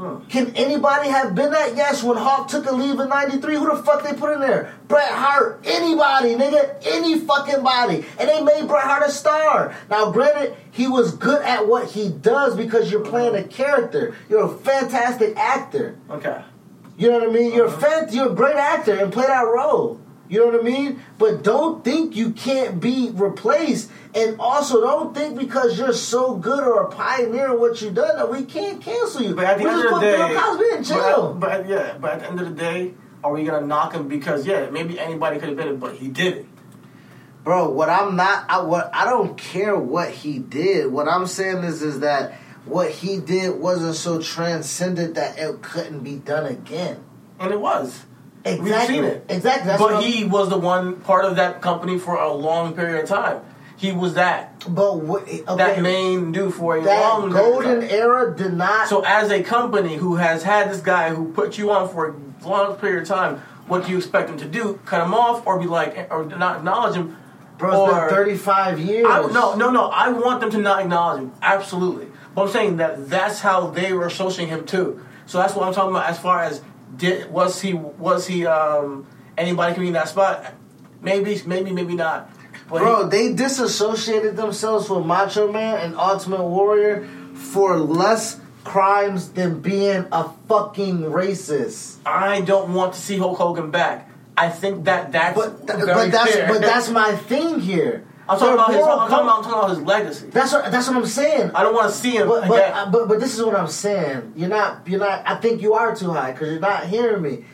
Hmm. 0.00 0.24
Can 0.30 0.56
anybody 0.56 1.10
have 1.10 1.34
been 1.34 1.50
that? 1.50 1.76
Yes, 1.76 2.02
when 2.02 2.16
Hulk 2.16 2.48
took 2.48 2.64
a 2.64 2.72
leave 2.72 2.98
in 2.98 3.10
'93, 3.10 3.56
who 3.56 3.76
the 3.76 3.82
fuck 3.82 4.02
they 4.02 4.14
put 4.14 4.32
in 4.32 4.40
there? 4.40 4.72
Bret 4.88 5.10
Hart. 5.12 5.60
Anybody, 5.66 6.36
nigga, 6.36 6.76
any 6.86 7.18
fucking 7.18 7.62
body, 7.62 8.06
and 8.18 8.26
they 8.26 8.40
made 8.42 8.66
Bret 8.66 8.84
Hart 8.84 9.06
a 9.06 9.10
star. 9.10 9.76
Now, 9.90 10.10
granted, 10.10 10.56
he 10.70 10.88
was 10.88 11.14
good 11.14 11.42
at 11.42 11.68
what 11.68 11.90
he 11.90 12.08
does 12.08 12.56
because 12.56 12.90
you're 12.90 13.04
playing 13.04 13.34
a 13.34 13.44
character. 13.44 14.16
You're 14.30 14.46
a 14.46 14.48
fantastic 14.48 15.36
actor. 15.36 15.98
Okay. 16.08 16.44
You 16.96 17.10
know 17.10 17.18
what 17.18 17.28
I 17.28 17.32
mean? 17.32 17.52
You're 17.52 17.66
a 17.66 17.70
fan, 17.70 18.08
you're 18.10 18.32
a 18.32 18.34
great 18.34 18.56
actor 18.56 18.94
and 18.94 19.12
play 19.12 19.26
that 19.26 19.42
role. 19.42 20.00
You 20.30 20.38
know 20.38 20.52
what 20.56 20.60
I 20.60 20.62
mean? 20.62 21.02
But 21.18 21.42
don't 21.42 21.84
think 21.84 22.14
you 22.14 22.30
can't 22.30 22.80
be 22.80 23.10
replaced, 23.12 23.90
and 24.14 24.38
also 24.38 24.80
don't 24.80 25.12
think 25.12 25.36
because 25.36 25.76
you're 25.76 25.92
so 25.92 26.36
good 26.36 26.62
or 26.62 26.84
a 26.84 26.88
pioneer 26.88 27.46
in 27.46 27.58
what 27.58 27.82
you've 27.82 27.94
done 27.94 28.16
that 28.16 28.30
we 28.30 28.44
can't 28.44 28.80
cancel 28.80 29.22
you. 29.22 29.34
But 29.34 29.44
at 29.46 29.58
the 29.58 29.64
we 29.64 29.70
end 29.70 29.82
just 29.82 29.94
of 29.94 30.00
the 30.00 30.06
day, 30.06 30.16
Bill 30.16 30.40
Cosby 30.40 30.64
in 30.76 30.84
jail. 30.84 31.34
But, 31.34 31.50
but 31.50 31.68
yeah, 31.68 31.98
but 32.00 32.12
at 32.12 32.20
the 32.20 32.26
end 32.28 32.40
of 32.40 32.48
the 32.48 32.54
day, 32.54 32.94
are 33.24 33.32
we 33.32 33.42
gonna 33.42 33.66
knock 33.66 33.92
him 33.92 34.06
because 34.06 34.46
yeah, 34.46 34.70
maybe 34.70 35.00
anybody 35.00 35.40
could 35.40 35.48
have 35.48 35.58
been 35.58 35.66
it, 35.66 35.80
but 35.80 35.96
he 35.96 36.06
did 36.06 36.36
it. 36.38 36.46
Bro, 37.42 37.70
what 37.70 37.88
I'm 37.90 38.14
not, 38.14 38.48
I, 38.48 38.60
what 38.62 38.88
I 38.94 39.06
don't 39.06 39.36
care 39.36 39.76
what 39.76 40.10
he 40.10 40.38
did. 40.38 40.92
What 40.92 41.08
I'm 41.08 41.26
saying 41.26 41.64
is, 41.64 41.82
is 41.82 42.00
that 42.00 42.34
what 42.66 42.92
he 42.92 43.18
did 43.18 43.58
wasn't 43.58 43.96
so 43.96 44.22
transcendent 44.22 45.16
that 45.16 45.40
it 45.40 45.60
couldn't 45.60 46.04
be 46.04 46.16
done 46.16 46.46
again. 46.46 47.02
And 47.40 47.52
it 47.52 47.60
was. 47.60 48.04
Exactly. 48.44 48.70
We've 48.70 48.86
seen 48.86 49.04
it. 49.04 49.24
Exactly. 49.28 49.66
That's 49.66 49.82
but 49.82 50.02
he 50.02 50.24
was 50.24 50.48
the 50.48 50.58
one 50.58 50.96
part 50.96 51.24
of 51.24 51.36
that 51.36 51.60
company 51.60 51.98
for 51.98 52.16
a 52.16 52.32
long 52.32 52.74
period 52.74 53.02
of 53.02 53.08
time. 53.08 53.42
He 53.76 53.92
was 53.92 54.14
that 54.14 54.60
But 54.68 54.98
what? 54.98 55.22
Okay, 55.22 55.42
that 55.56 55.80
main 55.80 56.32
dude 56.32 56.52
for 56.52 56.76
a 56.76 56.82
that 56.82 57.00
long 57.00 57.30
golden 57.30 57.62
period 57.62 57.84
of 57.84 57.90
time. 57.90 57.98
era 57.98 58.36
did 58.36 58.52
not. 58.54 58.88
So 58.88 59.02
as 59.04 59.30
a 59.30 59.42
company 59.42 59.96
who 59.96 60.16
has 60.16 60.42
had 60.42 60.70
this 60.70 60.80
guy 60.80 61.14
who 61.14 61.32
put 61.32 61.56
you 61.56 61.70
on 61.70 61.88
for 61.88 62.08
a 62.10 62.46
long 62.46 62.76
period 62.76 63.02
of 63.02 63.08
time, 63.08 63.38
what 63.66 63.86
do 63.86 63.92
you 63.92 63.98
expect 63.98 64.28
him 64.28 64.36
to 64.38 64.44
do? 64.46 64.80
Cut 64.84 65.04
him 65.04 65.14
off 65.14 65.46
or 65.46 65.58
be 65.58 65.66
like 65.66 66.08
or 66.10 66.24
not 66.24 66.58
acknowledge 66.58 66.94
him? 66.94 67.16
Bro, 67.56 67.86
it's 67.86 67.94
been 67.94 68.08
thirty 68.10 68.36
five 68.36 68.78
years. 68.78 69.06
I, 69.08 69.20
no, 69.32 69.54
no, 69.54 69.70
no. 69.70 69.86
I 69.88 70.08
want 70.10 70.40
them 70.40 70.50
to 70.50 70.58
not 70.58 70.82
acknowledge 70.82 71.22
him. 71.22 71.32
Absolutely. 71.42 72.08
But 72.34 72.42
I'm 72.42 72.48
saying 72.48 72.76
that 72.78 73.08
that's 73.08 73.40
how 73.40 73.68
they 73.68 73.92
were 73.92 74.06
associating 74.06 74.48
him 74.54 74.66
too. 74.66 75.04
So 75.26 75.38
that's 75.38 75.54
what 75.54 75.66
I'm 75.66 75.72
talking 75.72 75.90
about. 75.90 76.08
As 76.08 76.18
far 76.18 76.42
as 76.42 76.62
did 76.96 77.30
was 77.30 77.60
he 77.60 77.74
was 77.74 78.26
he 78.26 78.46
um, 78.46 79.06
anybody 79.36 79.74
can 79.74 79.82
be 79.82 79.86
in 79.88 79.92
that 79.94 80.08
spot? 80.08 80.54
Maybe, 81.02 81.40
maybe, 81.46 81.72
maybe 81.72 81.94
not. 81.94 82.30
But 82.68 82.78
Bro, 82.80 83.04
he- 83.04 83.10
they 83.10 83.32
disassociated 83.34 84.36
themselves 84.36 84.88
with 84.90 85.04
Macho 85.06 85.50
Man 85.50 85.78
and 85.78 85.96
Ultimate 85.96 86.44
Warrior 86.44 87.08
for 87.34 87.78
less 87.78 88.38
crimes 88.64 89.30
than 89.30 89.60
being 89.60 90.06
a 90.12 90.28
fucking 90.48 90.98
racist. 91.00 91.96
I 92.04 92.42
don't 92.42 92.74
want 92.74 92.92
to 92.94 93.00
see 93.00 93.16
Hulk 93.16 93.38
Hogan 93.38 93.70
back. 93.70 94.10
I 94.36 94.48
think 94.50 94.84
that 94.84 95.12
that's 95.12 95.36
But, 95.36 95.66
th- 95.66 95.84
very 95.84 95.94
but 95.94 96.12
that's 96.12 96.32
fair. 96.34 96.48
but 96.48 96.60
that's 96.70 96.90
my 96.90 97.14
thing 97.16 97.60
here. 97.60 98.04
I'm 98.30 98.38
talking 98.38 98.54
about 98.54 98.70
his. 98.70 98.78
I'm 98.78 98.84
talking 99.10 99.12
about, 99.12 99.38
I'm 99.38 99.44
talking 99.44 99.58
about 99.58 99.70
his 99.70 99.80
legacy. 99.80 100.26
That's 100.28 100.52
what 100.52 100.70
that's 100.70 100.88
what 100.88 100.96
I'm 100.96 101.06
saying. 101.06 101.50
I 101.54 101.62
don't 101.62 101.74
want 101.74 101.90
to 101.92 101.96
see 101.96 102.12
him 102.16 102.28
But 102.28 102.48
but, 102.48 102.62
uh, 102.72 102.90
but 102.90 103.08
but 103.08 103.20
this 103.20 103.36
is 103.36 103.44
what 103.44 103.56
I'm 103.56 103.68
saying. 103.68 104.32
You're 104.36 104.48
not 104.48 104.86
you're 104.86 105.00
not. 105.00 105.22
I 105.26 105.36
think 105.36 105.60
you 105.62 105.74
are 105.74 105.94
too 105.94 106.12
high 106.12 106.32
because 106.32 106.50
you're 106.50 106.60
not 106.60 106.86
hearing 106.86 107.22
me. 107.22 107.44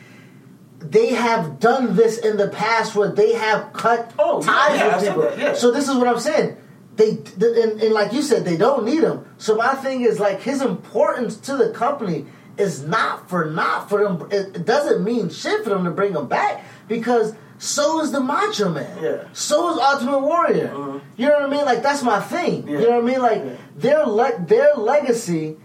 They 0.79 1.07
have 1.13 1.59
done 1.59 1.95
this 1.95 2.19
in 2.19 2.37
the 2.37 2.49
past 2.49 2.95
where 2.95 3.11
they 3.11 3.33
have 3.33 3.73
cut 3.73 4.13
Oh, 4.19 4.39
yeah, 4.41 4.45
ties 4.45 4.79
yeah, 4.79 4.85
with 4.95 5.03
said 5.03 5.07
people. 5.09 5.21
that, 5.23 5.39
yeah. 5.39 5.53
So 5.53 5.71
this 5.71 5.89
is 5.89 5.95
what 5.95 6.07
I'm 6.07 6.19
saying. 6.19 6.55
They 6.95 7.09
and, 7.11 7.81
and 7.81 7.93
like 7.93 8.13
you 8.13 8.21
said, 8.21 8.45
they 8.45 8.57
don't 8.57 8.85
need 8.85 9.03
him. 9.03 9.25
So 9.37 9.55
my 9.55 9.73
thing 9.73 10.01
is 10.01 10.19
like 10.19 10.41
his 10.41 10.61
importance 10.61 11.37
to 11.37 11.57
the 11.57 11.71
company 11.71 12.25
is 12.57 12.83
not 12.83 13.27
for 13.29 13.45
not 13.45 13.89
for 13.89 14.03
them. 14.03 14.27
It, 14.31 14.55
it 14.57 14.65
doesn't 14.65 15.03
mean 15.03 15.29
shit 15.29 15.63
for 15.63 15.71
them 15.71 15.83
to 15.85 15.91
bring 15.91 16.13
him 16.13 16.27
back 16.27 16.63
because 16.87 17.33
so 17.57 18.01
is 18.01 18.11
the 18.11 18.19
Macho 18.19 18.69
Man. 18.69 18.97
Yeah. 19.03 19.23
So 19.33 19.71
is 19.71 19.77
Ultimate 19.79 20.19
Warrior. 20.19 20.69
Mhm. 20.69 21.01
You 21.17 21.27
know 21.29 21.33
what 21.39 21.43
I 21.43 21.49
mean? 21.49 21.65
Like 21.65 21.81
that's 21.83 22.03
my 22.03 22.19
thing. 22.19 22.67
Yeah. 22.67 22.79
You 22.79 22.85
know 22.89 22.95
what 23.01 23.03
I 23.03 23.11
mean? 23.13 23.21
Like 23.21 23.41
Yeah. 23.45 23.51
their 23.75 24.05
le- 24.05 24.39
their 24.45 24.73
legacy 24.75 25.57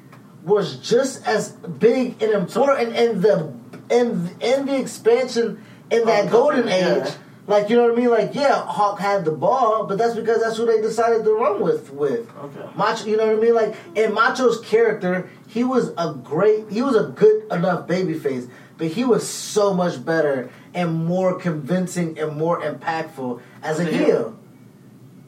was 0.45 0.77
just 0.77 1.27
as 1.27 1.51
big 1.51 2.23
and 2.23 2.33
important 2.33 2.97
in 2.97 3.21
the 3.21 3.53
in 3.91 4.31
in 4.41 4.67
the 4.67 4.77
expansion 4.79 5.63
in 5.91 6.05
that 6.07 6.31
golden 6.31 6.67
yeah. 6.69 7.05
age. 7.05 7.13
Like 7.47 7.69
you 7.69 7.77
know 7.77 7.85
what 7.89 7.93
I 7.93 7.97
mean? 7.97 8.11
Like 8.11 8.35
yeah, 8.35 8.55
Hulk 8.65 8.99
had 9.01 9.25
the 9.25 9.33
ball, 9.33 9.85
but 9.87 9.99
that's 9.99 10.15
because 10.15 10.41
that's 10.41 10.57
who 10.57 10.65
they 10.65 10.81
decided 10.81 11.25
to 11.25 11.33
run 11.35 11.61
with. 11.61 11.93
With 11.93 12.27
Okay. 12.45 12.67
Macho, 12.77 13.07
you 13.07 13.17
know 13.17 13.27
what 13.27 13.37
I 13.37 13.41
mean? 13.41 13.55
Like 13.55 13.75
in 13.95 14.15
Macho's 14.15 14.61
character, 14.61 15.29
he 15.49 15.63
was 15.65 15.93
a 15.99 16.15
great, 16.15 16.71
he 16.71 16.81
was 16.83 16.97
a 16.97 17.05
good 17.05 17.45
enough 17.51 17.87
babyface, 17.89 18.49
but 18.79 18.87
he 18.87 19.05
was 19.05 19.29
so 19.29 19.75
much 19.75 20.05
better 20.05 20.51
and 20.75 21.05
more 21.05 21.39
convincing 21.39 22.19
and 22.19 22.37
more 22.37 22.61
impactful 22.61 23.41
as 23.63 23.79
a 23.81 23.85
Yeah. 23.85 23.91
heel. 23.91 24.37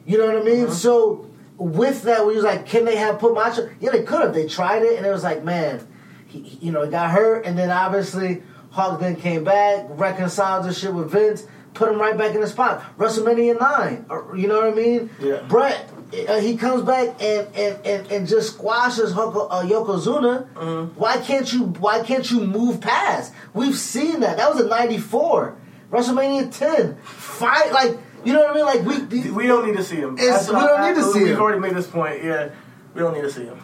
You 0.05 0.17
know 0.17 0.25
what 0.27 0.37
I 0.37 0.43
mean? 0.43 0.65
Uh-huh. 0.65 0.73
So 0.73 1.29
with 1.57 2.03
that, 2.03 2.25
we 2.25 2.35
was 2.35 2.43
like, 2.43 2.65
can 2.65 2.85
they 2.85 2.95
have 2.95 3.19
put 3.19 3.33
Macho? 3.33 3.69
Yeah, 3.79 3.91
they 3.91 4.03
could 4.03 4.21
have. 4.21 4.33
They 4.33 4.47
tried 4.47 4.83
it, 4.83 4.97
and 4.97 5.05
it 5.05 5.11
was 5.11 5.23
like, 5.23 5.43
man, 5.43 5.85
he, 6.27 6.39
he- 6.41 6.67
you 6.67 6.71
know, 6.71 6.83
he 6.83 6.91
got 6.91 7.11
hurt, 7.11 7.45
and 7.45 7.57
then 7.57 7.71
obviously 7.71 8.43
Hulk 8.71 8.99
then 8.99 9.15
came 9.15 9.43
back, 9.43 9.85
reconciled 9.89 10.65
the 10.65 10.73
shit 10.73 10.93
with 10.93 11.09
Vince, 11.11 11.45
put 11.75 11.89
him 11.91 11.99
right 11.99 12.17
back 12.17 12.33
in 12.33 12.41
the 12.41 12.47
spot. 12.47 12.83
WrestleMania 12.97 13.59
nine, 13.59 14.05
you 14.35 14.47
know 14.47 14.61
what 14.61 14.69
I 14.69 14.75
mean? 14.75 15.09
Yeah. 15.19 15.41
Bret, 15.47 15.89
uh, 16.27 16.39
he 16.39 16.57
comes 16.57 16.81
back 16.83 17.21
and 17.21 17.47
and, 17.55 17.85
and, 17.85 18.11
and 18.11 18.27
just 18.27 18.53
squashes 18.53 19.13
Hoko, 19.13 19.47
uh, 19.51 19.61
Yokozuna. 19.63 20.47
Mhm. 20.53 20.93
Why 20.95 21.17
can't 21.17 21.51
you? 21.53 21.63
Why 21.65 22.01
can't 22.01 22.29
you 22.31 22.41
move 22.41 22.81
past? 22.81 23.33
We've 23.53 23.77
seen 23.77 24.21
that. 24.21 24.37
That 24.37 24.49
was 24.53 24.63
a 24.63 24.67
'94 24.67 25.55
WrestleMania 25.91 26.57
10 26.57 26.97
fight. 27.03 27.71
Like 27.71 27.97
you 28.23 28.33
know 28.33 28.39
what 28.41 28.51
I 28.51 28.55
mean? 28.55 28.65
Like 28.65 29.09
we. 29.11 29.29
we 29.31 29.47
don't 29.47 29.67
need 29.67 29.77
to 29.77 29.83
see 29.83 29.97
him. 29.97 30.15
We 30.15 30.21
don't 30.23 30.81
need 30.95 30.95
to 31.01 31.11
see 31.11 31.19
him. 31.19 31.25
We've 31.29 31.39
already 31.39 31.59
made 31.59 31.75
this 31.75 31.87
point. 31.87 32.23
Yeah, 32.23 32.49
we 32.93 33.01
don't 33.01 33.13
need 33.13 33.21
to 33.21 33.31
see 33.31 33.45
him. 33.45 33.59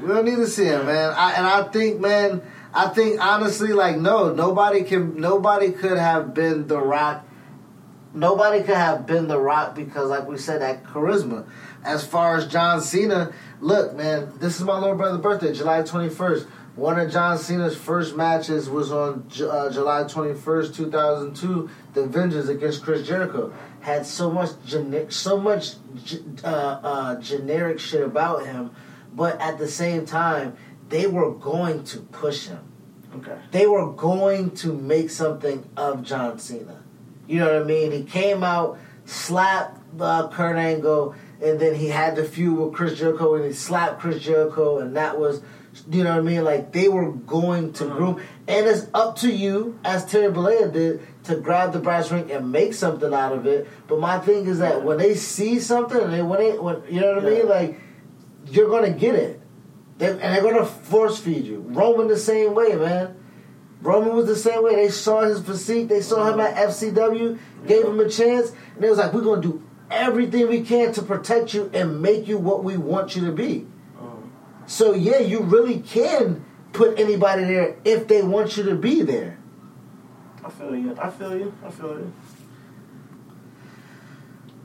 We 0.00 0.08
don't 0.08 0.24
need 0.24 0.36
to 0.36 0.46
see 0.46 0.64
him, 0.64 0.86
man. 0.86 1.12
I, 1.16 1.32
and 1.34 1.46
I 1.46 1.62
think, 1.70 2.00
man, 2.00 2.42
I 2.74 2.88
think 2.88 3.20
honestly, 3.20 3.72
like, 3.72 3.96
no, 3.96 4.34
nobody 4.34 4.82
can, 4.82 5.20
nobody 5.20 5.70
could 5.70 5.96
have 5.96 6.34
been 6.34 6.66
the 6.66 6.80
Rock. 6.80 7.24
Nobody 8.12 8.64
could 8.64 8.76
have 8.76 9.06
been 9.06 9.28
the 9.28 9.38
Rock 9.38 9.76
because, 9.76 10.10
like 10.10 10.26
we 10.26 10.38
said, 10.38 10.60
that 10.60 10.82
charisma. 10.82 11.46
As 11.84 12.04
far 12.04 12.36
as 12.36 12.48
John 12.48 12.80
Cena, 12.80 13.32
look, 13.60 13.94
man, 13.94 14.32
this 14.38 14.56
is 14.58 14.62
my 14.62 14.78
little 14.78 14.96
brother's 14.96 15.20
birthday, 15.20 15.52
July 15.52 15.82
twenty 15.82 16.08
first. 16.08 16.46
One 16.74 16.98
of 16.98 17.12
John 17.12 17.38
Cena's 17.38 17.76
first 17.76 18.16
matches 18.16 18.68
was 18.68 18.90
on 18.90 19.28
uh, 19.40 19.70
July 19.70 20.04
twenty 20.04 20.34
first, 20.34 20.74
two 20.74 20.90
thousand 20.90 21.34
two. 21.34 21.70
The 21.92 22.02
Avengers 22.02 22.48
against 22.48 22.82
Chris 22.82 23.06
Jericho 23.06 23.52
had 23.80 24.06
so 24.06 24.30
much, 24.30 24.50
so 25.10 25.38
much 25.38 25.74
uh, 26.42 26.48
uh, 26.48 27.20
generic 27.20 27.78
shit 27.78 28.02
about 28.02 28.46
him 28.46 28.70
but 29.14 29.40
at 29.40 29.58
the 29.58 29.68
same 29.68 30.04
time, 30.04 30.56
they 30.88 31.06
were 31.06 31.32
going 31.32 31.84
to 31.84 32.00
push 32.00 32.46
him. 32.46 32.60
Okay. 33.16 33.36
They 33.52 33.66
were 33.66 33.92
going 33.92 34.50
to 34.56 34.72
make 34.72 35.10
something 35.10 35.68
of 35.76 36.02
John 36.02 36.38
Cena. 36.38 36.82
You 37.26 37.38
know 37.40 37.52
what 37.52 37.62
I 37.62 37.64
mean? 37.64 37.92
He 37.92 38.02
came 38.04 38.42
out, 38.42 38.78
slapped 39.04 39.80
uh, 40.00 40.28
Kurt 40.28 40.56
Angle, 40.56 41.14
and 41.42 41.58
then 41.60 41.74
he 41.74 41.88
had 41.88 42.16
the 42.16 42.24
feud 42.24 42.58
with 42.58 42.74
Chris 42.74 42.98
Jericho, 42.98 43.34
and 43.34 43.44
he 43.44 43.52
slapped 43.52 44.00
Chris 44.00 44.22
Jericho, 44.22 44.78
and 44.78 44.96
that 44.96 45.18
was, 45.18 45.42
you 45.90 46.02
know 46.04 46.10
what 46.10 46.18
I 46.18 46.22
mean? 46.22 46.44
Like 46.44 46.72
they 46.72 46.88
were 46.88 47.12
going 47.12 47.72
to 47.74 47.84
Mhm. 47.84 47.96
groom, 47.96 48.20
and 48.48 48.66
it's 48.66 48.86
up 48.92 49.16
to 49.18 49.30
you, 49.30 49.78
as 49.84 50.04
Terry 50.04 50.32
Bollea 50.32 50.72
did, 50.72 51.00
to 51.24 51.36
grab 51.36 51.72
the 51.72 51.78
brass 51.78 52.10
ring 52.10 52.30
and 52.32 52.50
make 52.52 52.74
something 52.74 53.14
out 53.14 53.32
of 53.32 53.46
it. 53.46 53.66
But 53.88 54.00
my 54.00 54.18
thing 54.18 54.46
is 54.46 54.58
that 54.58 54.84
when 54.84 54.98
they 54.98 55.14
see 55.14 55.58
something, 55.60 56.00
and 56.00 56.12
they, 56.12 56.22
when 56.22 56.40
they, 56.40 56.58
when 56.58 56.82
you 56.90 57.00
know 57.00 57.14
what 57.14 57.24
I 57.24 57.28
Yeah. 57.30 57.38
mean, 57.38 57.48
like 57.48 57.80
you're 58.50 58.68
gonna 58.68 58.90
get 58.90 59.14
it. 59.14 59.40
They, 59.98 60.10
and 60.10 60.20
they're 60.20 60.42
gonna 60.42 60.64
force 60.64 61.18
feed 61.18 61.44
you. 61.44 61.60
Roman 61.68 62.08
the 62.08 62.18
same 62.18 62.54
way, 62.54 62.74
man. 62.74 63.16
Roman 63.80 64.14
was 64.14 64.26
the 64.26 64.36
same 64.36 64.62
way. 64.64 64.76
They 64.76 64.88
saw 64.88 65.22
his 65.22 65.40
physique. 65.40 65.88
They 65.88 66.00
saw 66.00 66.32
him 66.32 66.40
at 66.40 66.56
FCW, 66.56 67.38
gave 67.66 67.84
him 67.84 68.00
a 68.00 68.08
chance, 68.08 68.50
and 68.74 68.82
they 68.82 68.88
was 68.88 68.98
like, 68.98 69.12
"We're 69.12 69.20
gonna 69.20 69.42
do 69.42 69.62
everything 69.90 70.48
we 70.48 70.62
can 70.62 70.92
to 70.94 71.02
protect 71.02 71.54
you 71.54 71.70
and 71.74 72.00
make 72.00 72.26
you 72.26 72.38
what 72.38 72.64
we 72.64 72.76
want 72.76 73.14
you 73.14 73.26
to 73.26 73.32
be." 73.32 73.66
Um, 74.00 74.30
So 74.66 74.94
yeah, 74.94 75.18
you 75.18 75.40
really 75.40 75.78
can 75.80 76.44
put 76.72 76.98
anybody 76.98 77.44
there 77.44 77.76
if 77.84 78.08
they 78.08 78.22
want 78.22 78.56
you 78.56 78.64
to 78.64 78.74
be 78.74 79.02
there. 79.02 79.38
I 80.44 80.50
feel 80.50 80.74
you. 80.74 80.96
I 81.00 81.10
feel 81.10 81.36
you. 81.36 81.54
I 81.64 81.70
feel 81.70 81.90
you. 81.90 82.12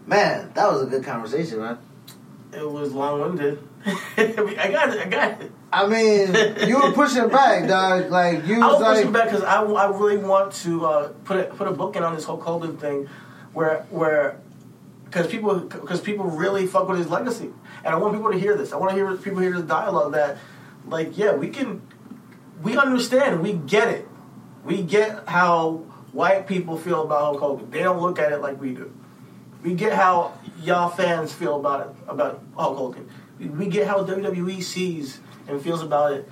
Man, 0.07 0.51
that 0.55 0.71
was 0.71 0.81
a 0.81 0.85
good 0.87 1.03
conversation, 1.03 1.59
man. 1.59 1.77
It 2.51 2.69
was 2.69 2.91
long 2.93 3.21
winded. 3.21 3.59
I 4.17 4.69
got 4.71 4.89
it. 4.89 5.05
I 5.05 5.09
got 5.09 5.41
it. 5.41 5.51
I 5.71 5.87
mean, 5.87 6.67
you 6.67 6.81
were 6.81 6.91
pushing 6.91 7.29
back, 7.29 7.67
dog. 7.67 8.09
Like 8.09 8.45
you 8.45 8.61
I 8.61 8.67
was 8.67 8.73
was 8.73 8.81
like, 8.81 8.95
pushing 8.97 9.11
back 9.13 9.25
because 9.25 9.43
I, 9.43 9.61
I 9.61 9.89
really 9.89 10.17
want 10.17 10.53
to 10.53 10.85
uh, 10.85 11.07
put 11.23 11.37
a, 11.39 11.43
put 11.45 11.67
a 11.67 11.71
book 11.71 11.95
in 11.95 12.03
on 12.03 12.15
this 12.15 12.23
whole 12.23 12.39
Hogan 12.39 12.77
thing, 12.77 13.07
where 13.53 13.85
where 13.89 14.39
because 15.05 15.27
people 15.27 15.59
because 15.59 16.01
people 16.01 16.25
really 16.25 16.67
fuck 16.67 16.87
with 16.87 16.97
his 16.97 17.09
legacy, 17.09 17.51
and 17.83 17.93
I 17.93 17.97
want 17.97 18.15
people 18.15 18.31
to 18.31 18.37
hear 18.37 18.55
this. 18.55 18.73
I 18.73 18.77
want 18.77 18.91
to 18.91 18.95
hear 18.95 19.15
people 19.15 19.39
hear 19.39 19.53
this 19.53 19.63
dialogue 19.63 20.13
that, 20.13 20.37
like, 20.85 21.17
yeah, 21.17 21.33
we 21.33 21.49
can, 21.49 21.81
we 22.61 22.77
understand, 22.77 23.41
we 23.41 23.53
get 23.53 23.87
it, 23.87 24.07
we 24.63 24.81
get 24.81 25.27
how 25.27 25.83
white 26.11 26.47
people 26.47 26.77
feel 26.77 27.03
about 27.03 27.21
Hulk 27.21 27.39
Hogan. 27.39 27.71
They 27.71 27.83
don't 27.83 28.01
look 28.01 28.19
at 28.19 28.31
it 28.31 28.39
like 28.39 28.59
we 28.59 28.73
do. 28.73 28.93
We 29.63 29.73
get 29.73 29.93
how 29.93 30.33
y'all 30.61 30.89
fans 30.89 31.33
feel 31.33 31.59
about 31.59 31.87
it 31.87 31.95
about 32.07 32.43
Hulk 32.55 32.77
Hogan. 32.77 33.09
We- 33.39 33.67
get 33.67 33.87
how 33.87 34.03
WWE 34.03 34.61
sees 34.61 35.19
and 35.47 35.61
feels 35.61 35.81
about 35.81 36.13
it 36.13 36.29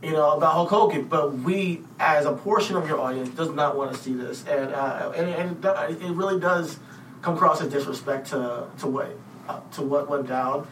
you 0.00 0.12
know, 0.12 0.36
about 0.36 0.52
Hulk 0.52 0.70
Hogan, 0.70 1.04
but 1.06 1.38
we, 1.38 1.82
as 1.98 2.24
a 2.24 2.32
portion 2.32 2.76
of 2.76 2.86
your 2.88 3.00
audience, 3.00 3.30
does 3.30 3.50
not 3.50 3.76
want 3.76 3.92
to 3.92 3.98
see 3.98 4.14
this, 4.14 4.44
and 4.46 4.72
uh, 4.72 5.12
and, 5.16 5.28
and 5.28 5.64
it 5.64 6.02
it 6.02 6.12
really 6.12 6.38
does 6.38 6.78
come 7.20 7.34
across 7.34 7.60
as 7.60 7.68
disrespect 7.72 8.28
to 8.28 8.66
to 8.78 8.86
what 8.86 9.10
uh, 9.48 9.58
to 9.72 9.82
what 9.82 10.08
went 10.08 10.28
down. 10.28 10.68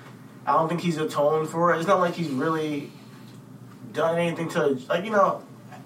I 0.46 0.52
don't 0.52 0.68
think 0.68 0.80
he's 0.80 0.96
atoned 0.98 1.48
for 1.48 1.74
it. 1.74 1.78
It's 1.78 1.88
not 1.88 1.98
like 1.98 2.14
he's 2.14 2.28
really 2.28 2.92
done 3.92 4.16
anything 4.16 4.48
to 4.50 4.78
like 4.88 5.04
you 5.04 5.10
know. 5.10 5.42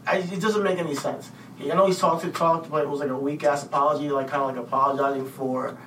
I, 0.06 0.18
it 0.18 0.40
doesn't 0.42 0.62
make 0.62 0.78
any 0.78 0.94
sense. 0.94 1.30
I 1.58 1.64
know 1.74 1.86
he's 1.86 1.98
talked 1.98 2.22
to 2.24 2.30
talked, 2.30 2.70
but 2.70 2.82
it 2.82 2.90
was 2.90 3.00
like 3.00 3.08
a 3.08 3.16
weak 3.16 3.42
ass 3.44 3.62
apology, 3.64 4.10
like 4.10 4.28
kind 4.28 4.42
of 4.42 4.48
like 4.48 4.58
apologizing 4.66 5.26
for 5.26 5.78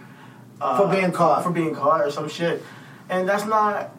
uh, 0.60 0.78
For 0.78 0.88
being 0.88 1.12
caught. 1.12 1.44
for 1.44 1.52
being 1.52 1.76
caught 1.76 2.02
or 2.02 2.10
some 2.10 2.28
shit, 2.28 2.64
and 3.10 3.28
that's 3.28 3.46
not 3.46 3.92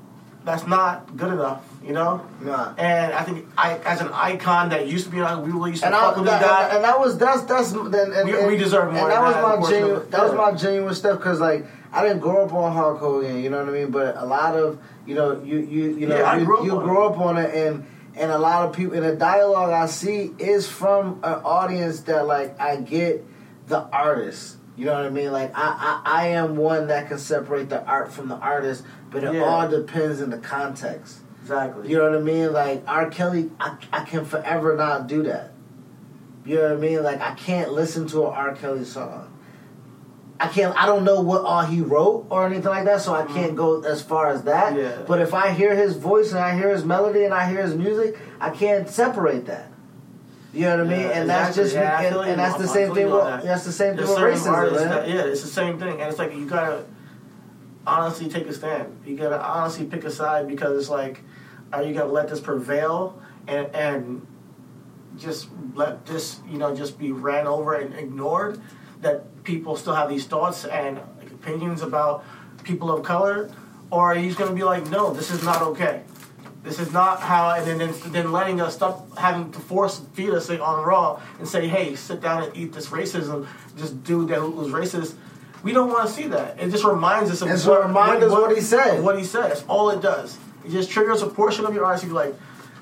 that's 0.45 0.67
not 0.67 1.17
good 1.17 1.33
enough, 1.33 1.65
you 1.83 1.93
know. 1.95 2.25
nah. 2.43 2.75
And 2.77 3.15
I 3.15 3.23
think 3.23 3.47
I, 3.57 3.79
as 3.79 4.03
an 4.03 4.11
icon 4.13 4.69
that 4.71 4.87
used 4.87 5.07
to 5.07 5.11
be 5.11 5.21
on, 5.21 5.43
we 5.43 5.51
really 5.51 5.71
used 5.71 5.83
to 5.83 5.87
And, 5.87 5.95
I, 5.95 6.01
fuck 6.01 6.17
with 6.17 6.25
this 6.27 6.33
that, 6.35 6.71
guy. 6.71 6.75
and 6.77 6.85
that 6.85 7.01
was 7.01 7.17
that's 7.17 7.43
that's 7.43 7.73
and, 7.73 7.95
and, 7.95 8.29
We- 8.29 8.47
we 8.49 8.57
deserve 8.59 8.93
more 8.93 9.05
And 9.05 9.13
than 9.13 9.23
that 9.23 9.23
was 9.23 9.35
that, 9.35 9.61
my 9.61 9.71
genuine. 9.71 10.11
That 10.11 10.23
was 10.25 10.35
my 10.35 10.53
genuine 10.53 10.95
stuff 10.95 11.19
because 11.19 11.41
like 11.41 11.67
I 11.93 12.03
didn't 12.03 12.21
grow 12.21 12.45
up 12.45 12.53
on 12.53 12.73
Hulk 12.73 12.99
Hogan, 12.99 13.43
you 13.43 13.49
know 13.51 13.59
what 13.65 13.69
I 13.69 13.73
mean. 13.73 13.91
But 13.91 14.17
a 14.19 14.27
lot 14.27 14.55
of 14.55 14.79
you 15.07 15.15
know 15.15 15.41
you 15.43 15.59
you 15.61 15.97
you 15.97 16.07
know 16.07 16.17
Yeah, 16.19 16.37
you, 16.37 16.45
grew 16.45 16.59
up 16.59 16.65
you 16.67 16.77
on 16.79 16.85
grew 16.85 17.05
up 17.07 17.19
on 17.19 17.39
it 17.39 17.55
and. 17.55 17.87
And 18.17 18.31
a 18.31 18.39
lot 18.39 18.65
of 18.69 18.77
people, 18.77 18.95
and 18.97 19.05
the 19.05 19.17
dialogue 19.17 19.71
I 19.71 19.87
see 19.87 20.33
is 20.39 20.69
from 20.69 21.19
an 21.25 21.41
audience 21.45 22.03
that, 22.03 22.29
like, 22.29 22.61
I 22.61 22.77
get 22.77 23.25
the 23.67 23.81
artist. 23.81 24.57
You 24.77 24.87
know 24.87 24.95
what 24.95 25.07
I 25.07 25.11
mean? 25.11 25.31
Like, 25.31 25.53
I, 25.57 26.01
I, 26.05 26.23
I 26.23 26.27
am 26.29 26.57
one 26.57 26.89
that 26.89 27.09
can 27.09 27.19
separate 27.19 27.69
the 27.69 27.85
art 27.85 28.13
from 28.13 28.29
the 28.29 28.35
artist, 28.37 28.83
but 29.11 29.23
it 29.23 29.35
Yeah. 29.35 29.43
all 29.45 29.69
depends 29.69 30.21
in 30.21 30.31
the 30.31 30.39
context. 30.39 31.19
exactly. 31.43 31.89
You 31.89 31.99
know 31.99 32.11
what 32.11 32.19
I 32.19 32.23
mean? 32.23 32.53
Like 32.53 32.83
R. 32.89 33.09
Kelly, 33.11 33.51
I, 33.61 33.77
I 33.93 34.05
can 34.05 34.25
forever 34.25 34.77
not 34.77 35.07
do 35.07 35.23
that. 35.25 35.53
You 36.45 36.57
know 36.57 36.63
what 36.63 36.73
I 36.73 36.77
mean? 36.77 37.03
Like 37.03 37.21
I 37.21 37.35
can't 37.35 37.73
listen 37.73 38.07
to 38.09 38.27
an 38.27 38.33
R. 38.35 38.55
Kelly 38.55 38.85
song 38.85 39.31
I 40.41 40.49
can't. 40.49 40.77
I 40.77 40.85
don't 40.87 41.05
know 41.05 41.21
what 41.21 41.43
all 41.43 41.63
he 41.63 41.81
wrote 41.81 42.27
or 42.29 42.45
anything 42.45 42.67
like 42.67 42.85
that, 42.87 43.01
so 43.01 43.15
I 43.15 43.25
can't 43.25 43.55
go 43.55 43.81
as 43.83 44.03
far 44.03 44.29
as 44.31 44.43
that. 44.43 44.73
Mm-hmm. 44.75 44.81
Yeah. 45.01 45.05
But 45.07 45.21
if 45.21 45.33
I 45.33 45.51
hear 45.53 45.77
his 45.77 45.97
voice 45.97 46.31
and 46.33 46.41
I 46.41 46.57
hear 46.57 46.71
his 46.71 46.85
melody 46.85 47.25
and 47.25 47.33
I 47.33 47.49
hear 47.49 47.63
his 47.63 47.77
music, 47.77 48.19
I 48.41 48.51
can't 48.51 48.89
separate 48.89 49.47
that. 49.47 49.71
You 50.55 50.63
know 50.63 50.85
what 50.85 50.87
I 50.87 50.89
mean? 50.91 51.01
Yeah, 51.01 51.19
and 51.21 51.29
that's 51.29 51.59
exactly. 51.59 51.65
just 51.65 51.75
Yeah, 51.75 52.21
and, 52.21 52.31
and 52.31 52.39
that's 52.39 52.59
the 52.59 52.69
same 52.69 52.95
thing 52.95 53.11
with 53.11 53.25
that. 53.25 53.43
that's 53.43 53.65
the 53.65 53.73
same 53.73 53.97
thing 53.97 54.07
with 54.07 54.19
racism, 54.19 54.53
artists 54.53 54.81
man. 54.85 54.91
that- 54.91 55.09
yeah, 55.09 55.25
it's 55.25 55.43
the 55.43 55.49
same 55.49 55.79
thing, 55.79 56.01
and 56.01 56.03
it's 56.03 56.19
like 56.19 56.33
you 56.35 56.47
gotta 56.47 56.85
honestly 57.87 58.29
take 58.29 58.47
a 58.47 58.53
stand. 58.53 59.01
You 59.05 59.17
gotta 59.17 59.43
honestly 59.43 59.85
pick 59.87 60.05
a 60.05 60.11
side 60.11 60.47
because 60.49 60.79
it's 60.79 60.89
like, 60.91 61.23
are 61.73 61.83
you 61.83 61.93
gonna 61.93 62.13
let 62.13 62.29
this 62.29 62.41
prevail 62.41 63.21
and 63.49 63.67
and 63.75 64.27
just 65.19 65.49
let 65.75 66.07
this 66.07 66.41
you 66.49 66.59
know 66.59 66.75
just 66.75 66.99
be 66.99 67.11
ran 67.13 67.47
over 67.47 67.75
and 67.75 67.95
ignored? 67.95 68.61
That 69.01 69.45
people 69.45 69.77
still 69.77 69.95
have 69.95 70.09
these 70.09 70.25
thoughts 70.25 70.65
and 70.65 70.99
opinions 71.27 71.83
about 71.83 72.25
people 72.63 72.91
of 72.91 73.03
color, 73.05 73.51
or 73.91 74.13
are 74.13 74.17
you 74.17 74.29
just 74.29 74.39
gonna 74.39 74.53
be 74.55 74.63
like, 74.65 74.87
no, 74.89 75.13
this 75.13 75.31
is 75.31 75.43
not 75.43 75.61
okay. 75.63 76.03
This 76.65 76.79
is 76.79 76.93
not 76.95 77.21
how, 77.21 77.51
and 77.51 77.67
then, 77.67 77.79
then, 77.79 78.13
then 78.13 78.33
letting 78.33 78.59
us 78.63 78.75
stop 78.75 79.17
having 79.19 79.53
to 79.53 79.61
force 79.61 80.01
feed 80.15 80.31
us 80.31 80.49
like, 80.49 80.61
on 80.61 80.83
Raw 80.83 81.21
and 81.39 81.47
say, 81.47 81.69
hey, 81.69 81.95
sit 81.95 82.23
down 82.23 82.43
and 82.43 82.57
eat 82.57 82.73
this 82.73 82.89
racism, 82.89 83.47
just 83.77 84.03
dude 84.03 84.29
that 84.31 84.41
was 84.41 84.69
racist. 84.69 85.15
We 85.63 85.73
don't 85.73 85.91
want 85.91 86.09
to 86.09 86.15
see 86.15 86.27
that. 86.29 86.59
It 86.59 86.71
just 86.71 86.85
reminds 86.85 87.31
us 87.31 87.43
of 87.43 87.51
It's 87.51 87.67
a 87.67 87.81
reminder 87.81 88.27
of 88.27 88.33
what 88.33 88.57
he 88.57 88.63
said. 88.63 89.03
What 89.03 89.19
he 89.19 89.25
said. 89.25 89.51
That's 89.51 89.65
all 89.69 89.91
it 89.91 90.01
does. 90.01 90.39
It 90.65 90.71
just 90.71 90.91
triggers 90.91 91.21
a 91.21 91.27
portion 91.27 91.67
of 91.67 91.75
your 91.75 91.85
eyes. 91.85 92.01
to 92.01 92.07
be 92.07 92.13
like, 92.13 92.35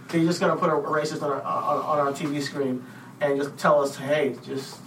they're 0.08 0.24
just 0.24 0.40
gonna 0.40 0.56
put 0.56 0.70
a 0.70 0.74
racist 0.74 1.22
on 1.22 1.30
our 1.30 1.42
on, 1.42 1.82
on 1.82 2.06
our 2.06 2.12
TV 2.12 2.40
screen 2.40 2.84
and 3.20 3.36
just 3.36 3.56
tell 3.56 3.82
us, 3.82 3.96
hey, 3.96 4.36
just 4.44 4.78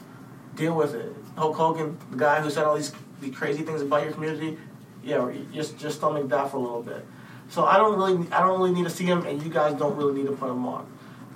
deal 0.56 0.74
with 0.74 0.94
it. 0.94 1.14
Hulk 1.38 1.56
Hogan, 1.56 1.98
the 2.12 2.18
guy 2.18 2.42
who 2.42 2.50
said 2.50 2.64
all 2.64 2.76
these, 2.76 2.94
these 3.20 3.36
crazy 3.36 3.64
things 3.64 3.82
about 3.82 4.04
your 4.04 4.14
community, 4.14 4.58
yeah, 5.04 5.30
just 5.54 5.78
just 5.78 5.98
stomach 5.98 6.30
that 6.30 6.50
for 6.50 6.58
a 6.58 6.62
little 6.62 6.82
bit. 6.82 7.06
So 7.50 7.66
I 7.66 7.78
don't 7.78 7.96
really, 7.98 8.32
I 8.32 8.42
don't 8.42 8.60
really 8.60 8.74
need 8.74 8.86
to 8.86 8.90
see 8.90 9.06
him, 9.06 9.26
and 9.26 9.42
you 9.42 9.50
guys 9.50 9.78
don't 9.78 9.96
really 9.96 10.14
need 10.14 10.28
to 10.28 10.36
put 10.36 10.50
him 10.50 10.66
on. 10.66 10.88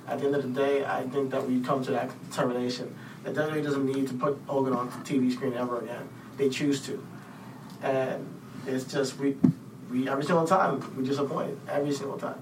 At 0.08 0.18
the 0.18 0.26
end 0.26 0.34
of 0.34 0.42
the 0.42 0.60
day, 0.60 0.84
I 0.84 1.04
think 1.04 1.30
that 1.30 1.46
we 1.46 1.60
come 1.60 1.84
to 1.84 1.92
that 1.92 2.10
determination 2.30 2.94
that 3.22 3.34
WWE 3.34 3.62
doesn't 3.62 3.86
need 3.86 4.08
to 4.08 4.14
put 4.14 4.38
Hogan 4.46 4.72
on 4.72 4.86
the 4.86 4.92
TV 4.96 5.32
screen 5.32 5.54
ever 5.54 5.80
again. 5.80 6.08
They 6.36 6.48
choose 6.48 6.84
to, 6.86 7.04
and 7.82 8.26
it's 8.66 8.84
just 8.84 9.18
we, 9.18 9.36
we 9.90 10.08
every 10.08 10.24
single 10.24 10.46
time 10.46 10.82
we 10.96 11.04
disappointed 11.04 11.58
every 11.68 11.92
single 11.92 12.18
time. 12.18 12.40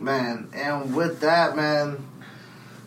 Man, 0.00 0.48
and 0.52 0.94
with 0.96 1.20
that, 1.20 1.54
man, 1.54 2.04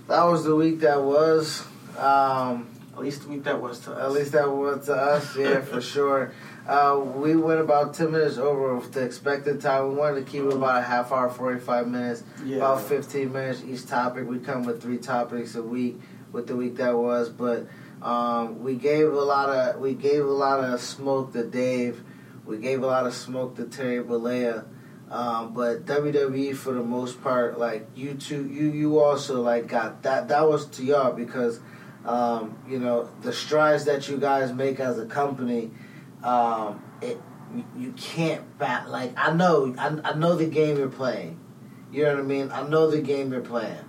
that 0.07 0.23
was 0.23 0.43
the 0.43 0.55
week 0.55 0.81
that 0.81 1.01
was. 1.01 1.65
Um, 1.97 2.67
At 2.93 2.99
least 2.99 3.23
the 3.23 3.29
week 3.29 3.43
that 3.43 3.61
was 3.61 3.79
to 3.81 3.93
us. 3.93 4.03
At 4.03 4.11
least 4.11 4.31
that 4.33 4.49
was 4.49 4.85
to 4.87 4.95
us, 4.95 5.37
yeah, 5.37 5.61
for 5.61 5.81
sure. 5.95 6.33
Uh, 6.69 6.99
we 7.15 7.35
went 7.35 7.59
about 7.59 7.95
10 7.95 8.11
minutes 8.11 8.37
over 8.37 8.79
the 8.91 9.03
expected 9.03 9.59
time. 9.59 9.89
We 9.89 9.95
wanted 9.95 10.23
to 10.23 10.31
keep 10.31 10.43
it 10.43 10.53
about 10.53 10.77
a 10.77 10.85
half 10.85 11.11
hour, 11.11 11.27
45 11.27 11.87
minutes, 11.87 12.23
Yeah. 12.45 12.57
about 12.57 12.81
15 12.81 13.33
minutes 13.33 13.63
each 13.67 13.87
topic. 13.87 14.29
We 14.29 14.37
come 14.37 14.63
with 14.65 14.79
three 14.79 14.99
topics 14.99 15.55
a 15.55 15.63
week 15.63 15.99
with 16.31 16.45
the 16.45 16.55
week 16.55 16.75
that 16.75 16.95
was, 16.95 17.27
but 17.29 17.65
um, 18.03 18.61
we 18.63 18.75
gave 18.75 19.11
a 19.11 19.19
lot 19.19 19.49
of 19.49 19.81
we 19.81 19.95
gave 19.95 20.23
a 20.23 20.27
lot 20.29 20.63
of 20.63 20.79
smoke 20.79 21.33
to 21.33 21.43
Dave. 21.43 22.03
We 22.45 22.57
gave 22.59 22.83
a 22.83 22.85
lot 22.85 23.07
of 23.07 23.15
smoke 23.15 23.55
to 23.55 23.65
Terry 23.65 24.03
Bollea. 24.03 24.63
Um, 25.09 25.55
but 25.55 25.85
WWE 25.85 26.55
for 26.55 26.73
the 26.73 26.83
most 26.83 27.23
part, 27.23 27.57
like 27.57 27.87
you 27.95 28.13
two, 28.13 28.47
you 28.47 28.69
you 28.69 28.99
also 28.99 29.41
like 29.41 29.65
got 29.65 30.03
that. 30.03 30.27
That 30.27 30.47
was 30.47 30.67
to 30.67 30.83
y'all 30.83 31.13
because 31.13 31.59
um, 32.05 32.59
you 32.69 32.77
know 32.77 33.09
the 33.21 33.33
strides 33.33 33.85
that 33.85 34.07
you 34.07 34.17
guys 34.17 34.53
make 34.53 34.79
as 34.79 34.99
a 34.99 35.07
company. 35.07 35.71
Um, 36.23 36.81
it 37.01 37.19
you, 37.55 37.63
you 37.77 37.91
can't 37.93 38.57
bat 38.59 38.89
like 38.89 39.13
I 39.17 39.31
know 39.33 39.73
I, 39.77 39.87
I 40.03 40.13
know 40.15 40.35
the 40.35 40.45
game 40.47 40.77
you're 40.77 40.87
playing. 40.89 41.39
You 41.91 42.03
know 42.03 42.15
what 42.15 42.19
I 42.19 42.23
mean? 42.23 42.51
I 42.51 42.67
know 42.67 42.89
the 42.91 43.01
game 43.01 43.31
you're 43.31 43.41
playing, 43.41 43.83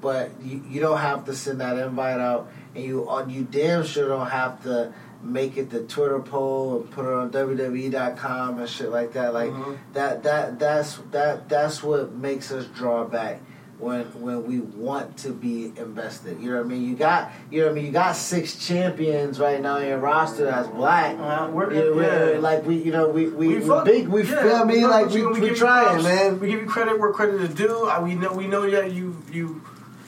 but 0.00 0.30
you, 0.42 0.62
you 0.68 0.80
don't 0.80 0.98
have 0.98 1.24
to 1.24 1.34
send 1.34 1.60
that 1.60 1.76
invite 1.78 2.20
out, 2.20 2.50
and 2.74 2.84
you 2.84 3.08
uh, 3.10 3.26
you 3.26 3.42
damn 3.44 3.84
sure 3.84 4.08
don't 4.08 4.30
have 4.30 4.62
to 4.64 4.92
make 5.22 5.56
it 5.56 5.68
the 5.70 5.82
Twitter 5.82 6.20
poll 6.20 6.80
and 6.80 6.90
put 6.90 7.04
it 7.04 7.12
on 7.12 7.30
WWE.com 7.30 8.58
and 8.58 8.68
shit 8.68 8.90
like 8.90 9.12
that. 9.14 9.34
Like 9.34 9.50
Mhm. 9.50 9.78
that 9.94 10.22
that 10.22 10.58
that's 10.58 10.98
that 11.10 11.48
that's 11.48 11.82
what 11.82 12.12
makes 12.14 12.52
us 12.52 12.66
draw 12.66 13.04
back 13.04 13.40
when 13.80 14.04
when 14.20 14.46
we 14.46 14.60
want 14.60 15.16
to 15.18 15.30
be 15.32 15.72
invested. 15.76 16.40
You 16.40 16.50
know 16.50 16.56
what 16.58 16.66
I 16.66 16.68
mean? 16.68 16.88
You 16.88 16.94
got 16.96 17.32
you 17.50 17.60
know 17.60 17.66
what 17.66 17.72
I 17.72 17.74
mean. 17.74 17.86
You 17.86 17.92
got 17.92 18.12
six 18.16 18.54
champions 18.66 19.40
right 19.40 19.60
now 19.60 19.78
in 19.78 19.88
your 19.88 19.98
roster 19.98 20.44
that's 20.44 20.68
black. 20.68 21.16
Uh, 21.18 21.48
we're- 21.50 21.74
You 21.76 21.84
know, 21.90 21.96
we're- 21.96 22.32
yeah. 22.34 22.38
like 22.40 22.64
we 22.66 22.76
you 22.76 22.92
know 22.92 23.08
we 23.08 23.28
we, 23.28 23.48
we, 23.48 23.60
fuck- 23.60 23.84
big. 23.84 24.08
We 24.08 24.22
yeah, 24.24 24.42
feel 24.42 24.64
me 24.66 24.86
like 24.86 25.08
we 25.10 25.20
you, 25.20 25.30
we, 25.30 25.40
give 25.40 25.56
trying 25.56 26.02
man. 26.02 26.38
We 26.40 26.48
give 26.48 26.60
you 26.60 26.66
credit 26.66 26.98
where 27.00 27.12
credit 27.12 27.40
is 27.40 27.54
due. 27.54 27.86
I, 27.86 28.00
we 28.00 28.14
know 28.14 28.32
we 28.32 28.46
know 28.46 28.68
that 28.70 28.92
you 28.92 29.16
you 29.32 29.62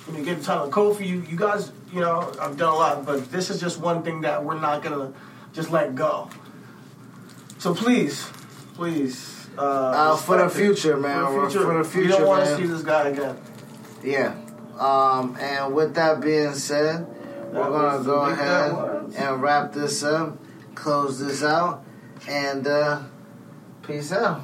when 0.06 0.18
you 0.18 0.24
get 0.24 0.46
of 0.48 0.70
Kofi, 0.70 1.06
you 1.06 1.22
you 1.28 1.36
guys 1.36 1.72
you 1.92 2.00
know 2.00 2.32
I've 2.40 2.56
done 2.56 2.72
a 2.72 2.76
lot, 2.76 3.06
but 3.06 3.30
this 3.32 3.48
is 3.50 3.60
just 3.60 3.80
one 3.80 4.02
thing 4.02 4.20
that 4.22 4.44
we're 4.44 4.58
not 4.60 4.82
gonna 4.82 5.12
just 5.54 5.70
let 5.70 5.94
go. 5.94 6.28
So 7.58 7.74
please, 7.74 8.24
please, 8.74 9.46
uh, 9.56 9.60
Uh, 9.62 10.16
for 10.16 10.36
the 10.38 10.48
future, 10.48 10.96
man. 10.96 11.26
For 11.26 11.32
the 11.44 11.50
future, 11.50 11.64
For 11.66 11.72
the 11.74 11.78
we 11.80 11.84
future, 11.84 12.08
don't 12.18 12.26
want 12.26 12.44
to 12.44 12.56
see 12.56 12.66
this 12.66 12.82
guy 12.82 13.08
again. 13.08 13.36
Yeah. 14.02 14.34
Um, 14.78 15.36
and 15.40 15.74
with 15.74 15.94
that 15.94 16.20
being 16.20 16.54
said, 16.54 17.06
we're 17.52 17.70
gonna 17.70 18.02
go 18.02 18.22
that 18.24 18.32
ahead 18.32 19.14
and 19.16 19.42
wrap 19.42 19.72
this 19.72 20.02
up, 20.02 20.38
close 20.74 21.18
this 21.18 21.42
out, 21.44 21.84
and 22.28 22.66
uh, 22.66 23.02
peace 23.82 24.12
out. 24.12 24.42